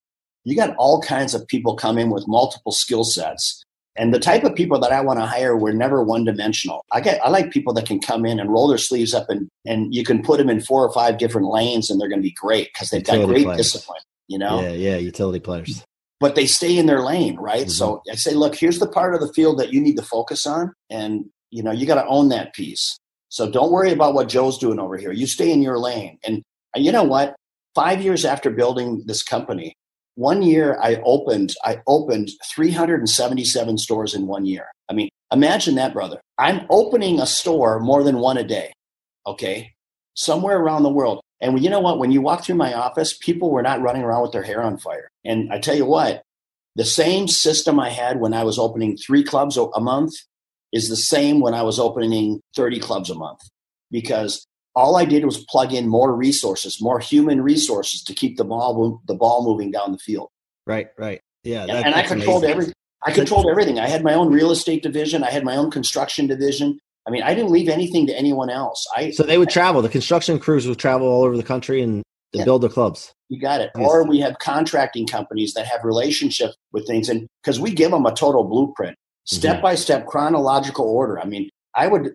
You 0.45 0.57
got 0.57 0.77
all 0.77 1.01
kinds 1.01 1.35
of 1.35 1.47
people 1.47 1.75
come 1.75 1.97
in 1.97 2.11
with 2.11 2.29
multiple 2.29 2.73
skill 2.73 3.05
sets. 3.05 3.64
And 3.97 4.13
the 4.13 4.19
type 4.19 4.43
of 4.45 4.55
people 4.55 4.79
that 4.81 4.91
I 4.93 5.01
want 5.01 5.21
to 5.21 5.27
hire 5.27 5.57
were 5.57 5.73
never 5.73 6.03
one 6.03 6.25
dimensional. 6.25 6.85
I 6.93 7.01
get 7.01 7.25
I 7.25 7.29
like 7.29 7.51
people 7.53 7.73
that 7.75 7.87
can 7.87 8.01
come 8.01 8.27
in 8.27 8.41
and 8.41 8.51
roll 8.51 8.67
their 8.69 8.79
sleeves 8.79 9.15
up 9.15 9.31
and 9.31 9.49
and 9.65 9.95
you 9.95 10.05
can 10.05 10.23
put 10.23 10.39
them 10.39 10.51
in 10.51 10.61
four 10.61 10.85
or 10.85 10.93
five 10.93 11.19
different 11.19 11.49
lanes 11.49 11.91
and 11.91 12.01
they're 12.01 12.09
going 12.09 12.21
to 12.21 12.29
be 12.29 12.35
great 12.41 12.71
because 12.73 12.91
they've 12.91 13.05
got 13.05 13.25
great 13.27 13.45
players. 13.45 13.59
discipline, 13.73 14.01
you 14.29 14.39
know 14.39 14.61
Yeah, 14.61 14.73
yeah, 14.73 14.97
utility 14.97 15.39
players. 15.41 15.85
but 16.21 16.35
they 16.35 16.47
stay 16.47 16.77
in 16.77 16.87
their 16.87 17.03
lane, 17.03 17.37
right? 17.37 17.67
Mhm. 17.67 17.71
So 17.71 18.03
I 18.11 18.17
say, 18.17 18.33
look, 18.35 18.55
here's 18.57 18.79
the 18.81 18.89
part 18.89 19.15
of 19.15 19.21
the 19.21 19.33
field 19.33 19.59
that 19.61 19.73
you 19.73 19.81
need 19.81 19.97
to 19.97 20.03
focus 20.03 20.45
on, 20.47 20.73
and 20.91 21.27
you 21.51 21.63
know 21.63 21.71
you 21.73 21.87
got 21.87 22.03
to 22.03 22.07
own 22.09 22.29
that 22.31 22.53
piece. 22.55 22.99
So 23.29 23.51
don't 23.51 23.71
worry 23.73 23.93
about 23.93 24.15
what 24.15 24.29
Joe's 24.29 24.59
doing 24.59 24.79
over 24.79 24.97
here. 24.97 25.13
You 25.13 25.27
stay 25.27 25.51
in 25.53 25.61
your 25.63 25.79
lane. 25.79 26.19
And 26.27 26.43
uh, 26.77 26.81
you 26.81 26.93
know 26.93 27.03
what? 27.05 27.35
Five 27.75 28.01
years 28.03 28.25
after 28.25 28.51
building 28.51 29.03
this 29.07 29.23
company, 29.25 29.75
one 30.17 30.43
year 30.43 30.79
I 30.81 30.97
opened 31.05 31.55
I 31.65 31.81
opened 31.87 32.31
377 32.55 33.79
stores 33.79 34.15
in 34.15 34.27
one 34.27 34.47
year. 34.47 34.67
I 34.89 34.93
mean, 34.93 35.09
imagine 35.33 35.75
that, 35.77 35.93
brother. 35.93 36.21
I'm 36.39 36.67
opening 36.71 37.21
a 37.21 37.27
store 37.27 37.81
more 37.81 38.03
than 38.03 38.19
one 38.19 38.37
a 38.37 38.45
day. 38.45 38.73
Okay, 39.27 39.73
somewhere 40.15 40.59
around 40.59 40.83
the 40.83 40.91
world. 40.91 41.21
And 41.41 41.63
you 41.63 41.69
know 41.69 41.81
what? 41.81 41.99
When 41.99 42.13
you 42.13 42.23
walk 42.23 42.45
through 42.45 42.55
my 42.55 42.73
office, 42.75 43.17
people 43.17 43.51
were 43.51 43.63
not 43.63 43.83
running 43.83 44.03
around 44.03 44.23
with 44.23 44.33
their 44.33 44.43
hair 44.43 44.63
on 44.63 44.79
fire. 44.79 45.09
And 45.25 45.53
I 45.53 45.59
tell 45.59 45.75
you 45.75 45.85
what, 45.85 46.23
the 46.77 46.85
same 46.85 47.29
system 47.29 47.79
I 47.79 47.91
had 47.91 48.21
when 48.21 48.35
I 48.35 48.45
was 48.45 48.59
opening 48.59 48.97
three 48.97 49.25
clubs 49.25 49.57
a 49.57 49.81
month 49.81 50.15
is 50.73 50.89
the 50.89 50.97
same 50.97 51.41
when 51.41 51.55
I 51.55 51.63
was 51.63 51.79
opening 51.79 52.41
30 52.57 52.81
clubs 52.81 53.11
a 53.11 53.15
month 53.15 53.41
because 53.91 54.47
all 54.75 54.97
I 54.97 55.05
did 55.05 55.25
was 55.25 55.45
plug 55.45 55.73
in 55.73 55.89
more 55.89 56.15
resources, 56.15 56.81
more 56.81 56.99
human 56.99 57.41
resources 57.43 58.03
to 58.05 58.15
keep 58.15 58.37
the 58.37 58.45
ball 58.45 59.01
the 59.07 59.15
ball 59.15 59.45
moving 59.45 59.71
down 59.71 59.93
the 59.93 59.99
field. 59.99 60.29
Right, 60.67 60.89
right. 60.99 61.21
Yeah, 61.45 61.63
And, 61.63 61.71
that- 61.71 61.87
and 61.87 61.95
I 61.95 62.03
controlled 62.03 62.43
amazing. 62.45 62.51
everything. 62.53 62.75
I 63.07 63.13
controlled 63.13 63.47
everything. 63.51 63.79
I 63.79 63.87
had 63.87 64.03
my 64.03 64.15
own 64.15 64.33
real 64.33 64.51
estate 64.51 64.83
division. 64.83 65.23
I 65.23 65.31
had 65.31 65.45
my 65.45 65.57
own 65.57 65.71
construction 65.71 66.27
division. 66.27 66.79
I 67.07 67.11
mean, 67.11 67.23
I 67.23 67.35
didn't 67.35 67.51
leave 67.51 67.69
anything 67.69 68.07
to 68.07 68.17
anyone 68.19 68.49
else. 68.49 68.87
I 68.97 69.11
So 69.11 69.23
they 69.25 69.37
would 69.37 69.51
travel. 69.51 69.83
The 69.83 69.91
construction 69.91 70.39
crews 70.39 70.67
would 70.67 70.79
travel 70.79 71.07
all 71.07 71.23
over 71.23 71.37
the 71.37 71.43
country 71.43 71.83
and 71.83 72.03
to 72.33 72.39
Yeah. 72.39 72.45
build 72.47 72.63
the 72.63 72.71
clubs. 72.71 73.13
You 73.29 73.39
got 73.41 73.61
it. 73.61 73.71
Yes. 73.77 73.87
Or 73.87 74.05
we 74.09 74.21
have 74.21 74.39
contracting 74.39 75.07
companies 75.07 75.53
that 75.53 75.67
have 75.67 75.85
relationships 75.85 76.57
with 76.73 76.87
things, 76.87 77.11
and 77.11 77.27
because 77.43 77.61
we 77.61 77.71
give 77.73 77.91
them 77.91 78.07
a 78.07 78.15
total 78.15 78.45
blueprint, 78.45 78.97
Mm-hmm. 78.97 79.37
step 79.37 79.63
by 79.63 79.75
step, 79.75 80.07
chronological 80.07 80.87
order. 80.87 81.19
I 81.21 81.25
mean, 81.27 81.49
I 81.75 81.87
would, 81.89 82.13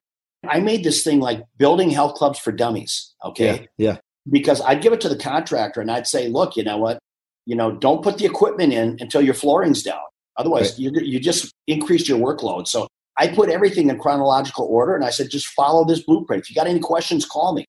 I 0.49 0.59
made 0.59 0.83
this 0.83 1.03
thing 1.03 1.19
like 1.19 1.41
building 1.57 1.89
health 1.89 2.15
clubs 2.15 2.39
for 2.39 2.51
dummies. 2.51 3.13
Okay, 3.23 3.67
Yeah, 3.77 3.91
yeah. 3.91 3.97
because 4.29 4.61
I'd 4.61 4.81
give 4.81 4.93
it 4.93 5.01
to 5.01 5.09
the 5.09 5.17
contractor 5.17 5.81
and 5.81 5.89
I'd 5.91 6.07
say, 6.07 6.27
look, 6.29 6.55
you 6.57 6.63
know 6.63 6.77
what, 6.77 6.99
you 7.45 7.55
know, 7.55 7.71
don't 7.71 8.03
put 8.03 8.17
the 8.17 8.25
equipment 8.25 8.73
in 8.73 8.97
until 8.99 9.21
your 9.21 9.33
flooring's 9.33 9.83
down. 9.83 9.99
Otherwise, 10.37 10.71
Right. 10.71 10.79
you 10.79 10.91
you 11.01 11.19
just 11.19 11.51
increased 11.67 12.07
your 12.07 12.19
workload. 12.19 12.67
So 12.67 12.87
I 13.17 13.27
put 13.27 13.49
everything 13.49 13.89
in 13.89 13.99
chronological 13.99 14.65
order, 14.65 14.95
and 14.95 15.03
I 15.03 15.09
said, 15.09 15.29
just 15.29 15.47
follow 15.47 15.83
this 15.85 16.01
blueprint. 16.03 16.43
If 16.43 16.49
you 16.49 16.55
got 16.55 16.67
any 16.67 16.79
questions, 16.79 17.25
call 17.25 17.53
me. 17.53 17.65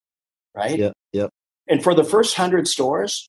Right. 0.55 0.79
Yep, 0.79 0.93
yep. 1.13 1.31
And 1.69 1.83
for 1.83 1.95
the 1.95 2.05
first 2.05 2.37
hundred 2.37 2.69
stores, 2.69 3.29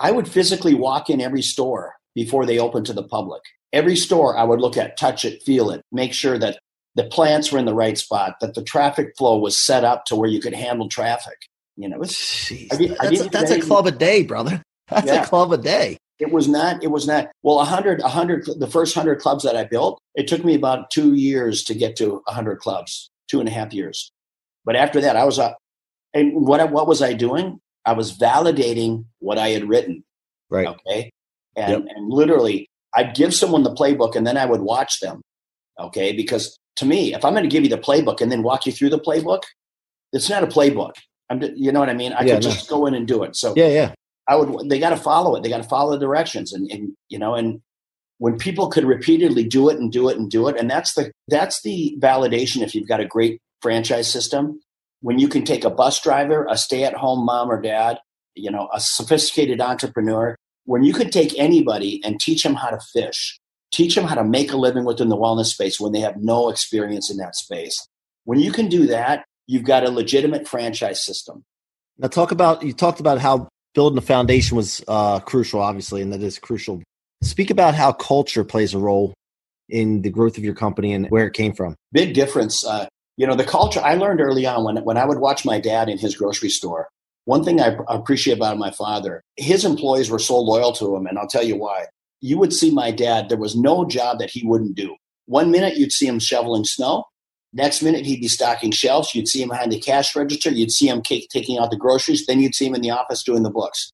I 0.00 0.10
would 0.10 0.26
physically 0.28 0.74
walk 0.74 1.10
in 1.10 1.20
every 1.20 1.42
store 1.42 1.94
before 2.14 2.46
they 2.46 2.58
opened 2.58 2.86
to 2.86 2.92
the 2.94 3.02
public. 3.02 3.42
Every 3.72 3.96
store 3.96 4.36
I 4.38 4.44
would 4.44 4.60
look 4.60 4.76
at, 4.78 4.96
touch 4.96 5.24
it, 5.26 5.42
feel 5.42 5.70
it, 5.70 5.82
make 5.92 6.12
sure 6.14 6.38
that 6.38 6.58
the 6.98 7.04
plants 7.04 7.52
were 7.52 7.60
in 7.60 7.64
the 7.64 7.74
right 7.74 7.96
spot, 7.96 8.34
that 8.40 8.54
the 8.54 8.62
traffic 8.62 9.14
flow 9.16 9.38
was 9.38 9.56
set 9.56 9.84
up 9.84 10.04
to 10.06 10.16
where 10.16 10.28
you 10.28 10.40
could 10.40 10.52
handle 10.52 10.88
traffic. 10.88 11.36
You 11.76 11.88
know, 11.88 11.98
Jeez, 12.00 12.72
I 13.00 13.08
that's, 13.08 13.20
a, 13.24 13.28
that's 13.30 13.50
a 13.52 13.60
club 13.60 13.86
a 13.86 13.92
day, 13.92 14.24
brother. 14.24 14.60
That's 14.88 15.06
Yeah. 15.06 15.22
a 15.22 15.26
club 15.26 15.52
a 15.52 15.58
day. 15.58 15.96
it 16.18 16.32
was 16.32 16.48
not, 16.48 16.82
it 16.82 16.90
was 16.90 17.06
not, 17.06 17.28
well, 17.44 17.60
a 17.60 17.64
hundred, 17.64 18.00
a 18.00 18.08
hundred, 18.08 18.46
the 18.58 18.66
first 18.66 18.94
hundred 18.96 19.20
clubs 19.20 19.44
that 19.44 19.54
I 19.54 19.62
built, 19.64 20.00
it 20.16 20.26
took 20.26 20.44
me 20.44 20.54
about 20.56 20.90
two 20.90 21.14
years 21.14 21.62
to 21.64 21.74
get 21.74 21.94
to 21.96 22.22
a 22.26 22.32
hundred 22.32 22.56
clubs, 22.58 23.10
two 23.30 23.38
and 23.38 23.48
a 23.48 23.52
half 23.52 23.72
years. 23.72 24.10
But 24.64 24.74
after 24.76 25.00
that, 25.02 25.14
I 25.14 25.24
was 25.24 25.38
up. 25.38 25.56
And 26.14 26.32
what, 26.46 26.72
what 26.72 26.88
was 26.88 27.00
I 27.02 27.12
doing? 27.12 27.60
I 27.84 27.92
was 27.92 28.16
validating 28.18 29.04
what 29.20 29.38
I 29.38 29.50
had 29.50 29.68
written. 29.68 30.02
Right. 30.50 30.66
Okay. 30.66 31.10
And, 31.54 31.70
Yep. 31.84 31.94
and 31.94 32.10
literally, 32.10 32.66
I'd 32.96 33.14
give 33.14 33.34
someone 33.34 33.62
the 33.62 33.74
playbook 33.74 34.16
and 34.16 34.26
then 34.26 34.36
I 34.38 34.46
would 34.46 34.62
watch 34.62 34.98
them. 35.00 35.20
Okay. 35.78 36.12
Because 36.12 36.56
to 36.78 36.86
me, 36.86 37.14
if 37.14 37.24
I'm 37.24 37.32
going 37.32 37.44
to 37.44 37.48
give 37.48 37.62
you 37.64 37.70
the 37.70 37.78
playbook 37.78 38.20
and 38.20 38.30
then 38.32 38.42
walk 38.42 38.66
you 38.66 38.72
through 38.72 38.90
the 38.90 38.98
playbook, 38.98 39.42
it's 40.12 40.28
not 40.28 40.42
a 40.42 40.46
playbook. 40.46 40.94
I'm, 41.30 41.42
you 41.54 41.72
know 41.72 41.80
what 41.80 41.90
I 41.90 41.94
mean? 41.94 42.12
I 42.12 42.24
Yeah, 42.24 42.34
could 42.34 42.44
no. 42.44 42.50
just 42.50 42.68
go 42.68 42.86
in 42.86 42.94
and 42.94 43.06
do 43.06 43.22
it. 43.22 43.36
So 43.36 43.54
Yeah, 43.56 43.68
yeah. 43.68 43.94
I 44.28 44.36
would, 44.36 44.68
they 44.68 44.78
got 44.78 44.90
to 44.90 44.96
follow 44.96 45.36
it. 45.36 45.42
They 45.42 45.48
got 45.48 45.62
to 45.62 45.68
follow 45.68 45.92
the 45.92 45.98
directions. 45.98 46.52
And, 46.52 46.70
and, 46.70 46.92
you 47.08 47.18
know, 47.18 47.34
and 47.34 47.60
when 48.18 48.38
people 48.38 48.68
could 48.68 48.84
repeatedly 48.84 49.44
do 49.44 49.68
it 49.68 49.78
and 49.78 49.92
do 49.92 50.08
it 50.08 50.16
and 50.18 50.30
do 50.30 50.48
it, 50.48 50.56
and 50.58 50.70
that's 50.70 50.94
the, 50.94 51.12
that's 51.28 51.62
the 51.62 51.96
validation 52.00 52.62
if 52.62 52.74
you've 52.74 52.88
got 52.88 53.00
a 53.00 53.06
great 53.06 53.40
franchise 53.62 54.10
system, 54.10 54.60
when 55.00 55.18
you 55.18 55.28
can 55.28 55.44
take 55.44 55.64
a 55.64 55.70
bus 55.70 56.00
driver, 56.00 56.46
a 56.50 56.56
stay 56.56 56.84
at 56.84 56.94
home 56.94 57.24
mom 57.24 57.50
or 57.50 57.60
dad, 57.60 57.98
you 58.34 58.50
know, 58.50 58.68
a 58.72 58.80
sophisticated 58.80 59.60
entrepreneur, 59.60 60.36
when 60.64 60.82
you 60.84 60.92
could 60.92 61.12
take 61.12 61.38
anybody 61.38 62.00
and 62.04 62.20
teach 62.20 62.42
them 62.42 62.54
how 62.54 62.70
to 62.70 62.78
fish 62.92 63.38
teach 63.72 63.94
them 63.94 64.04
how 64.04 64.14
to 64.14 64.24
make 64.24 64.52
a 64.52 64.56
living 64.56 64.84
within 64.84 65.08
the 65.08 65.16
wellness 65.16 65.46
space 65.46 65.78
when 65.78 65.92
they 65.92 66.00
have 66.00 66.16
no 66.16 66.48
experience 66.48 67.10
in 67.10 67.16
that 67.18 67.34
space. 67.36 67.86
When 68.24 68.40
you 68.40 68.52
can 68.52 68.68
do 68.68 68.86
that, 68.86 69.24
you've 69.46 69.64
got 69.64 69.84
a 69.84 69.90
legitimate 69.90 70.46
franchise 70.46 71.04
system. 71.04 71.44
Now, 71.98 72.08
talk 72.08 72.30
about 72.30 72.62
you 72.62 72.72
talked 72.72 73.00
about 73.00 73.18
how 73.18 73.48
building 73.74 73.98
a 73.98 74.02
foundation 74.02 74.56
was 74.56 74.82
uh, 74.88 75.20
crucial, 75.20 75.60
obviously, 75.60 76.02
and 76.02 76.12
that 76.12 76.22
is 76.22 76.38
crucial. 76.38 76.82
Speak 77.22 77.50
about 77.50 77.74
how 77.74 77.92
culture 77.92 78.44
plays 78.44 78.74
a 78.74 78.78
role 78.78 79.14
in 79.68 80.02
the 80.02 80.10
growth 80.10 80.38
of 80.38 80.44
your 80.44 80.54
company 80.54 80.92
and 80.92 81.06
where 81.08 81.26
it 81.26 81.32
came 81.32 81.52
from. 81.52 81.74
Big 81.92 82.14
difference. 82.14 82.64
Uh, 82.64 82.86
you 83.16 83.26
know, 83.26 83.34
the 83.34 83.44
culture 83.44 83.80
I 83.80 83.94
learned 83.94 84.20
early 84.20 84.46
on 84.46 84.64
when, 84.64 84.76
when 84.84 84.96
I 84.96 85.04
would 85.04 85.18
watch 85.18 85.44
my 85.44 85.58
dad 85.58 85.88
in 85.88 85.98
his 85.98 86.16
grocery 86.16 86.50
store. 86.50 86.88
One 87.24 87.44
thing 87.44 87.60
I 87.60 87.76
appreciate 87.88 88.38
about 88.38 88.56
my 88.56 88.70
father, 88.70 89.22
his 89.36 89.64
employees 89.64 90.08
were 90.08 90.18
so 90.18 90.38
loyal 90.38 90.72
to 90.74 90.96
him, 90.96 91.06
and 91.06 91.18
I'll 91.18 91.26
tell 91.26 91.42
you 91.42 91.56
why. 91.56 91.86
You 92.20 92.38
would 92.38 92.52
see 92.52 92.70
my 92.70 92.90
dad, 92.90 93.28
there 93.28 93.38
was 93.38 93.56
no 93.56 93.84
job 93.84 94.18
that 94.18 94.30
he 94.30 94.46
wouldn't 94.46 94.74
do. 94.74 94.96
One 95.26 95.50
minute 95.50 95.76
you'd 95.76 95.92
see 95.92 96.06
him 96.06 96.18
shoveling 96.18 96.64
snow. 96.64 97.04
Next 97.52 97.82
minute 97.82 98.04
he'd 98.04 98.20
be 98.20 98.28
stocking 98.28 98.70
shelves. 98.70 99.14
You'd 99.14 99.28
see 99.28 99.42
him 99.42 99.48
behind 99.48 99.72
the 99.72 99.80
cash 99.80 100.14
register. 100.14 100.50
You'd 100.50 100.72
see 100.72 100.88
him 100.88 101.02
taking 101.02 101.58
out 101.58 101.70
the 101.70 101.76
groceries. 101.76 102.26
Then 102.26 102.40
you'd 102.40 102.54
see 102.54 102.66
him 102.66 102.74
in 102.74 102.82
the 102.82 102.90
office 102.90 103.22
doing 103.22 103.42
the 103.42 103.50
books. 103.50 103.92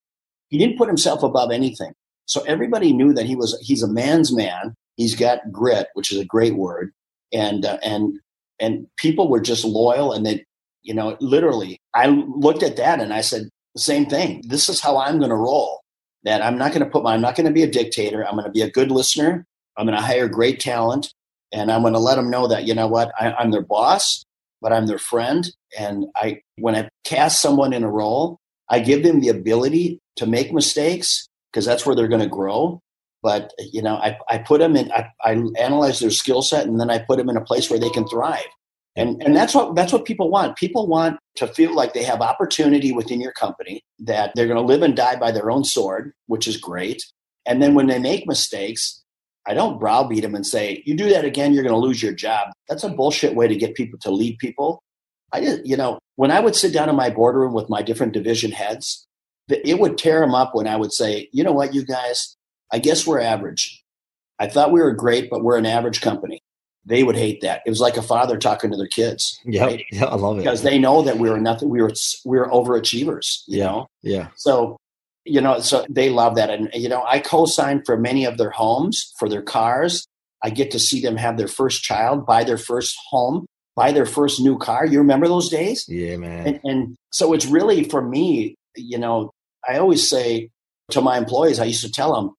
He 0.49 0.59
didn't 0.59 0.79
put 0.79 0.89
himself 0.89 1.23
above 1.23 1.51
anything. 1.51 1.93
So 2.27 2.43
everybody 2.43 2.93
knew 2.93 3.13
that 3.13 3.27
he 3.27 3.37
was 3.37 3.59
he's 3.63 3.83
a 3.83 3.89
man's 3.89 4.35
man. 4.35 4.75
He's 4.97 5.15
got 5.15 5.53
grit, 5.53 5.89
which 5.95 6.13
is 6.13 6.19
a 6.19 6.25
great 6.25 6.57
word, 6.57 6.93
and 7.33 7.65
uh, 7.65 7.79
and 7.83 8.19
and 8.61 8.87
people 8.97 9.29
were 9.29 9.41
just 9.41 9.65
loyal 9.65 10.13
and 10.13 10.25
they, 10.25 10.45
you 10.83 10.95
know, 10.95 11.17
literally. 11.21 11.81
I 11.95 12.07
looked 12.07 12.63
at 12.63 12.77
that 12.77 13.01
and 13.01 13.13
I 13.13 13.21
said 13.21 13.49
the 13.75 13.81
same 13.81 14.07
thing. 14.07 14.43
This 14.47 14.69
is 14.69 14.81
how 14.81 14.99
I'm 14.99 15.19
going 15.19 15.31
to 15.31 15.37
roll. 15.37 15.81
That 16.25 16.43
I'm 16.43 16.57
not 16.57 16.73
going 16.73 16.85
to 16.85 16.91
put 16.91 17.03
my, 17.03 17.15
I'm 17.15 17.21
not 17.21 17.37
going 17.37 17.47
to 17.47 17.53
be 17.53 17.63
a 17.63 17.71
dictator. 17.71 18.27
I'm 18.27 18.35
going 18.35 18.47
to 18.47 18.51
be 18.51 18.63
a 18.63 18.71
good 18.71 18.91
listener. 18.91 19.47
I'm 19.77 19.87
going 19.87 19.97
to 19.97 20.03
hire 20.03 20.29
great 20.29 20.61
talent, 20.61 21.13
and 21.53 21.71
I'm 21.71 21.83
going 21.83 21.93
to 21.93 21.99
let 21.99 22.17
them 22.17 22.31
know 22.31 22.47
that 22.49 22.65
you 22.65 22.75
know 22.75 22.89
what 22.89 23.13
I, 23.19 23.33
I'm 23.33 23.51
their 23.51 23.63
boss, 23.63 24.25
but 24.63 24.73
I'm 24.73 24.87
their 24.87 24.99
friend. 24.99 25.47
And 25.79 26.07
I, 26.17 26.41
when 26.57 26.75
I 26.75 26.89
cast 27.05 27.43
someone 27.43 27.73
in 27.73 27.85
a 27.85 27.91
role, 27.91 28.39
I 28.71 28.79
give 28.79 29.03
them 29.03 29.21
the 29.21 29.29
ability 29.29 30.01
to 30.17 30.27
make 30.27 30.53
mistakes 30.53 31.29
because 31.53 31.65
that's 31.65 31.85
where 31.85 31.95
they're 31.95 32.09
going 32.09 32.23
to 32.23 32.29
grow. 32.29 32.81
But 33.23 33.53
you 33.59 33.83
know, 33.83 33.97
I, 33.97 34.19
I 34.29 34.39
put 34.39 34.61
them 34.61 34.77
in. 34.77 34.93
I, 34.93 35.09
I 35.23 35.33
analyze 35.59 35.99
their 35.99 36.11
skill 36.11 36.43
set, 36.43 36.67
and 36.67 36.81
then 36.81 36.91
I 36.91 36.99
put 36.99 37.19
them 37.19 37.31
in 37.31 37.37
a 37.37 37.45
place 37.45 37.71
where 37.71 37.79
they 37.79 37.91
can 37.91 38.07
thrive. 38.07 38.45
And 38.97 39.21
and 39.23 39.35
that's 39.35 39.55
what 39.55 39.75
that's 39.75 39.93
what 39.93 40.05
people 40.05 40.31
want. 40.31 40.57
People 40.57 40.87
want 40.87 41.19
to 41.37 41.49
feel 41.49 41.75
like 41.75 41.95
they 41.95 42.05
have 42.05 42.21
opportunity 42.21 42.93
within 42.93 43.21
your 43.21 43.33
company, 43.33 43.83
that 43.99 44.33
they're 44.35 44.47
going 44.47 44.61
to 44.61 44.63
live 44.63 44.83
and 44.83 44.97
die 44.97 45.17
by 45.17 45.33
their 45.33 45.51
own 45.51 45.65
sword, 45.65 46.13
which 46.27 46.47
is 46.47 46.57
great. 46.57 47.03
And 47.45 47.61
then 47.63 47.75
when 47.75 47.89
they 47.89 47.99
make 47.99 48.27
mistakes, 48.27 49.03
I 49.47 49.55
don't 49.55 49.81
browbeat 49.81 50.23
them 50.23 50.35
and 50.35 50.47
say, 50.47 50.83
"You 50.87 50.97
do 50.97 51.09
that 51.11 51.25
again, 51.25 51.53
you're 51.53 51.65
going 51.65 51.75
to 51.75 51.79
lose 51.79 52.03
your 52.03 52.15
job." 52.15 52.49
That's 52.69 52.85
a 52.85 52.89
bullshit 52.89 53.35
way 53.35 53.49
to 53.49 53.57
get 53.57 53.75
people 53.75 53.99
to 54.03 54.11
lead 54.11 54.39
people. 54.39 54.83
I 55.33 55.41
just, 55.41 55.67
you 55.67 55.77
know, 55.77 55.99
when 56.15 56.31
I 56.31 56.39
would 56.39 56.55
sit 56.55 56.73
down 56.73 56.89
in 56.89 56.95
my 56.95 57.11
boardroom 57.11 57.53
with 57.53 57.69
my 57.69 57.83
different 57.83 58.13
division 58.13 58.53
heads, 58.53 59.07
it 59.49 59.81
would 59.81 59.99
tear 59.99 60.21
them 60.21 60.35
up 60.35 60.55
when 60.55 60.69
I 60.69 60.77
would 60.77 60.93
say, 60.93 61.29
you 61.33 61.43
know 61.43 61.53
what, 61.53 61.75
you 61.75 61.85
guys, 61.85 62.37
I 62.73 62.79
guess 62.79 63.07
we're 63.07 63.21
average. 63.21 63.83
I 64.39 64.47
thought 64.47 64.73
we 64.73 64.81
were 64.81 64.93
great, 64.93 65.29
but 65.31 65.43
we're 65.43 65.59
an 65.59 65.67
average 65.67 66.01
company. 66.01 66.41
They 66.87 67.03
would 67.03 67.16
hate 67.16 67.40
that. 67.40 67.62
It 67.66 67.70
was 67.70 67.81
like 67.81 67.97
a 67.97 68.03
father 68.03 68.38
talking 68.38 68.70
to 68.70 68.77
their 68.77 68.87
kids. 68.87 69.40
Yeah, 69.44 69.64
right? 69.64 69.85
yeah 69.92 70.05
I 70.05 70.16
love 70.16 70.37
it 70.37 70.40
because 70.40 70.62
they 70.62 70.79
know 70.79 71.03
that 71.03 71.18
we 71.18 71.31
were 71.31 71.40
nothing. 71.40 71.68
We 71.68 71.83
were 71.83 71.92
we 72.25 72.38
were 72.38 72.49
overachievers. 72.49 73.42
You 73.47 73.59
yeah, 73.59 73.64
know. 73.64 73.87
Yeah. 74.03 74.29
So 74.37 74.77
you 75.25 75.40
know, 75.40 75.61
so 75.61 75.87
they 75.88 76.11
love 76.11 76.37
that, 76.37 76.51
and 76.51 76.68
you 76.75 76.88
know, 76.88 77.03
I 77.07 77.18
co-sign 77.18 77.83
for 77.85 77.97
many 77.97 78.27
of 78.27 78.37
their 78.37 78.51
homes, 78.51 79.12
for 79.18 79.29
their 79.29 79.42
cars. 79.42 80.07
I 80.42 80.51
get 80.51 80.70
to 80.73 80.79
see 80.79 81.01
them 81.01 81.16
have 81.16 81.38
their 81.38 81.49
first 81.49 81.83
child, 81.83 82.27
buy 82.27 82.44
their 82.44 82.59
first 82.59 82.94
home, 83.09 83.47
buy 83.77 83.92
their 83.92 84.05
first 84.05 84.40
new 84.40 84.59
car. 84.59 84.85
You 84.85 84.99
remember 84.99 85.27
those 85.27 85.49
days? 85.49 85.87
Yeah, 85.88 86.18
man. 86.18 86.47
And, 86.47 86.61
and 86.64 86.97
so 87.11 87.33
it's 87.33 87.47
really 87.47 87.85
for 87.85 88.03
me 88.03 88.57
you 88.77 88.99
know, 88.99 89.33
I 89.66 89.79
always 89.79 90.09
say 90.09 90.51
to 90.90 91.01
my 91.01 91.18
employees, 91.18 91.59
I 91.59 91.64
used 91.64 91.85
to 91.85 91.90
tell 91.90 92.14
them, 92.14 92.35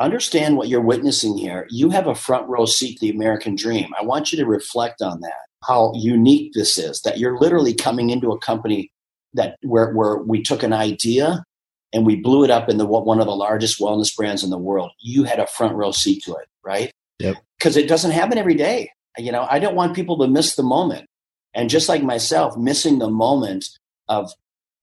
understand 0.00 0.56
what 0.56 0.68
you're 0.68 0.80
witnessing 0.80 1.36
here. 1.36 1.66
You 1.70 1.90
have 1.90 2.06
a 2.06 2.14
front 2.14 2.48
row 2.48 2.66
seat 2.66 2.98
to 2.98 3.06
the 3.06 3.14
American 3.14 3.54
dream. 3.54 3.90
I 3.98 4.04
want 4.04 4.32
you 4.32 4.38
to 4.38 4.46
reflect 4.46 5.02
on 5.02 5.20
that, 5.20 5.46
how 5.66 5.92
unique 5.94 6.52
this 6.54 6.78
is, 6.78 7.00
that 7.02 7.18
you're 7.18 7.38
literally 7.38 7.74
coming 7.74 8.10
into 8.10 8.32
a 8.32 8.38
company 8.38 8.90
that 9.34 9.56
where, 9.62 9.92
where 9.92 10.18
we 10.18 10.42
took 10.42 10.62
an 10.62 10.72
idea 10.72 11.44
and 11.92 12.04
we 12.04 12.16
blew 12.16 12.44
it 12.44 12.50
up 12.50 12.68
in 12.68 12.76
the 12.76 12.86
one 12.86 13.20
of 13.20 13.26
the 13.26 13.36
largest 13.36 13.80
wellness 13.80 14.14
brands 14.14 14.42
in 14.42 14.50
the 14.50 14.58
world. 14.58 14.90
You 15.00 15.24
had 15.24 15.38
a 15.38 15.46
front 15.46 15.76
row 15.76 15.92
seat 15.92 16.22
to 16.24 16.32
it, 16.32 16.48
right? 16.64 16.90
Yep. 17.20 17.36
Because 17.58 17.76
it 17.76 17.88
doesn't 17.88 18.10
happen 18.10 18.36
every 18.36 18.54
day. 18.54 18.90
You 19.16 19.30
know, 19.30 19.46
I 19.48 19.60
don't 19.60 19.76
want 19.76 19.94
people 19.94 20.18
to 20.18 20.28
miss 20.28 20.56
the 20.56 20.64
moment. 20.64 21.06
And 21.54 21.70
just 21.70 21.88
like 21.88 22.02
myself, 22.02 22.56
missing 22.56 22.98
the 22.98 23.10
moment 23.10 23.64
of 24.08 24.32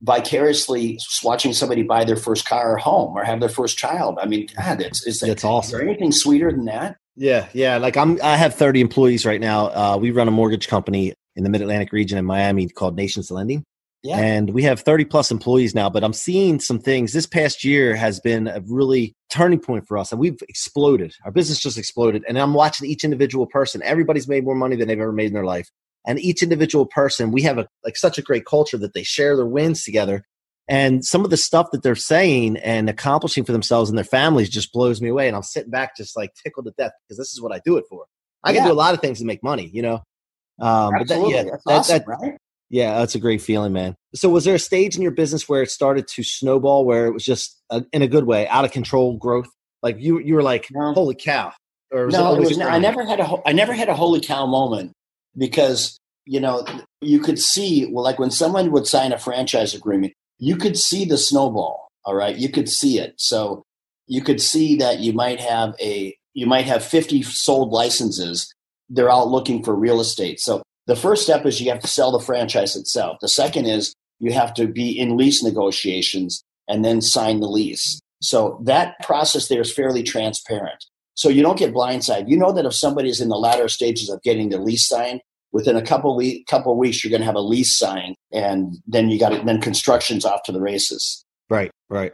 vicariously 0.01 0.99
watching 1.23 1.53
somebody 1.53 1.83
buy 1.83 2.03
their 2.03 2.15
first 2.15 2.47
car 2.47 2.73
or 2.73 2.77
home 2.77 3.15
or 3.15 3.23
have 3.23 3.39
their 3.39 3.49
first 3.49 3.77
child. 3.77 4.17
I 4.21 4.25
mean, 4.25 4.47
God, 4.57 4.81
it's, 4.81 5.03
that, 5.19 5.27
that's 5.27 5.43
awesome. 5.43 5.67
Is 5.67 5.71
there 5.71 5.89
anything 5.89 6.11
sweeter 6.11 6.51
than 6.51 6.65
that? 6.65 6.97
Yeah, 7.15 7.47
yeah. 7.53 7.77
Like 7.77 7.97
I'm, 7.97 8.19
I 8.23 8.35
have 8.37 8.55
30 8.55 8.81
employees 8.81 9.25
right 9.25 9.41
now. 9.41 9.67
Uh, 9.67 9.97
we 9.99 10.11
run 10.11 10.27
a 10.27 10.31
mortgage 10.31 10.67
company 10.67 11.13
in 11.35 11.43
the 11.43 11.49
Mid 11.49 11.61
Atlantic 11.61 11.91
region 11.91 12.17
in 12.17 12.25
Miami 12.25 12.67
called 12.67 12.95
Nations 12.95 13.29
Lending. 13.29 13.63
Yeah. 14.03 14.17
And 14.17 14.49
we 14.49 14.63
have 14.63 14.79
30 14.79 15.05
plus 15.05 15.29
employees 15.29 15.75
now, 15.75 15.87
but 15.87 16.03
I'm 16.03 16.13
seeing 16.13 16.59
some 16.59 16.79
things. 16.79 17.13
This 17.13 17.27
past 17.27 17.63
year 17.63 17.95
has 17.95 18.19
been 18.19 18.47
a 18.47 18.61
really 18.65 19.13
turning 19.29 19.59
point 19.59 19.87
for 19.87 19.95
us, 19.95 20.11
and 20.11 20.19
we've 20.19 20.41
exploded. 20.49 21.13
Our 21.23 21.31
business 21.31 21.59
just 21.59 21.77
exploded. 21.77 22.23
And 22.27 22.39
I'm 22.39 22.55
watching 22.55 22.89
each 22.89 23.03
individual 23.03 23.45
person. 23.45 23.83
Everybody's 23.83 24.27
made 24.27 24.43
more 24.43 24.55
money 24.55 24.75
than 24.75 24.87
they've 24.87 24.99
ever 24.99 25.11
made 25.11 25.27
in 25.27 25.33
their 25.33 25.45
life 25.45 25.69
and 26.05 26.19
each 26.19 26.41
individual 26.41 26.85
person 26.85 27.31
we 27.31 27.41
have 27.43 27.57
a 27.57 27.67
like 27.83 27.97
such 27.97 28.17
a 28.17 28.21
great 28.21 28.45
culture 28.45 28.77
that 28.77 28.93
they 28.93 29.03
share 29.03 29.35
their 29.35 29.45
wins 29.45 29.83
together. 29.83 30.23
And 30.67 31.03
some 31.03 31.25
of 31.25 31.31
the 31.31 31.37
stuff 31.37 31.71
that 31.71 31.83
they're 31.83 31.95
saying 31.95 32.55
and 32.57 32.89
accomplishing 32.89 33.43
for 33.43 33.51
themselves 33.51 33.89
and 33.89 33.97
their 33.97 34.05
families 34.05 34.49
just 34.49 34.71
blows 34.71 35.01
me 35.01 35.09
away 35.09 35.27
and 35.27 35.35
i'm 35.35 35.43
sitting 35.43 35.71
back 35.71 35.97
just 35.97 36.15
like 36.15 36.31
tickled 36.41 36.65
to 36.65 36.73
death 36.77 36.93
because 37.03 37.17
this 37.17 37.33
is 37.33 37.41
what 37.41 37.51
i 37.51 37.59
do 37.65 37.77
it 37.77 37.85
for. 37.89 38.05
I 38.43 38.53
can 38.53 38.65
do 38.65 38.71
a 38.71 38.73
lot 38.73 38.93
of 38.93 39.01
things 39.01 39.19
to 39.19 39.25
make 39.25 39.43
money 39.43 39.69
you 39.73 39.81
know? 39.81 40.03
Um, 40.59 40.93
but 40.97 41.07
that, 41.07 41.29
yeah 41.29 41.43
that's 41.43 41.63
that, 41.65 41.73
awesome, 41.73 41.97
that, 41.97 42.07
right? 42.07 42.37
yeah 42.69 42.99
that's 42.99 43.15
a 43.15 43.19
great 43.19 43.41
feeling 43.41 43.73
man. 43.73 43.95
So 44.13 44.29
was 44.29 44.45
there 44.45 44.55
a 44.55 44.59
stage 44.59 44.95
in 44.95 45.01
your 45.01 45.11
business 45.11 45.49
where 45.49 45.63
it 45.63 45.71
started 45.71 46.07
to 46.09 46.23
snowball 46.23 46.85
where 46.85 47.07
it 47.07 47.13
was 47.13 47.23
just 47.23 47.59
a, 47.69 47.83
in 47.91 48.01
a 48.01 48.07
good 48.07 48.25
way 48.25 48.47
out 48.47 48.63
of 48.63 48.71
control 48.71 49.17
growth? 49.17 49.49
Like 49.81 49.97
you 49.99 50.19
you 50.19 50.35
were 50.35 50.43
like 50.43 50.67
no. 50.71 50.93
holy 50.93 51.15
cow 51.15 51.53
or 51.91 52.07
no, 52.07 52.35
it 52.35 52.39
was, 52.39 52.59
I 52.59 52.77
never 52.77 53.03
had 53.03 53.19
a 53.19 53.37
I 53.45 53.51
never 53.51 53.73
had 53.73 53.89
a 53.89 53.95
holy 53.95 54.21
cow 54.21 54.45
moment 54.45 54.93
because 55.37 55.97
you 56.25 56.39
know 56.39 56.65
you 57.01 57.19
could 57.19 57.39
see 57.39 57.87
well 57.91 58.03
like 58.03 58.19
when 58.19 58.31
someone 58.31 58.71
would 58.71 58.87
sign 58.87 59.11
a 59.11 59.17
franchise 59.17 59.73
agreement 59.73 60.13
you 60.37 60.55
could 60.55 60.77
see 60.77 61.05
the 61.05 61.17
snowball 61.17 61.91
all 62.03 62.15
right? 62.15 62.35
You 62.35 62.49
could 62.49 62.69
see 62.69 62.99
it. 62.99 63.13
So 63.17 63.63
you 64.07 64.21
could 64.21 64.41
see 64.41 64.75
that 64.77 64.99
you 64.99 65.13
might 65.13 65.39
have 65.39 65.75
a 65.79 66.15
you 66.33 66.45
might 66.45 66.65
have 66.65 66.83
50 66.83 67.23
sold 67.23 67.71
licenses. 67.71 68.53
They're 68.89 69.11
out 69.11 69.27
looking 69.27 69.63
for 69.63 69.75
real 69.75 69.99
estate. 69.99 70.39
So 70.39 70.63
the 70.87 70.95
first 70.95 71.23
step 71.23 71.45
is 71.45 71.61
you 71.61 71.69
have 71.71 71.81
to 71.81 71.87
sell 71.87 72.11
the 72.11 72.19
franchise 72.19 72.75
itself. 72.75 73.17
The 73.21 73.27
second 73.27 73.65
is 73.65 73.93
you 74.19 74.31
have 74.31 74.53
to 74.55 74.67
be 74.67 74.97
in 74.97 75.17
lease 75.17 75.43
negotiations 75.43 76.43
and 76.67 76.85
then 76.85 77.01
sign 77.01 77.41
the 77.41 77.47
lease. 77.47 77.99
So 78.21 78.61
that 78.63 78.95
process 79.03 79.47
there 79.47 79.61
is 79.61 79.73
fairly 79.73 80.03
transparent 80.03 80.85
so 81.13 81.29
you 81.29 81.41
don't 81.41 81.59
get 81.59 81.73
blindsided. 81.73 82.29
You 82.29 82.37
know 82.37 82.51
that 82.51 82.65
if 82.65 82.73
somebody 82.73 83.09
is 83.09 83.21
in 83.21 83.29
the 83.29 83.37
latter 83.37 83.67
stages 83.67 84.09
of 84.09 84.21
getting 84.23 84.49
the 84.49 84.57
lease 84.57 84.87
signed, 84.87 85.21
within 85.51 85.75
a 85.75 85.81
couple 85.81 86.15
week, 86.15 86.47
couple 86.47 86.75
weeks, 86.77 87.03
you're 87.03 87.09
going 87.09 87.21
to 87.21 87.25
have 87.25 87.35
a 87.35 87.41
lease 87.41 87.77
signed, 87.77 88.15
and 88.31 88.77
then 88.87 89.09
you 89.09 89.19
got 89.19 89.33
it. 89.33 89.45
Then 89.45 89.61
construction's 89.61 90.25
off 90.25 90.43
to 90.43 90.51
the 90.51 90.61
races. 90.61 91.25
Right, 91.49 91.71
right. 91.89 92.13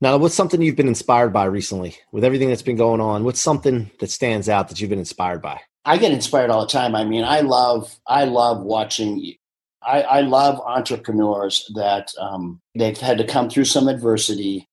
Now, 0.00 0.16
what's 0.16 0.34
something 0.34 0.62
you've 0.62 0.76
been 0.76 0.88
inspired 0.88 1.32
by 1.32 1.44
recently 1.44 1.96
with 2.10 2.24
everything 2.24 2.48
that's 2.48 2.62
been 2.62 2.76
going 2.76 3.00
on? 3.00 3.24
What's 3.24 3.40
something 3.40 3.90
that 4.00 4.10
stands 4.10 4.48
out 4.48 4.68
that 4.68 4.80
you've 4.80 4.90
been 4.90 4.98
inspired 4.98 5.42
by? 5.42 5.60
I 5.84 5.98
get 5.98 6.12
inspired 6.12 6.50
all 6.50 6.62
the 6.62 6.72
time. 6.72 6.94
I 6.94 7.04
mean, 7.04 7.24
I 7.24 7.40
love, 7.40 7.98
I 8.06 8.24
love 8.24 8.62
watching. 8.62 9.34
I, 9.82 10.02
I 10.02 10.20
love 10.22 10.60
entrepreneurs 10.60 11.70
that 11.74 12.12
um, 12.18 12.60
they've 12.74 12.96
had 12.96 13.18
to 13.18 13.24
come 13.24 13.50
through 13.50 13.64
some 13.64 13.88
adversity 13.88 14.68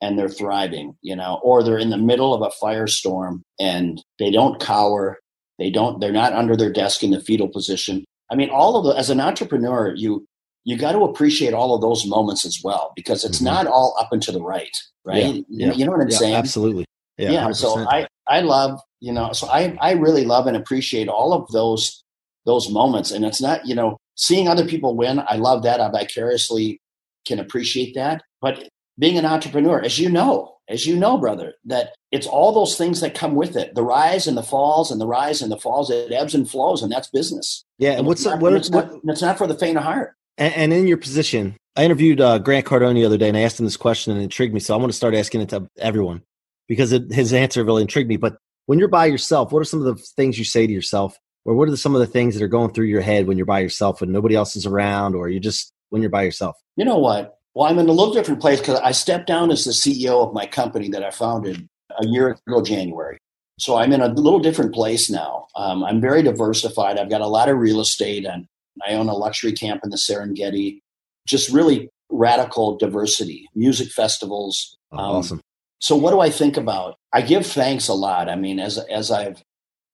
and 0.00 0.18
they're 0.18 0.28
thriving, 0.28 0.96
you 1.02 1.14
know, 1.14 1.40
or 1.42 1.62
they're 1.62 1.78
in 1.78 1.90
the 1.90 1.98
middle 1.98 2.34
of 2.34 2.42
a 2.42 2.64
firestorm 2.64 3.42
and 3.58 4.02
they 4.18 4.30
don't 4.30 4.60
cower. 4.60 5.18
They 5.58 5.70
don't, 5.70 6.00
they're 6.00 6.12
not 6.12 6.32
under 6.32 6.56
their 6.56 6.72
desk 6.72 7.02
in 7.02 7.10
the 7.10 7.20
fetal 7.20 7.48
position. 7.48 8.04
I 8.30 8.34
mean, 8.34 8.50
all 8.50 8.76
of 8.76 8.84
the, 8.84 8.98
as 8.98 9.10
an 9.10 9.20
entrepreneur, 9.20 9.94
you, 9.94 10.26
you 10.64 10.76
got 10.76 10.92
to 10.92 11.04
appreciate 11.04 11.52
all 11.52 11.74
of 11.74 11.80
those 11.80 12.06
moments 12.06 12.46
as 12.46 12.60
well 12.62 12.92
because 12.96 13.24
it's 13.24 13.38
mm-hmm. 13.38 13.46
not 13.46 13.66
all 13.66 13.96
up 14.00 14.12
and 14.12 14.22
to 14.22 14.32
the 14.32 14.42
right, 14.42 14.76
right? 15.04 15.44
Yeah, 15.48 15.66
yeah. 15.66 15.72
You 15.72 15.84
know 15.84 15.92
what 15.92 16.00
I'm 16.00 16.08
yeah, 16.08 16.18
saying? 16.18 16.34
Absolutely. 16.34 16.84
Yeah. 17.18 17.30
yeah 17.32 17.52
so 17.52 17.78
I, 17.78 18.06
I 18.26 18.40
love, 18.40 18.80
you 19.00 19.12
know, 19.12 19.32
so 19.32 19.48
I, 19.48 19.76
I 19.80 19.92
really 19.92 20.24
love 20.24 20.46
and 20.46 20.56
appreciate 20.56 21.08
all 21.08 21.32
of 21.32 21.50
those, 21.52 22.02
those 22.46 22.70
moments. 22.70 23.10
And 23.10 23.24
it's 23.24 23.42
not, 23.42 23.66
you 23.66 23.74
know, 23.74 23.98
seeing 24.14 24.48
other 24.48 24.66
people 24.66 24.96
win. 24.96 25.22
I 25.26 25.36
love 25.36 25.62
that. 25.64 25.80
I 25.80 25.90
vicariously 25.90 26.80
can 27.26 27.38
appreciate 27.38 27.94
that. 27.94 28.22
But 28.40 28.68
being 28.98 29.18
an 29.18 29.26
entrepreneur, 29.26 29.82
as 29.82 29.98
you 29.98 30.08
know, 30.08 30.56
as 30.68 30.86
you 30.86 30.96
know, 30.96 31.18
brother, 31.18 31.54
that 31.64 31.94
it's 32.12 32.26
all 32.26 32.52
those 32.52 32.76
things 32.76 33.00
that 33.00 33.14
come 33.14 33.34
with 33.34 33.56
it 33.56 33.74
the 33.74 33.82
rise 33.82 34.26
and 34.26 34.36
the 34.36 34.42
falls 34.42 34.90
and 34.90 35.00
the 35.00 35.06
rise 35.06 35.42
and 35.42 35.50
the 35.50 35.58
falls. 35.58 35.90
It 35.90 36.12
ebbs 36.12 36.34
and 36.34 36.48
flows, 36.48 36.82
and 36.82 36.92
that's 36.92 37.08
business. 37.08 37.64
Yeah. 37.78 37.92
And 37.92 38.06
what's 38.06 38.24
not, 38.24 38.40
what, 38.40 38.52
it's, 38.52 38.70
what, 38.70 38.92
not, 39.04 39.12
it's 39.12 39.22
not 39.22 39.38
for 39.38 39.46
the 39.46 39.56
faint 39.56 39.78
of 39.78 39.84
heart. 39.84 40.14
and, 40.38 40.54
and 40.54 40.72
in 40.72 40.86
your 40.86 40.96
position, 40.96 41.56
I 41.76 41.84
interviewed 41.84 42.20
uh, 42.20 42.38
Grant 42.38 42.66
Cardone 42.66 42.94
the 42.94 43.04
other 43.04 43.16
day 43.16 43.28
and 43.28 43.36
I 43.36 43.42
asked 43.42 43.60
him 43.60 43.66
this 43.66 43.76
question 43.76 44.12
and 44.12 44.20
it 44.20 44.24
intrigued 44.24 44.52
me. 44.52 44.60
So 44.60 44.74
I 44.74 44.76
want 44.76 44.90
to 44.90 44.96
start 44.96 45.14
asking 45.14 45.42
it 45.42 45.48
to 45.50 45.68
everyone 45.78 46.22
because 46.68 46.92
it, 46.92 47.12
his 47.12 47.32
answer 47.32 47.64
really 47.64 47.82
intrigued 47.82 48.08
me. 48.08 48.16
But 48.16 48.36
when 48.66 48.78
you're 48.78 48.88
by 48.88 49.06
yourself, 49.06 49.52
what 49.52 49.60
are 49.60 49.64
some 49.64 49.84
of 49.84 49.86
the 49.86 50.02
things 50.16 50.38
you 50.38 50.44
say 50.44 50.66
to 50.66 50.72
yourself? 50.72 51.18
Or 51.44 51.54
what 51.54 51.68
are 51.68 51.70
the, 51.70 51.76
some 51.76 51.94
of 51.94 52.00
the 52.00 52.06
things 52.06 52.34
that 52.34 52.44
are 52.44 52.48
going 52.48 52.72
through 52.72 52.86
your 52.86 53.00
head 53.00 53.26
when 53.26 53.38
you're 53.38 53.46
by 53.46 53.60
yourself 53.60 54.02
and 54.02 54.12
nobody 54.12 54.34
else 54.34 54.56
is 54.56 54.66
around 54.66 55.14
or 55.14 55.28
you 55.28 55.40
just 55.40 55.72
when 55.88 56.02
you're 56.02 56.10
by 56.10 56.22
yourself? 56.22 56.56
You 56.76 56.84
know 56.84 56.98
what? 56.98 57.38
Well, 57.54 57.68
I'm 57.68 57.78
in 57.78 57.88
a 57.88 57.92
little 57.92 58.14
different 58.14 58.40
place 58.40 58.60
because 58.60 58.78
I 58.80 58.92
stepped 58.92 59.26
down 59.26 59.50
as 59.50 59.64
the 59.64 59.72
CEO 59.72 60.26
of 60.26 60.32
my 60.32 60.46
company 60.46 60.88
that 60.90 61.02
I 61.04 61.10
founded 61.10 61.68
a 61.98 62.06
year 62.06 62.38
ago, 62.46 62.62
January. 62.62 63.18
So 63.58 63.76
I'm 63.76 63.92
in 63.92 64.00
a 64.00 64.08
little 64.08 64.38
different 64.38 64.72
place 64.72 65.10
now. 65.10 65.46
Um, 65.56 65.84
I'm 65.84 66.00
very 66.00 66.22
diversified. 66.22 66.98
I've 66.98 67.10
got 67.10 67.20
a 67.20 67.26
lot 67.26 67.48
of 67.48 67.58
real 67.58 67.80
estate 67.80 68.24
and 68.24 68.46
I 68.88 68.94
own 68.94 69.08
a 69.08 69.14
luxury 69.14 69.52
camp 69.52 69.82
in 69.84 69.90
the 69.90 69.96
Serengeti. 69.96 70.78
Just 71.26 71.50
really 71.50 71.88
radical 72.10 72.76
diversity, 72.78 73.46
music 73.54 73.90
festivals. 73.90 74.76
Oh, 74.92 74.98
Um, 74.98 75.16
awesome. 75.16 75.40
So 75.80 75.96
what 75.96 76.10
do 76.12 76.20
I 76.20 76.30
think 76.30 76.56
about? 76.56 76.96
I 77.12 77.22
give 77.22 77.46
thanks 77.46 77.88
a 77.88 77.94
lot. 77.94 78.28
I 78.28 78.36
mean, 78.36 78.60
as 78.60 78.78
as 78.78 79.10
I've 79.10 79.42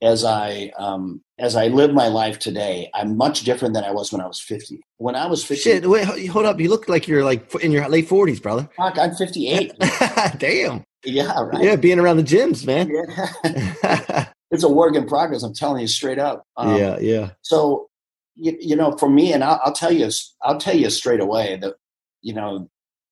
as 0.03 0.25
I 0.25 0.73
um, 0.79 1.23
as 1.39 1.57
I 1.57 1.69
live 1.69 1.93
my 1.93 2.09
life 2.09 2.39
today, 2.39 2.91
I'm 2.95 3.17
much 3.17 3.43
different 3.43 3.75
than 3.75 3.85
I 3.85 3.91
was 3.91 4.13
when 4.13 4.21
I 4.21 4.27
was 4.27 4.41
50. 4.41 4.81
When 4.99 5.15
I 5.15 5.27
was 5.27 5.45
50, 5.45 5.63
Shit, 5.63 5.87
wait, 5.87 6.05
hold 6.29 6.47
up. 6.47 6.61
You 6.61 6.69
look 6.69 6.89
like 6.89 7.07
you're 7.07 7.25
like 7.25 7.55
in 7.57 7.73
your 7.73 7.87
late 7.89 8.09
40s, 8.09 8.41
brother. 8.43 8.69
fuck, 8.77 8.99
I'm 8.99 9.15
58. 9.15 9.73
Damn. 10.39 10.85
yeah, 11.05 11.41
right. 11.41 11.63
Yeah, 11.63 11.77
being 11.77 11.99
around 11.99 12.17
the 12.19 12.23
gyms, 12.23 12.67
man. 12.67 12.91
Yeah. 12.91 14.29
it's 14.51 14.65
a 14.65 14.69
work 14.69 14.97
in 14.97 15.07
progress. 15.07 15.43
I'm 15.43 15.55
telling 15.55 15.83
you 15.83 15.89
straight 15.89 16.19
up. 16.19 16.45
Um, 16.57 16.77
yeah, 16.77 16.99
yeah. 16.99 17.31
So, 17.43 17.89
you, 18.35 18.57
you 18.61 18.77
know, 18.77 18.97
for 18.97 19.09
me, 19.09 19.33
and 19.33 19.45
I'll, 19.45 19.61
I'll 19.65 19.73
tell 19.73 19.93
you, 19.93 20.11
I'll 20.43 20.59
tell 20.59 20.77
you 20.77 20.91
straight 20.91 21.21
away 21.21 21.57
that, 21.57 21.75
you 22.23 22.35
know, 22.35 22.69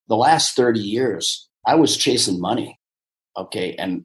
the 0.09 0.17
last 0.17 0.55
30 0.57 0.81
years, 0.81 1.49
I 1.67 1.77
was 1.77 1.97
chasing 1.97 2.41
money. 2.41 2.79
Okay. 3.37 3.75
And 3.77 4.05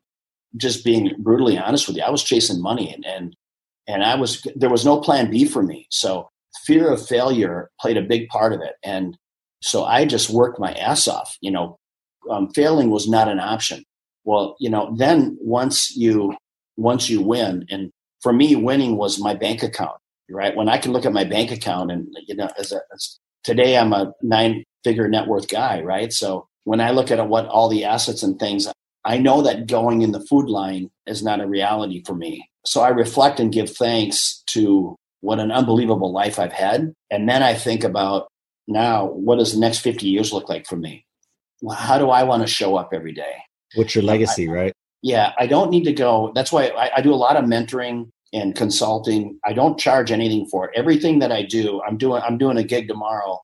just 0.58 0.84
being 0.84 1.14
brutally 1.20 1.58
honest 1.58 1.88
with 1.88 1.98
you, 1.98 2.04
I 2.04 2.10
was 2.10 2.24
chasing 2.24 2.62
money 2.62 2.94
and, 2.94 3.06
and, 3.06 3.36
and 3.88 4.04
I 4.04 4.16
was, 4.16 4.46
there 4.56 4.70
was 4.70 4.86
no 4.86 5.00
plan 5.00 5.30
B 5.30 5.46
for 5.46 5.64
me. 5.64 5.88
So 5.90 6.30
fear 6.66 6.92
of 6.92 7.06
failure 7.06 7.70
played 7.80 7.98
a 7.98 8.02
big 8.02 8.28
part 8.30 8.54
of 8.54 8.62
it. 8.62 8.76
And 8.84 9.18
so 9.62 9.84
I 9.84 10.06
just 10.06 10.30
worked 10.30 10.60
my 10.60 10.74
ass 10.74 11.08
off, 11.08 11.38
you 11.42 11.52
know, 11.52 11.78
um, 12.30 12.50
failing 12.50 12.90
was 12.90 13.08
not 13.08 13.28
an 13.28 13.40
option. 13.40 13.84
Well, 14.24 14.56
you 14.60 14.70
know, 14.70 14.94
then 14.98 15.38
once 15.42 15.96
you, 15.96 16.36
once 16.78 17.10
you 17.10 17.22
win, 17.22 17.66
and 17.70 17.92
for 18.22 18.32
me, 18.32 18.56
winning 18.56 18.98
was 18.98 19.20
my 19.20 19.34
bank 19.34 19.64
account, 19.64 19.98
right? 20.30 20.56
When 20.56 20.70
I 20.70 20.78
can 20.78 20.92
look 20.92 21.06
at 21.06 21.14
my 21.14 21.24
bank 21.24 21.52
account 21.52 21.92
and, 21.92 22.08
you 22.28 22.36
know, 22.36 22.50
as, 22.58 22.72
a, 22.72 22.82
as 22.94 23.20
today 23.44 23.78
I'm 23.78 23.94
a 23.94 24.14
nine 24.22 24.64
figure 24.84 25.08
net 25.08 25.28
worth 25.28 25.48
guy, 25.48 25.82
right? 25.82 26.12
So 26.14 26.48
when 26.64 26.82
I 26.82 26.92
look 26.92 27.12
at 27.12 27.28
what 27.28 27.48
all 27.48 27.70
the 27.70 27.86
assets 27.86 28.24
and 28.24 28.38
things, 28.38 28.68
I 29.06 29.18
know 29.18 29.42
that 29.44 29.68
going 29.68 30.02
in 30.02 30.12
the 30.12 30.26
food 30.26 30.50
line 30.50 30.90
is 31.08 31.24
not 31.24 31.42
a 31.42 31.48
reality 31.48 32.04
for 32.06 32.16
me. 32.16 32.50
So 32.66 32.82
I 32.82 32.90
reflect 32.90 33.40
and 33.40 33.52
give 33.52 33.70
thanks 33.70 34.44
to 34.52 34.96
what 35.22 35.40
an 35.40 35.52
unbelievable 35.52 36.12
life 36.12 36.40
I've 36.40 36.54
had. 36.54 36.94
And 37.10 37.28
then 37.28 37.44
I 37.44 37.54
think 37.54 37.84
about 37.84 38.28
now, 38.68 39.08
what 39.08 39.40
does 39.40 39.54
the 39.54 39.60
next 39.60 39.80
50 39.80 40.08
years 40.08 40.32
look 40.32 40.50
like 40.50 40.68
for 40.68 40.76
me? 40.76 41.06
How 41.74 41.98
do 41.98 42.10
I 42.10 42.24
want 42.24 42.44
to 42.44 42.48
show 42.48 42.76
up 42.76 42.92
every 42.94 43.14
day? 43.14 43.36
What's 43.76 43.96
your 43.96 44.04
legacy, 44.04 44.48
right? 44.48 44.74
Yeah, 45.02 45.34
I 45.38 45.48
don't 45.48 45.72
need 45.72 45.86
to 45.86 45.94
go. 45.94 46.32
That's 46.36 46.52
why 46.52 46.68
I, 46.68 46.98
I 46.98 47.02
do 47.02 47.14
a 47.14 47.16
lot 47.16 47.38
of 47.38 47.46
mentoring 47.46 48.10
and 48.34 48.56
consulting. 48.56 49.40
I 49.46 49.54
don't 49.54 49.80
charge 49.80 50.12
anything 50.12 50.46
for 50.48 50.66
it. 50.66 50.72
Everything 50.76 51.20
that 51.20 51.32
I 51.32 51.44
do, 51.44 51.82
I'm 51.82 51.98
doing. 51.98 52.22
I'm 52.22 52.38
doing 52.38 52.58
a 52.58 52.64
gig 52.64 52.88
tomorrow, 52.88 53.40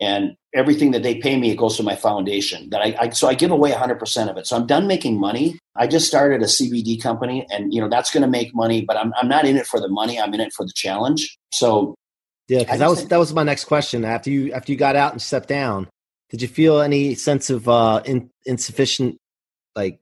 and 0.00 0.36
everything 0.54 0.90
that 0.92 1.02
they 1.02 1.16
pay 1.16 1.38
me, 1.38 1.50
it 1.50 1.56
goes 1.56 1.76
to 1.76 1.82
my 1.82 1.96
foundation. 1.96 2.70
That 2.70 2.80
I, 2.80 2.96
I 3.00 3.08
so 3.10 3.28
I 3.28 3.34
give 3.34 3.50
away 3.50 3.70
100 3.70 3.98
percent 3.98 4.30
of 4.30 4.36
it. 4.36 4.46
So 4.46 4.56
I'm 4.56 4.66
done 4.66 4.86
making 4.86 5.18
money. 5.18 5.58
I 5.76 5.86
just 5.86 6.06
started 6.06 6.42
a 6.42 6.46
CBD 6.46 7.00
company, 7.02 7.46
and 7.50 7.72
you 7.72 7.80
know 7.80 7.88
that's 7.88 8.12
going 8.12 8.22
to 8.22 8.28
make 8.28 8.54
money. 8.54 8.84
But 8.84 8.96
I'm 8.96 9.12
I'm 9.20 9.28
not 9.28 9.44
in 9.44 9.56
it 9.56 9.66
for 9.66 9.80
the 9.80 9.88
money. 9.88 10.20
I'm 10.20 10.32
in 10.34 10.40
it 10.40 10.52
for 10.52 10.64
the 10.64 10.72
challenge. 10.74 11.36
So 11.52 11.94
Yeah, 12.48 12.60
because 12.60 12.78
that 12.78 12.88
was 12.88 12.98
think- 12.98 13.10
that 13.10 13.18
was 13.18 13.32
my 13.32 13.42
next 13.42 13.64
question. 13.64 14.04
After 14.04 14.30
you 14.30 14.52
after 14.52 14.72
you 14.72 14.78
got 14.78 14.96
out 14.96 15.12
and 15.12 15.22
stepped 15.22 15.48
down, 15.48 15.88
did 16.30 16.42
you 16.42 16.48
feel 16.48 16.80
any 16.80 17.14
sense 17.14 17.50
of 17.50 17.68
uh 17.68 18.02
in, 18.04 18.30
insufficient 18.46 19.18
like 19.76 20.00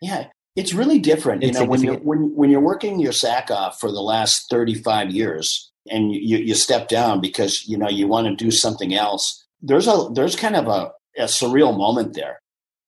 Yeah, 0.00 0.28
it's 0.56 0.72
really 0.74 0.98
different. 0.98 1.42
You 1.42 1.52
know, 1.52 1.64
when 1.64 1.82
you're 1.82 1.96
when 1.96 2.34
when 2.34 2.50
you're 2.50 2.60
working 2.60 3.00
your 3.00 3.12
sack 3.12 3.50
off 3.50 3.80
for 3.80 3.90
the 3.90 4.00
last 4.02 4.46
35 4.50 5.10
years 5.10 5.70
and 5.90 6.12
you 6.14 6.38
you 6.38 6.54
step 6.54 6.88
down 6.88 7.20
because 7.20 7.66
you 7.68 7.76
know 7.78 7.88
you 7.88 8.06
want 8.08 8.26
to 8.26 8.34
do 8.44 8.50
something 8.50 8.94
else. 8.94 9.44
There's 9.62 9.86
a 9.86 10.08
there's 10.14 10.36
kind 10.36 10.56
of 10.56 10.66
a, 10.68 10.92
a 11.18 11.24
surreal 11.24 11.76
moment 11.76 12.14
there. 12.14 12.38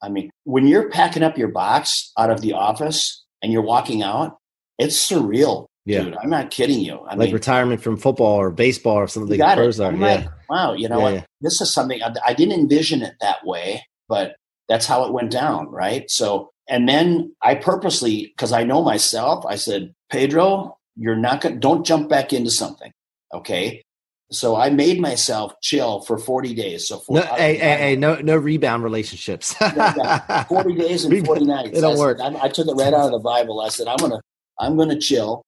I 0.02 0.08
mean, 0.08 0.30
when 0.44 0.66
you're 0.66 0.90
packing 0.90 1.22
up 1.22 1.38
your 1.38 1.48
box 1.48 2.12
out 2.18 2.30
of 2.30 2.40
the 2.42 2.52
office 2.52 3.24
and 3.42 3.52
you're 3.52 3.62
walking 3.62 4.02
out, 4.02 4.36
it's 4.78 5.10
surreal, 5.10 5.66
yeah, 5.86 6.02
dude. 6.02 6.16
I'm 6.16 6.28
not 6.30 6.50
kidding 6.50 6.80
you. 6.80 6.98
I 6.98 7.10
like 7.14 7.18
mean, 7.28 7.32
retirement 7.34 7.82
from 7.82 7.96
football 7.96 8.36
or 8.36 8.50
baseball 8.50 8.96
or 8.96 9.08
something 9.08 9.36
got 9.38 9.56
the 9.56 9.68
it. 9.68 9.80
are. 9.80 9.86
I'm 9.86 10.00
Yeah. 10.00 10.06
like, 10.16 10.28
wow, 10.50 10.72
you 10.74 10.88
know 10.88 10.98
Yeah, 10.98 11.02
what? 11.02 11.14
yeah. 11.14 11.22
This 11.40 11.60
is 11.62 11.72
something 11.72 12.02
I, 12.02 12.12
I 12.26 12.34
didn't 12.34 12.60
envision 12.60 13.02
it 13.02 13.14
that 13.20 13.38
way, 13.44 13.84
but 14.08 14.36
that's 14.68 14.86
how 14.86 15.04
it 15.06 15.12
went 15.12 15.30
down, 15.32 15.68
right? 15.70 16.10
So, 16.10 16.50
and 16.68 16.88
then 16.88 17.34
I 17.42 17.54
purposely, 17.54 18.32
because 18.36 18.52
I 18.52 18.64
know 18.64 18.82
myself, 18.82 19.46
I 19.46 19.56
said, 19.56 19.94
Pedro, 20.10 20.75
you're 20.96 21.16
not 21.16 21.40
going 21.40 21.54
to, 21.54 21.60
don't 21.60 21.84
jump 21.84 22.08
back 22.08 22.32
into 22.32 22.50
something. 22.50 22.92
Okay. 23.34 23.82
So 24.32 24.56
I 24.56 24.70
made 24.70 25.00
myself 25.00 25.52
chill 25.62 26.00
for 26.00 26.18
40 26.18 26.54
days. 26.54 26.88
So, 26.88 26.98
for, 26.98 27.16
No, 27.16 27.22
hey, 27.22 27.56
hey, 27.56 27.76
hey, 27.76 27.96
no, 27.96 28.16
no 28.16 28.36
rebound 28.36 28.82
relationships. 28.82 29.54
yeah. 29.60 30.44
40 30.44 30.74
days 30.74 31.04
and 31.04 31.24
40 31.26 31.44
nights. 31.44 31.78
It 31.78 31.80
don't 31.82 31.92
I 31.92 31.94
said- 31.94 32.00
work. 32.00 32.20
I, 32.20 32.36
I 32.42 32.48
took 32.48 32.66
it 32.66 32.72
right 32.72 32.92
out 32.92 33.06
of 33.06 33.12
the 33.12 33.18
Bible. 33.20 33.60
I 33.60 33.68
said, 33.68 33.86
I'm 33.86 33.96
going 33.98 34.10
to, 34.12 34.20
I'm 34.58 34.76
going 34.76 34.88
to 34.88 34.98
chill. 34.98 35.42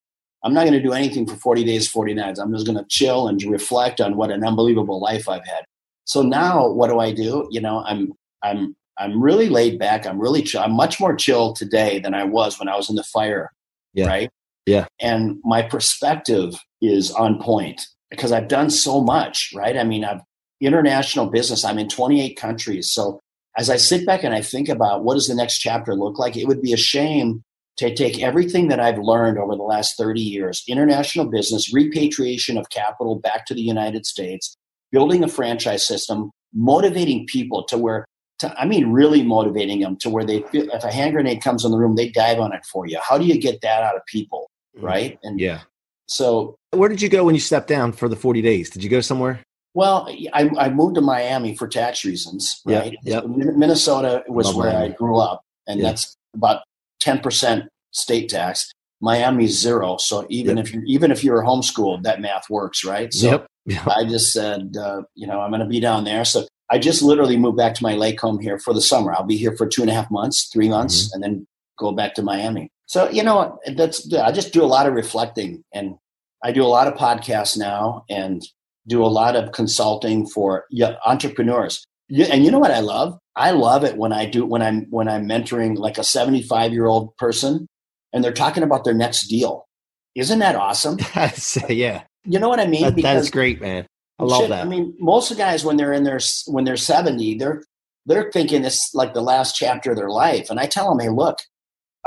I'm 0.44 0.54
not 0.54 0.60
going 0.62 0.74
to 0.74 0.82
do 0.82 0.92
anything 0.92 1.26
for 1.26 1.34
40 1.34 1.64
days, 1.64 1.88
40 1.88 2.14
nights. 2.14 2.38
I'm 2.38 2.52
just 2.52 2.66
going 2.66 2.78
to 2.78 2.84
chill 2.88 3.26
and 3.26 3.42
reflect 3.42 4.00
on 4.00 4.16
what 4.16 4.30
an 4.30 4.44
unbelievable 4.44 5.00
life 5.00 5.28
I've 5.28 5.44
had. 5.44 5.64
So 6.04 6.22
now 6.22 6.68
what 6.68 6.88
do 6.88 7.00
I 7.00 7.12
do? 7.12 7.48
You 7.50 7.60
know, 7.60 7.82
I'm, 7.84 8.12
I'm, 8.44 8.76
I'm 8.96 9.20
really 9.20 9.48
laid 9.48 9.80
back. 9.80 10.06
I'm 10.06 10.20
really 10.20 10.42
chill. 10.42 10.60
I'm 10.60 10.72
much 10.72 11.00
more 11.00 11.16
chill 11.16 11.52
today 11.54 11.98
than 11.98 12.14
I 12.14 12.22
was 12.22 12.58
when 12.60 12.68
I 12.68 12.76
was 12.76 12.88
in 12.88 12.94
the 12.94 13.02
fire. 13.02 13.50
Yeah. 13.94 14.06
Right. 14.06 14.30
Yeah. 14.68 14.86
And 15.00 15.38
my 15.44 15.62
perspective 15.62 16.54
is 16.80 17.10
on 17.10 17.40
point 17.40 17.80
because 18.10 18.32
I've 18.32 18.48
done 18.48 18.70
so 18.70 19.00
much, 19.00 19.50
right? 19.54 19.76
I 19.76 19.84
mean, 19.84 20.04
I've 20.04 20.20
international 20.60 21.26
business. 21.26 21.64
I'm 21.64 21.78
in 21.78 21.88
28 21.88 22.36
countries. 22.36 22.92
So 22.92 23.20
as 23.56 23.70
I 23.70 23.76
sit 23.76 24.06
back 24.06 24.24
and 24.24 24.34
I 24.34 24.40
think 24.40 24.68
about 24.68 25.04
what 25.04 25.14
does 25.14 25.26
the 25.26 25.34
next 25.34 25.58
chapter 25.58 25.94
look 25.94 26.18
like, 26.18 26.36
it 26.36 26.46
would 26.46 26.62
be 26.62 26.72
a 26.72 26.76
shame 26.76 27.42
to 27.76 27.94
take 27.94 28.20
everything 28.20 28.68
that 28.68 28.80
I've 28.80 28.98
learned 28.98 29.38
over 29.38 29.54
the 29.54 29.62
last 29.62 29.96
30 29.96 30.20
years, 30.20 30.64
international 30.68 31.26
business, 31.26 31.72
repatriation 31.72 32.58
of 32.58 32.70
capital 32.70 33.16
back 33.16 33.46
to 33.46 33.54
the 33.54 33.62
United 33.62 34.04
States, 34.04 34.56
building 34.90 35.22
a 35.22 35.28
franchise 35.28 35.86
system, 35.86 36.30
motivating 36.52 37.26
people 37.26 37.62
to 37.64 37.78
where 37.78 38.04
to, 38.40 38.52
I 38.60 38.66
mean, 38.66 38.92
really 38.92 39.22
motivating 39.22 39.80
them 39.80 39.96
to 39.98 40.10
where 40.10 40.24
they 40.24 40.42
feel 40.42 40.68
if 40.70 40.84
a 40.84 40.92
hand 40.92 41.12
grenade 41.12 41.42
comes 41.42 41.64
in 41.64 41.72
the 41.72 41.78
room, 41.78 41.96
they 41.96 42.08
dive 42.08 42.38
on 42.38 42.52
it 42.52 42.64
for 42.64 42.86
you. 42.86 42.98
How 43.02 43.18
do 43.18 43.24
you 43.24 43.38
get 43.40 43.60
that 43.62 43.82
out 43.82 43.96
of 43.96 44.02
people? 44.06 44.47
Right. 44.80 45.18
And 45.22 45.38
yeah. 45.40 45.60
so 46.06 46.56
Where 46.70 46.88
did 46.88 47.02
you 47.02 47.08
go 47.08 47.24
when 47.24 47.34
you 47.34 47.40
stepped 47.40 47.68
down 47.68 47.92
for 47.92 48.08
the 48.08 48.16
40 48.16 48.42
days? 48.42 48.70
Did 48.70 48.82
you 48.84 48.90
go 48.90 49.00
somewhere? 49.00 49.40
Well, 49.74 50.08
I, 50.32 50.50
I 50.58 50.68
moved 50.70 50.94
to 50.96 51.00
Miami 51.00 51.54
for 51.54 51.68
tax 51.68 52.04
reasons, 52.04 52.60
right? 52.64 52.96
yep. 53.02 53.26
Min- 53.26 53.58
Minnesota 53.58 54.24
was 54.28 54.46
Love 54.46 54.56
where 54.56 54.72
Miami. 54.72 54.86
I 54.94 54.96
grew 54.96 55.18
up, 55.18 55.42
and 55.66 55.78
Yeah. 55.80 55.88
that's 55.90 56.16
about 56.34 56.62
ten 57.00 57.20
percent 57.20 57.64
state 57.92 58.28
tax. 58.28 58.72
Miami's 59.00 59.56
zero, 59.56 59.96
so 59.98 60.26
even 60.28 60.56
Yep. 60.56 60.66
if 60.66 60.74
you 60.74 60.82
even 60.86 61.10
if 61.12 61.22
you're 61.22 61.42
homeschooled, 61.44 62.02
that 62.02 62.20
math 62.20 62.50
works, 62.50 62.84
right? 62.84 63.12
So 63.14 63.30
yep. 63.30 63.46
Yep. 63.66 63.86
I 63.86 64.04
just 64.04 64.32
said, 64.32 64.74
uh, 64.80 65.02
you 65.14 65.26
know, 65.26 65.40
I'm 65.40 65.50
going 65.50 65.60
to 65.60 65.66
be 65.66 65.78
down 65.78 66.04
there. 66.04 66.24
So 66.24 66.46
I 66.70 66.78
just 66.78 67.02
literally 67.02 67.36
moved 67.36 67.58
back 67.58 67.74
to 67.74 67.82
my 67.82 67.94
lake 67.94 68.18
home 68.20 68.40
here 68.40 68.58
for 68.58 68.72
the 68.74 68.80
summer. 68.80 69.12
I'll 69.14 69.22
be 69.24 69.36
here 69.36 69.54
for 69.56 69.66
two 69.68 69.82
and 69.82 69.90
a 69.90 69.94
half 69.94 70.10
months, 70.10 70.48
three 70.52 70.68
months, 70.70 71.04
Mm-hmm. 71.04 71.14
and 71.14 71.22
then 71.22 71.46
go 71.78 71.92
back 71.92 72.14
to 72.14 72.22
Miami. 72.22 72.70
So 72.88 73.08
you 73.10 73.22
know, 73.22 73.58
that's 73.76 74.12
I 74.14 74.32
just 74.32 74.52
do 74.52 74.64
a 74.64 74.66
lot 74.66 74.86
of 74.86 74.94
reflecting, 74.94 75.62
and 75.72 75.96
I 76.42 76.52
do 76.52 76.64
a 76.64 76.66
lot 76.66 76.88
of 76.88 76.94
podcasts 76.94 77.56
now, 77.56 78.04
and 78.08 78.42
do 78.86 79.04
a 79.04 79.06
lot 79.06 79.36
of 79.36 79.52
consulting 79.52 80.26
for 80.26 80.64
entrepreneurs. 81.04 81.84
And 82.10 82.44
you 82.44 82.50
know 82.50 82.58
what 82.58 82.70
I 82.70 82.80
love? 82.80 83.18
I 83.36 83.50
love 83.50 83.84
it 83.84 83.98
when 83.98 84.12
I 84.12 84.24
do 84.24 84.46
when 84.46 84.62
I'm 84.62 84.86
when 84.90 85.06
I'm 85.06 85.28
mentoring 85.28 85.76
like 85.76 85.98
a 85.98 86.04
75 86.04 86.72
year 86.72 86.86
old 86.86 87.14
person, 87.18 87.66
and 88.12 88.24
they're 88.24 88.32
talking 88.32 88.62
about 88.62 88.84
their 88.84 88.94
next 88.94 89.28
deal. 89.28 89.66
Isn't 90.14 90.38
that 90.38 90.56
awesome? 90.56 90.98
yeah. 91.68 92.04
You 92.24 92.38
know 92.40 92.48
what 92.48 92.58
I 92.58 92.66
mean? 92.66 92.82
That, 92.82 93.02
that 93.02 93.16
is 93.18 93.30
great, 93.30 93.60
man. 93.60 93.86
I 94.18 94.24
love 94.24 94.40
Shit, 94.40 94.50
that. 94.50 94.62
I 94.62 94.68
mean, 94.68 94.96
most 94.98 95.30
of 95.30 95.36
the 95.36 95.42
guys 95.42 95.64
when 95.64 95.76
they're 95.76 95.92
in 95.92 96.04
their 96.04 96.20
when 96.46 96.64
they're 96.64 96.78
seventy, 96.78 97.36
they're 97.36 97.62
they're 98.06 98.32
thinking 98.32 98.64
it's 98.64 98.94
like 98.94 99.12
the 99.12 99.20
last 99.20 99.54
chapter 99.54 99.90
of 99.90 99.98
their 99.98 100.08
life. 100.08 100.48
And 100.48 100.58
I 100.58 100.66
tell 100.66 100.88
them, 100.88 100.98
hey, 100.98 101.10
look, 101.10 101.38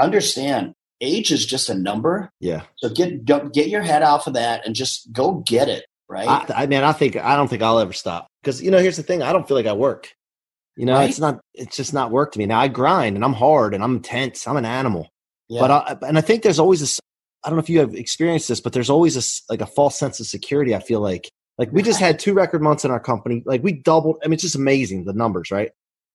understand 0.04 0.74
age 1.02 1.32
is 1.32 1.46
just 1.46 1.70
a 1.70 1.74
number. 1.74 2.30
Yeah. 2.40 2.62
So 2.78 2.90
get 2.90 3.26
get 3.26 3.70
your 3.70 3.82
head 3.82 4.04
off 4.04 4.28
of 4.28 4.34
that 4.34 4.66
and 4.66 4.76
just 4.76 5.12
go 5.12 5.44
get 5.48 5.68
it. 5.70 5.86
Right. 6.10 6.28
I, 6.28 6.64
I 6.64 6.66
mean, 6.68 6.84
I 6.84 6.92
think 6.92 7.16
I 7.16 7.36
don't 7.36 7.48
think 7.48 7.62
I'll 7.62 7.80
ever 7.80 7.94
stop 7.94 8.28
because 8.42 8.62
you 8.62 8.70
know 8.72 8.80
here's 8.80 8.98
the 8.98 9.04
thing: 9.04 9.22
I 9.24 9.32
don't 9.32 9.48
feel 9.48 9.56
like 9.58 9.66
I 9.66 9.74
work. 9.74 10.10
You 10.78 10.86
know, 10.86 10.94
Right. 10.96 11.10
it's 11.10 11.20
not. 11.20 11.40
It's 11.54 11.76
just 11.76 11.94
not 11.94 12.12
work 12.12 12.32
to 12.34 12.40
me. 12.40 12.46
Now 12.46 12.60
I 12.60 12.68
grind 12.68 13.16
and 13.16 13.24
I'm 13.26 13.34
hard 13.34 13.74
and 13.74 13.84
I'm 13.84 13.96
intense. 13.98 14.48
I'm 14.48 14.58
an 14.58 14.66
animal. 14.66 15.08
Yeah. 15.50 15.62
But 15.62 15.72
I, 15.72 16.08
and 16.08 16.18
I 16.18 16.22
think 16.22 16.44
there's 16.44 16.60
always 16.60 16.80
this. 16.80 17.00
I 17.44 17.50
don't 17.50 17.58
know 17.58 17.64
if 17.64 17.70
you 17.70 17.80
have 17.80 17.96
experienced 17.96 18.48
this, 18.48 18.62
but 18.62 18.72
there's 18.74 18.90
always 18.90 19.16
this 19.16 19.42
like 19.50 19.62
a 19.62 19.66
false 19.66 19.98
sense 19.98 20.20
of 20.20 20.28
security. 20.28 20.76
I 20.76 20.80
feel 20.80 21.00
like 21.02 21.30
like 21.58 21.72
we 21.72 21.82
just 21.82 22.00
had 22.00 22.20
two 22.20 22.34
record 22.34 22.62
months 22.62 22.86
in 22.86 22.92
our 22.92 23.00
company. 23.00 23.44
Like 23.46 23.64
we 23.64 23.74
doubled. 23.74 24.18
I 24.24 24.28
mean, 24.28 24.34
it's 24.34 24.44
just 24.44 24.56
amazing 24.56 25.06
the 25.06 25.14
numbers, 25.14 25.52
right? 25.52 25.72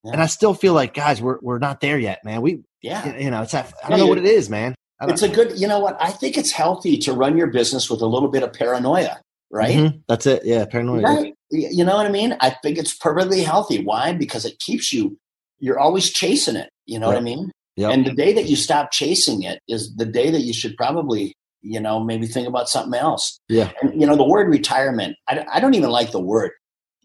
Yeah. 0.07 0.13
And 0.13 0.23
I 0.23 0.27
still 0.27 0.55
feel 0.55 0.73
like 0.73 0.95
guys, 0.95 1.21
we're 1.21 1.39
we're 1.43 1.59
not 1.59 1.81
there 1.81 1.99
yet, 1.99 2.25
man. 2.25 2.41
We 2.41 2.63
yeah. 2.81 3.17
you 3.17 3.31
know 3.31 3.43
it's 3.43 3.53
that, 3.53 3.73
I 3.85 3.91
don't 3.91 3.99
know 3.99 4.07
what 4.07 4.19
it 4.19 4.25
is, 4.25 4.49
man. 4.49 4.75
It's 5.03 5.23
a 5.23 5.29
good, 5.29 5.59
you 5.59 5.69
know 5.69 5.79
what? 5.79 5.97
I 6.01 6.11
think 6.11 6.39
it's 6.39 6.53
healthy 6.53 6.97
to 6.99 7.13
run 7.13 7.37
your 7.37 7.49
business 7.49 7.91
with 7.91 8.01
a 8.01 8.07
little 8.07 8.31
bit 8.31 8.43
of 8.43 8.53
paranoia, 8.53 9.21
right? 9.51 9.77
Mhm. 9.77 10.03
That's 10.09 10.27
it. 10.27 10.43
Yeah, 10.45 10.65
paranoia. 10.65 11.03
Right. 11.03 11.35
You 11.51 11.85
know 11.85 11.97
what 11.97 12.07
I 12.07 12.11
mean? 12.11 12.37
I 12.41 12.51
think 12.63 12.79
it's 12.79 12.95
perfectly 12.97 13.43
healthy. 13.43 13.85
Why? 13.85 14.15
Because 14.15 14.47
it 14.47 14.59
keeps 14.59 14.93
you, 14.93 15.19
you're 15.59 15.79
always 15.79 16.11
chasing 16.11 16.57
it. 16.57 16.71
You 16.87 16.99
know 16.99 17.09
what 17.09 17.17
I 17.17 17.21
mean? 17.21 17.51
Yep. 17.77 17.93
And 17.93 18.07
the 18.07 18.15
day 18.15 18.33
that 18.33 18.47
you 18.47 18.57
stop 18.57 18.91
chasing 18.91 19.43
it 19.43 19.61
is 19.69 19.95
the 19.97 20.07
day 20.07 20.31
that 20.31 20.41
you 20.41 20.55
should 20.55 20.77
probably, 20.79 21.35
you 21.61 21.79
know, 21.79 22.01
maybe 22.01 22.27
think 22.27 22.49
about 22.49 22.71
something 22.71 22.99
else. 22.99 23.39
Yeah. 23.49 23.73
And, 23.83 24.01
you 24.01 24.07
know, 24.07 24.17
the 24.17 24.25
word 24.25 24.49
retirement, 24.49 25.17
I, 25.29 25.45
I 25.53 25.61
don't 25.61 25.75
even 25.75 25.91
like 25.91 26.11
the 26.11 26.21
word. 26.21 26.53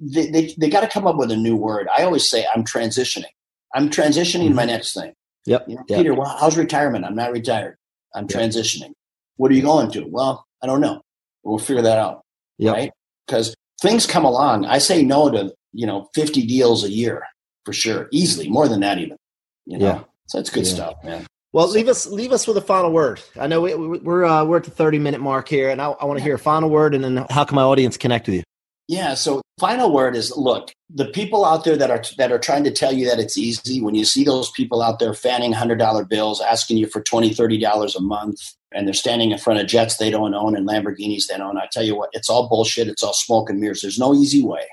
They, 0.02 0.30
they, 0.32 0.56
they 0.58 0.70
got 0.70 0.82
to 0.82 0.88
come 0.88 1.06
up 1.08 1.16
with 1.18 1.32
a 1.32 1.38
new 1.38 1.56
word. 1.56 1.88
I 1.96 2.04
always 2.04 2.28
say, 2.30 2.46
I'm 2.54 2.64
transitioning. 2.64 3.26
I'm 3.74 3.90
transitioning 3.90 4.48
to 4.50 4.54
my 4.54 4.66
next 4.66 4.94
thing. 4.94 5.14
Yep. 5.46 5.66
You 5.70 5.76
know, 5.76 5.84
Yep. 5.88 5.98
Peter, 6.00 6.14
well, 6.14 6.36
how's 6.40 6.58
retirement? 6.58 7.06
I'm 7.06 7.16
not 7.16 7.32
retired. 7.32 7.78
I'm 8.16 8.28
Yep. 8.30 8.40
transitioning. 8.40 8.92
What 9.38 9.52
are 9.52 9.54
you 9.54 9.62
going 9.62 9.92
to? 9.92 10.06
Well, 10.08 10.46
I 10.64 10.68
don't 10.68 10.82
know. 10.82 11.02
We'll 11.44 11.58
figure 11.60 11.82
that 11.84 11.98
out 11.98 12.22
Yep. 12.58 12.74
right? 12.76 12.92
Because 13.28 13.56
things 13.82 14.06
come 14.06 14.26
along. 14.26 14.66
I 14.66 14.78
say 14.80 15.04
no 15.04 15.30
to 15.32 15.54
you 15.74 15.88
know 15.88 16.10
fifty 16.14 16.46
deals 16.46 16.84
a 16.84 16.92
year 16.92 17.24
for 17.66 17.74
sure, 17.74 18.08
easily 18.12 18.50
more 18.50 18.68
than 18.68 18.82
that 18.82 18.98
even. 19.00 19.18
You 19.66 19.78
know, 19.78 19.86
Yeah. 19.86 20.04
so 20.28 20.40
it's 20.40 20.50
good 20.50 20.66
Yeah. 20.68 20.74
stuff, 20.74 20.94
man. 21.04 21.26
Well, 21.54 21.68
leave 21.70 21.88
us 21.88 22.06
leave 22.08 22.32
us 22.32 22.46
with 22.48 22.58
a 22.58 22.62
final 22.62 22.92
word. 22.92 23.22
I 23.40 23.48
know 23.48 23.62
we, 23.62 23.74
we- 23.76 24.00
we're 24.00 24.26
uh, 24.26 24.44
we're 24.46 24.58
at 24.58 24.64
the 24.66 24.72
thirty 24.72 25.00
minute 25.00 25.22
mark 25.22 25.48
here, 25.48 25.70
and 25.70 25.82
I, 25.82 25.90
I 25.92 26.06
want 26.06 26.18
to 26.20 26.24
hear 26.24 26.36
a 26.36 26.40
final 26.40 26.70
word, 26.70 26.94
and 26.94 27.04
then 27.04 27.26
how 27.30 27.44
can 27.46 27.56
my 27.56 27.64
audience 27.64 27.98
connect 27.98 28.28
with 28.28 28.36
you? 28.36 28.44
Yeah. 28.92 29.14
So 29.14 29.42
final 29.58 29.94
word 29.94 30.18
is 30.18 30.36
look 30.36 30.74
the 30.94 31.06
people 31.06 31.46
out 31.46 31.64
there 31.64 31.78
that 31.78 31.90
are 31.90 32.04
that 32.18 32.30
are 32.30 32.38
trying 32.38 32.66
to 32.66 32.72
tell 32.72 32.92
you 32.92 33.06
that 33.08 33.20
it's 33.20 33.38
easy. 33.38 33.82
When 33.82 33.96
you 33.96 34.04
see 34.04 34.26
those 34.26 34.52
people 34.52 34.82
out 34.82 35.00
there 35.00 35.14
fanning 35.14 35.54
hundred 35.54 35.80
dollar 35.80 36.04
bills, 36.04 36.42
asking 36.42 36.76
you 36.76 36.88
for 36.88 37.02
twenty, 37.02 37.34
thirty 37.34 37.58
dollars 37.58 37.96
a 37.96 38.02
month, 38.02 38.42
and 38.74 38.86
they're 38.86 38.94
standing 38.94 39.32
in 39.32 39.38
front 39.38 39.62
of 39.62 39.68
jets 39.68 39.96
they 39.96 40.10
don't 40.10 40.34
own 40.34 40.58
and 40.58 40.68
Lamborghinis 40.68 41.28
they 41.28 41.38
don't 41.38 41.52
own. 41.52 41.58
I 41.58 41.70
tell 41.72 41.84
you 41.84 41.96
what, 41.96 42.10
it's 42.12 42.30
all 42.30 42.50
bullshit. 42.50 42.90
It's 42.90 43.02
all 43.02 43.14
smoke 43.14 43.50
and 43.50 43.62
mirrors. 43.62 43.80
There's 43.80 43.98
no 43.98 44.14
easy 44.14 44.44
way. 44.44 44.68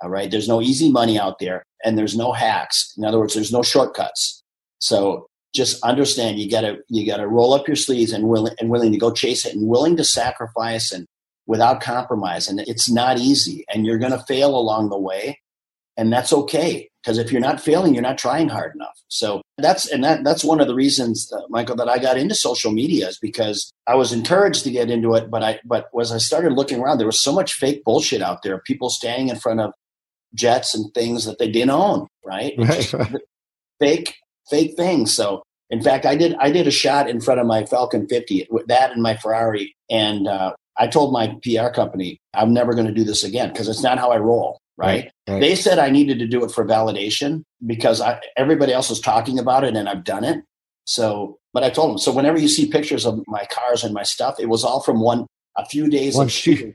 All 0.00 0.08
right. 0.08 0.30
There's 0.30 0.48
no 0.48 0.62
easy 0.62 0.88
money 0.88 1.18
out 1.18 1.40
there, 1.40 1.64
and 1.84 1.98
there's 1.98 2.16
no 2.16 2.30
hacks. 2.30 2.94
In 2.96 3.04
other 3.04 3.18
words, 3.18 3.34
there's 3.34 3.52
no 3.52 3.64
shortcuts. 3.64 4.40
So 4.78 5.26
just 5.52 5.82
understand 5.82 6.38
you 6.38 6.48
gotta 6.48 6.76
you 6.88 7.04
gotta 7.04 7.26
roll 7.26 7.54
up 7.54 7.66
your 7.66 7.76
sleeves 7.76 8.12
and 8.12 8.28
willing 8.28 8.54
and 8.60 8.70
willing 8.70 8.92
to 8.92 8.98
go 8.98 9.10
chase 9.10 9.44
it 9.44 9.56
and 9.56 9.66
willing 9.66 9.96
to 9.96 10.04
sacrifice 10.04 10.92
and 10.92 11.06
without 11.46 11.80
compromise. 11.80 12.48
And 12.48 12.60
it's 12.60 12.90
not 12.90 13.18
easy, 13.18 13.64
and 13.72 13.86
you're 13.86 13.98
gonna 13.98 14.22
fail 14.26 14.56
along 14.56 14.90
the 14.90 14.98
way, 14.98 15.40
and 15.96 16.12
that's 16.12 16.32
okay. 16.32 16.88
Because 17.02 17.18
if 17.18 17.30
you're 17.30 17.40
not 17.40 17.60
failing, 17.60 17.92
you're 17.92 18.02
not 18.02 18.16
trying 18.16 18.48
hard 18.48 18.74
enough. 18.74 18.98
So 19.08 19.42
that's 19.58 19.86
and 19.86 20.02
that 20.04 20.24
that's 20.24 20.42
one 20.42 20.60
of 20.60 20.66
the 20.66 20.74
reasons, 20.74 21.30
uh, 21.30 21.42
Michael, 21.50 21.76
that 21.76 21.88
I 21.88 21.98
got 21.98 22.16
into 22.16 22.34
social 22.34 22.72
media 22.72 23.08
is 23.08 23.18
because 23.18 23.70
I 23.86 23.94
was 23.94 24.12
encouraged 24.12 24.64
to 24.64 24.70
get 24.70 24.90
into 24.90 25.14
it, 25.14 25.30
but 25.30 25.42
I 25.42 25.60
but 25.66 25.88
as 26.00 26.12
I 26.12 26.18
started 26.18 26.54
looking 26.54 26.80
around, 26.80 26.98
there 26.98 27.06
was 27.06 27.20
so 27.20 27.32
much 27.32 27.52
fake 27.52 27.84
bullshit 27.84 28.22
out 28.22 28.42
there. 28.42 28.58
People 28.58 28.88
standing 28.88 29.28
in 29.28 29.36
front 29.36 29.60
of 29.60 29.74
jets 30.34 30.74
and 30.74 30.92
things 30.94 31.26
that 31.26 31.38
they 31.38 31.50
didn't 31.50 31.70
own, 31.70 32.06
right? 32.24 32.54
Right, 32.58 32.68
Just 32.68 32.94
right. 32.94 33.16
Fake 33.80 34.14
fake 34.48 34.76
things. 34.76 35.14
So 35.14 35.42
in 35.70 35.82
fact, 35.82 36.06
I 36.06 36.16
did 36.16 36.34
I 36.36 36.50
did 36.50 36.66
a 36.66 36.70
shot 36.70 37.08
in 37.08 37.20
front 37.20 37.40
of 37.40 37.46
my 37.46 37.66
Falcon 37.66 38.06
50, 38.06 38.48
with 38.50 38.66
that 38.68 38.92
and 38.92 39.02
my 39.02 39.16
Ferrari, 39.16 39.76
and 39.90 40.26
uh, 40.26 40.54
I 40.78 40.86
told 40.86 41.12
my 41.12 41.36
PR 41.42 41.68
company 41.68 42.20
I'm 42.34 42.52
never 42.52 42.74
going 42.74 42.86
to 42.86 42.92
do 42.92 43.04
this 43.04 43.24
again 43.24 43.50
because 43.50 43.68
it's 43.68 43.82
not 43.82 43.98
how 43.98 44.10
I 44.10 44.18
roll. 44.18 44.58
Right? 44.76 45.10
Right. 45.28 45.40
They 45.40 45.54
said 45.54 45.78
I 45.78 45.90
needed 45.90 46.18
to 46.18 46.26
do 46.26 46.44
it 46.44 46.50
for 46.50 46.64
validation 46.64 47.42
because 47.64 48.00
I, 48.00 48.20
everybody 48.36 48.72
else 48.72 48.90
was 48.90 49.00
talking 49.00 49.38
about 49.38 49.62
it 49.62 49.76
and 49.76 49.88
I've 49.88 50.02
done 50.02 50.24
it. 50.24 50.42
So, 50.84 51.38
but 51.52 51.62
I 51.62 51.70
told 51.70 51.90
them. 51.90 51.98
So 51.98 52.10
whenever 52.12 52.38
you 52.38 52.48
see 52.48 52.66
pictures 52.66 53.06
of 53.06 53.22
my 53.28 53.46
cars 53.50 53.84
and 53.84 53.94
my 53.94 54.02
stuff, 54.02 54.40
it 54.40 54.48
was 54.48 54.64
all 54.64 54.82
from 54.82 55.00
one 55.00 55.26
a 55.56 55.64
few 55.64 55.88
days 55.88 56.16
One 56.16 56.26
of 56.26 56.32
shoot. 56.32 56.56
shooting. 56.56 56.74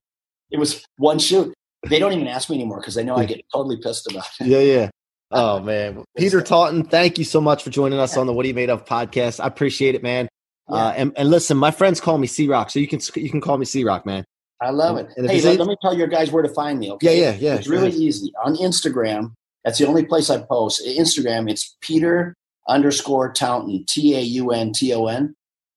It 0.50 0.60
was 0.60 0.84
one 0.98 1.20
shoot. 1.20 1.54
They 1.88 2.00
don't 2.00 2.14
even 2.14 2.28
ask 2.28 2.50
me 2.50 2.56
anymore 2.56 2.80
because 2.80 2.96
they 2.96 3.04
know 3.04 3.16
I 3.16 3.26
get 3.26 3.42
totally 3.54 3.78
pissed 3.78 4.10
about 4.10 4.26
it. 4.40 4.48
Yeah, 4.48 4.60
yeah. 4.60 4.90
Oh 5.32 5.60
man, 5.60 6.04
Peter 6.18 6.40
uh, 6.40 6.44
Taunton, 6.44 6.84
thank 6.84 7.20
you 7.20 7.24
so 7.24 7.40
much 7.40 7.62
for 7.62 7.70
joining 7.70 8.00
us 8.00 8.18
on 8.18 8.26
the 8.26 8.34
What 8.34 8.46
Are 8.46 8.48
You 8.48 8.56
Made 8.56 8.72
Of 8.72 8.84
podcast. 8.86 9.40
I 9.40 9.46
appreciate 9.46 9.94
it, 9.94 10.02
man. 10.02 10.28
Uh, 10.72 10.94
and, 10.96 11.14
and 11.16 11.30
listen, 11.30 11.58
my 11.58 11.72
friends 11.72 12.00
call 12.00 12.18
me 12.18 12.28
C-Roc, 12.28 12.70
so 12.70 12.80
you 12.80 12.88
can 12.88 13.00
you 13.16 13.30
can 13.30 13.42
call 13.42 13.58
me 13.58 13.66
C-Roc, 13.66 14.06
man. 14.06 14.26
I 14.62 14.72
love 14.72 14.98
it. 14.98 15.08
And 15.16 15.30
Hey, 15.30 15.42
let, 15.42 15.60
let 15.60 15.68
me 15.68 15.76
tell 15.82 15.98
your 15.98 16.08
guys 16.08 16.32
where 16.32 16.44
to 16.44 16.50
find 16.50 16.80
me. 16.80 16.92
Okay. 16.92 17.20
Yeah, 17.20 17.32
yeah, 17.32 17.38
yeah, 17.40 17.56
It's 17.56 17.68
really 17.68 17.92
easy 17.92 18.32
on 18.44 18.56
Instagram. 18.58 19.34
That's 19.64 19.80
the 19.80 19.88
only 19.88 20.06
place 20.06 20.30
I 20.30 20.42
post. 20.42 20.86
Instagram, 20.86 21.50
it's 21.50 21.78
Peter 21.82 22.36
underscore 22.68 23.32
Taunton, 23.32 23.86
T 23.88 24.16
A 24.16 24.22
U 24.22 24.52
N 24.52 24.72
T 24.74 24.94
O 24.94 25.08
N, 25.08 25.34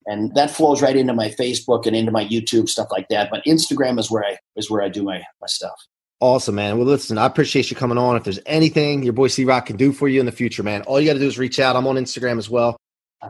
and 0.06 0.34
that 0.34 0.50
flows 0.50 0.82
right 0.82 0.96
into 0.96 1.14
my 1.14 1.28
Facebook 1.30 1.86
and 1.86 1.96
into 1.96 2.12
my 2.12 2.24
YouTube 2.24 2.68
stuff 2.68 2.88
like 2.90 3.08
that. 3.08 3.28
But 3.30 3.44
Instagram 3.44 3.98
is 3.98 4.10
where 4.10 4.24
I 4.24 4.36
is 4.56 4.70
where 4.70 4.82
I 4.82 4.88
do 4.88 5.02
my 5.02 5.22
my 5.40 5.46
stuff. 5.46 5.74
Awesome, 6.20 6.54
man. 6.54 6.78
Well, 6.78 6.86
listen, 6.86 7.18
I 7.18 7.26
appreciate 7.26 7.68
you 7.68 7.76
coming 7.76 7.98
on. 7.98 8.14
If 8.14 8.22
there's 8.22 8.38
anything 8.46 9.02
your 9.02 9.12
boy 9.12 9.26
C-Roc 9.26 9.66
can 9.66 9.76
do 9.76 9.92
for 9.92 10.06
you 10.06 10.20
in 10.20 10.26
the 10.26 10.30
future, 10.30 10.62
man, 10.62 10.82
all 10.82 11.00
you 11.00 11.06
got 11.08 11.14
to 11.14 11.18
do 11.18 11.26
is 11.26 11.36
reach 11.36 11.58
out. 11.58 11.74
I'm 11.74 11.84
on 11.88 11.96
Instagram 11.96 12.38
as 12.38 12.48
well, 12.48 12.76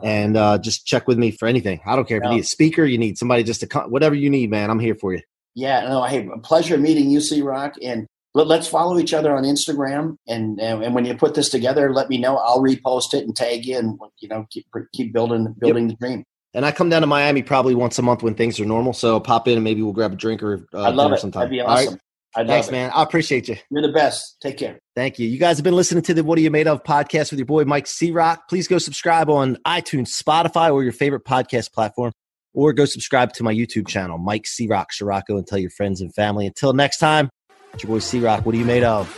and 0.02 0.36
uh, 0.36 0.58
just 0.58 0.86
check 0.86 1.06
with 1.06 1.18
me 1.18 1.30
for 1.30 1.46
anything. 1.46 1.80
I 1.84 1.96
don't 1.96 2.06
care 2.06 2.18
if 2.18 2.24
you 2.24 2.30
need 2.30 2.40
a 2.40 2.44
speaker, 2.44 2.84
you 2.84 2.98
need 2.98 3.18
somebody 3.18 3.42
just 3.42 3.60
to 3.60 3.66
come, 3.66 3.90
whatever 3.90 4.14
you 4.14 4.30
need, 4.30 4.50
man. 4.50 4.70
I'm 4.70 4.80
here 4.80 4.94
for 4.94 5.12
you. 5.12 5.20
Yeah, 5.54 5.86
no, 5.88 6.04
hey, 6.04 6.28
a 6.32 6.38
pleasure 6.38 6.78
meeting 6.78 7.10
you, 7.10 7.20
C-Roc, 7.20 7.74
and 7.82 8.06
let, 8.34 8.46
let's 8.46 8.66
follow 8.66 8.98
each 8.98 9.12
other 9.12 9.36
on 9.36 9.44
Instagram. 9.44 10.16
And, 10.26 10.58
and 10.60 10.82
and 10.82 10.94
when 10.94 11.04
you 11.04 11.14
put 11.14 11.34
this 11.34 11.50
together, 11.50 11.92
let 11.92 12.08
me 12.08 12.18
know. 12.18 12.36
I'll 12.38 12.62
repost 12.62 13.12
it 13.12 13.24
and 13.24 13.36
tag 13.36 13.66
you, 13.66 13.76
and 13.76 13.98
you 14.20 14.28
know, 14.28 14.46
keep 14.50 14.66
keep 14.94 15.12
building 15.12 15.54
building 15.58 15.88
the 15.88 15.94
dream. 15.94 16.24
And 16.54 16.66
I 16.66 16.72
come 16.72 16.90
down 16.90 17.00
to 17.00 17.06
Miami 17.06 17.42
probably 17.42 17.74
once 17.74 17.98
a 17.98 18.02
month 18.02 18.22
when 18.22 18.34
things 18.34 18.60
are 18.60 18.64
normal. 18.66 18.92
So 18.92 19.18
pop 19.20 19.48
in 19.48 19.54
and 19.54 19.64
maybe 19.64 19.82
we'll 19.82 19.94
grab 19.94 20.12
a 20.12 20.16
drink 20.16 20.42
or 20.42 20.66
uh, 20.74 20.82
I'd 20.82 20.94
love 20.94 21.06
dinner 21.06 21.16
it. 21.16 21.20
sometime. 21.20 21.40
That'd 21.40 21.50
be 21.50 21.60
right? 21.60 21.88
I'd 22.34 22.46
Thanks, 22.46 22.68
it. 22.68 22.72
man. 22.72 22.90
I 22.94 23.02
appreciate 23.02 23.46
you. 23.48 23.56
You're 23.70 23.82
the 23.82 23.92
best. 23.92 24.36
Take 24.40 24.56
care. 24.56 24.78
Thank 24.96 25.18
you. 25.18 25.28
You 25.28 25.38
guys 25.38 25.58
have 25.58 25.64
been 25.64 25.76
listening 25.76 26.02
to 26.04 26.14
the 26.14 26.24
What 26.24 26.38
Are 26.38 26.40
You 26.40 26.50
Made 26.50 26.66
Of 26.66 26.82
podcast 26.82 27.30
with 27.30 27.38
your 27.38 27.46
boy 27.46 27.64
Mike 27.64 27.86
C-Roc. 27.86 28.48
Please 28.48 28.66
go 28.66 28.78
subscribe 28.78 29.28
on 29.28 29.58
iTunes, 29.66 30.08
Spotify, 30.08 30.72
or 30.72 30.82
your 30.82 30.94
favorite 30.94 31.26
podcast 31.26 31.72
platform, 31.72 32.12
or 32.54 32.72
go 32.72 32.86
subscribe 32.86 33.34
to 33.34 33.42
my 33.42 33.54
YouTube 33.54 33.86
channel, 33.86 34.16
Mike 34.16 34.46
C 34.46 34.66
Rock 34.66 34.88
Ciorrocco, 34.92 35.36
and 35.36 35.46
tell 35.46 35.58
your 35.58 35.70
friends 35.70 36.00
and 36.00 36.14
family. 36.14 36.46
Until 36.46 36.72
next 36.72 36.96
time, 36.98 37.28
it's 37.74 37.82
your 37.82 37.90
boy 37.90 37.98
C-Roc. 37.98 38.46
What 38.46 38.54
are 38.54 38.58
you 38.58 38.64
made 38.64 38.82
of? 38.82 39.14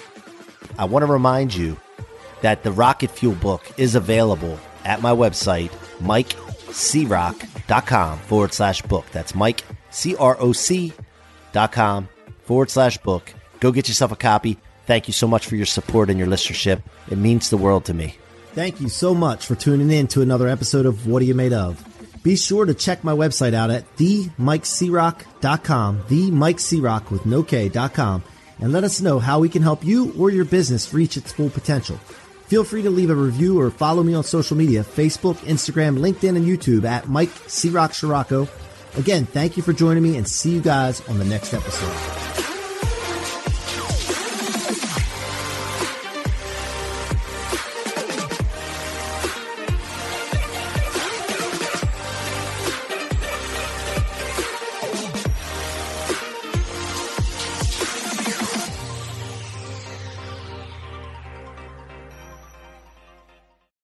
I 0.76 0.84
want 0.84 1.06
to 1.06 1.12
remind 1.12 1.54
you 1.54 1.76
that 2.40 2.64
the 2.64 2.72
Rocket 2.72 3.12
Fuel 3.12 3.36
book 3.36 3.62
is 3.76 3.94
available 3.94 4.58
at 4.84 5.02
my 5.02 5.12
website, 5.12 5.70
mikecroc.com 6.00 8.18
forward 8.18 8.52
slash 8.52 8.82
book. 8.82 9.06
That's 9.12 9.36
Mike, 9.36 9.62
C 9.90 10.16
R 10.16 10.36
O 10.40 10.52
C 10.52 10.92
dot 11.52 11.70
com 11.70 12.08
forward 12.44 12.70
slash 12.70 12.98
book. 12.98 13.32
Go 13.60 13.72
get 13.72 13.88
yourself 13.88 14.12
a 14.12 14.16
copy. 14.16 14.58
Thank 14.86 15.08
you 15.08 15.12
so 15.12 15.26
much 15.26 15.46
for 15.46 15.56
your 15.56 15.66
support 15.66 16.10
and 16.10 16.18
your 16.18 16.28
listenership. 16.28 16.82
It 17.10 17.18
means 17.18 17.50
the 17.50 17.56
world 17.56 17.86
to 17.86 17.94
me. 17.94 18.16
Thank 18.52 18.80
you 18.80 18.88
so 18.88 19.14
much 19.14 19.46
for 19.46 19.54
tuning 19.54 19.90
in 19.90 20.06
to 20.08 20.22
another 20.22 20.48
episode 20.48 20.86
of 20.86 21.06
What 21.06 21.22
Are 21.22 21.24
You 21.24 21.34
Made 21.34 21.52
Of? 21.52 21.82
Be 22.22 22.36
sure 22.36 22.64
to 22.64 22.74
check 22.74 23.04
my 23.04 23.12
website 23.12 23.52
out 23.52 23.70
at 23.70 23.96
themikecroc.com, 23.96 26.02
themikecroc 26.04 27.10
with 27.10 27.26
no 27.26 27.42
K.com, 27.42 28.22
and 28.60 28.72
let 28.72 28.84
us 28.84 29.00
know 29.00 29.18
how 29.18 29.40
we 29.40 29.48
can 29.48 29.62
help 29.62 29.84
you 29.84 30.14
or 30.18 30.30
your 30.30 30.44
business 30.44 30.94
reach 30.94 31.16
its 31.16 31.32
full 31.32 31.50
potential. 31.50 31.98
Feel 32.46 32.64
free 32.64 32.82
to 32.82 32.90
leave 32.90 33.10
a 33.10 33.14
review 33.14 33.60
or 33.60 33.70
follow 33.70 34.02
me 34.02 34.14
on 34.14 34.22
social 34.22 34.56
media 34.56 34.84
Facebook, 34.84 35.36
Instagram, 35.38 35.98
LinkedIn, 35.98 36.36
and 36.36 36.46
YouTube 36.46 36.84
at 36.84 37.08
Mike 37.08 37.30
C. 37.46 37.70
Rock 37.70 37.92
Ciorrocco. 37.92 38.48
Again, 38.96 39.26
thank 39.26 39.56
you 39.56 39.62
for 39.62 39.72
joining 39.72 40.02
me 40.02 40.16
and 40.16 40.26
see 40.26 40.50
you 40.50 40.60
guys 40.60 41.06
on 41.08 41.18
the 41.18 41.24
next 41.24 41.52
episode. 41.52 42.53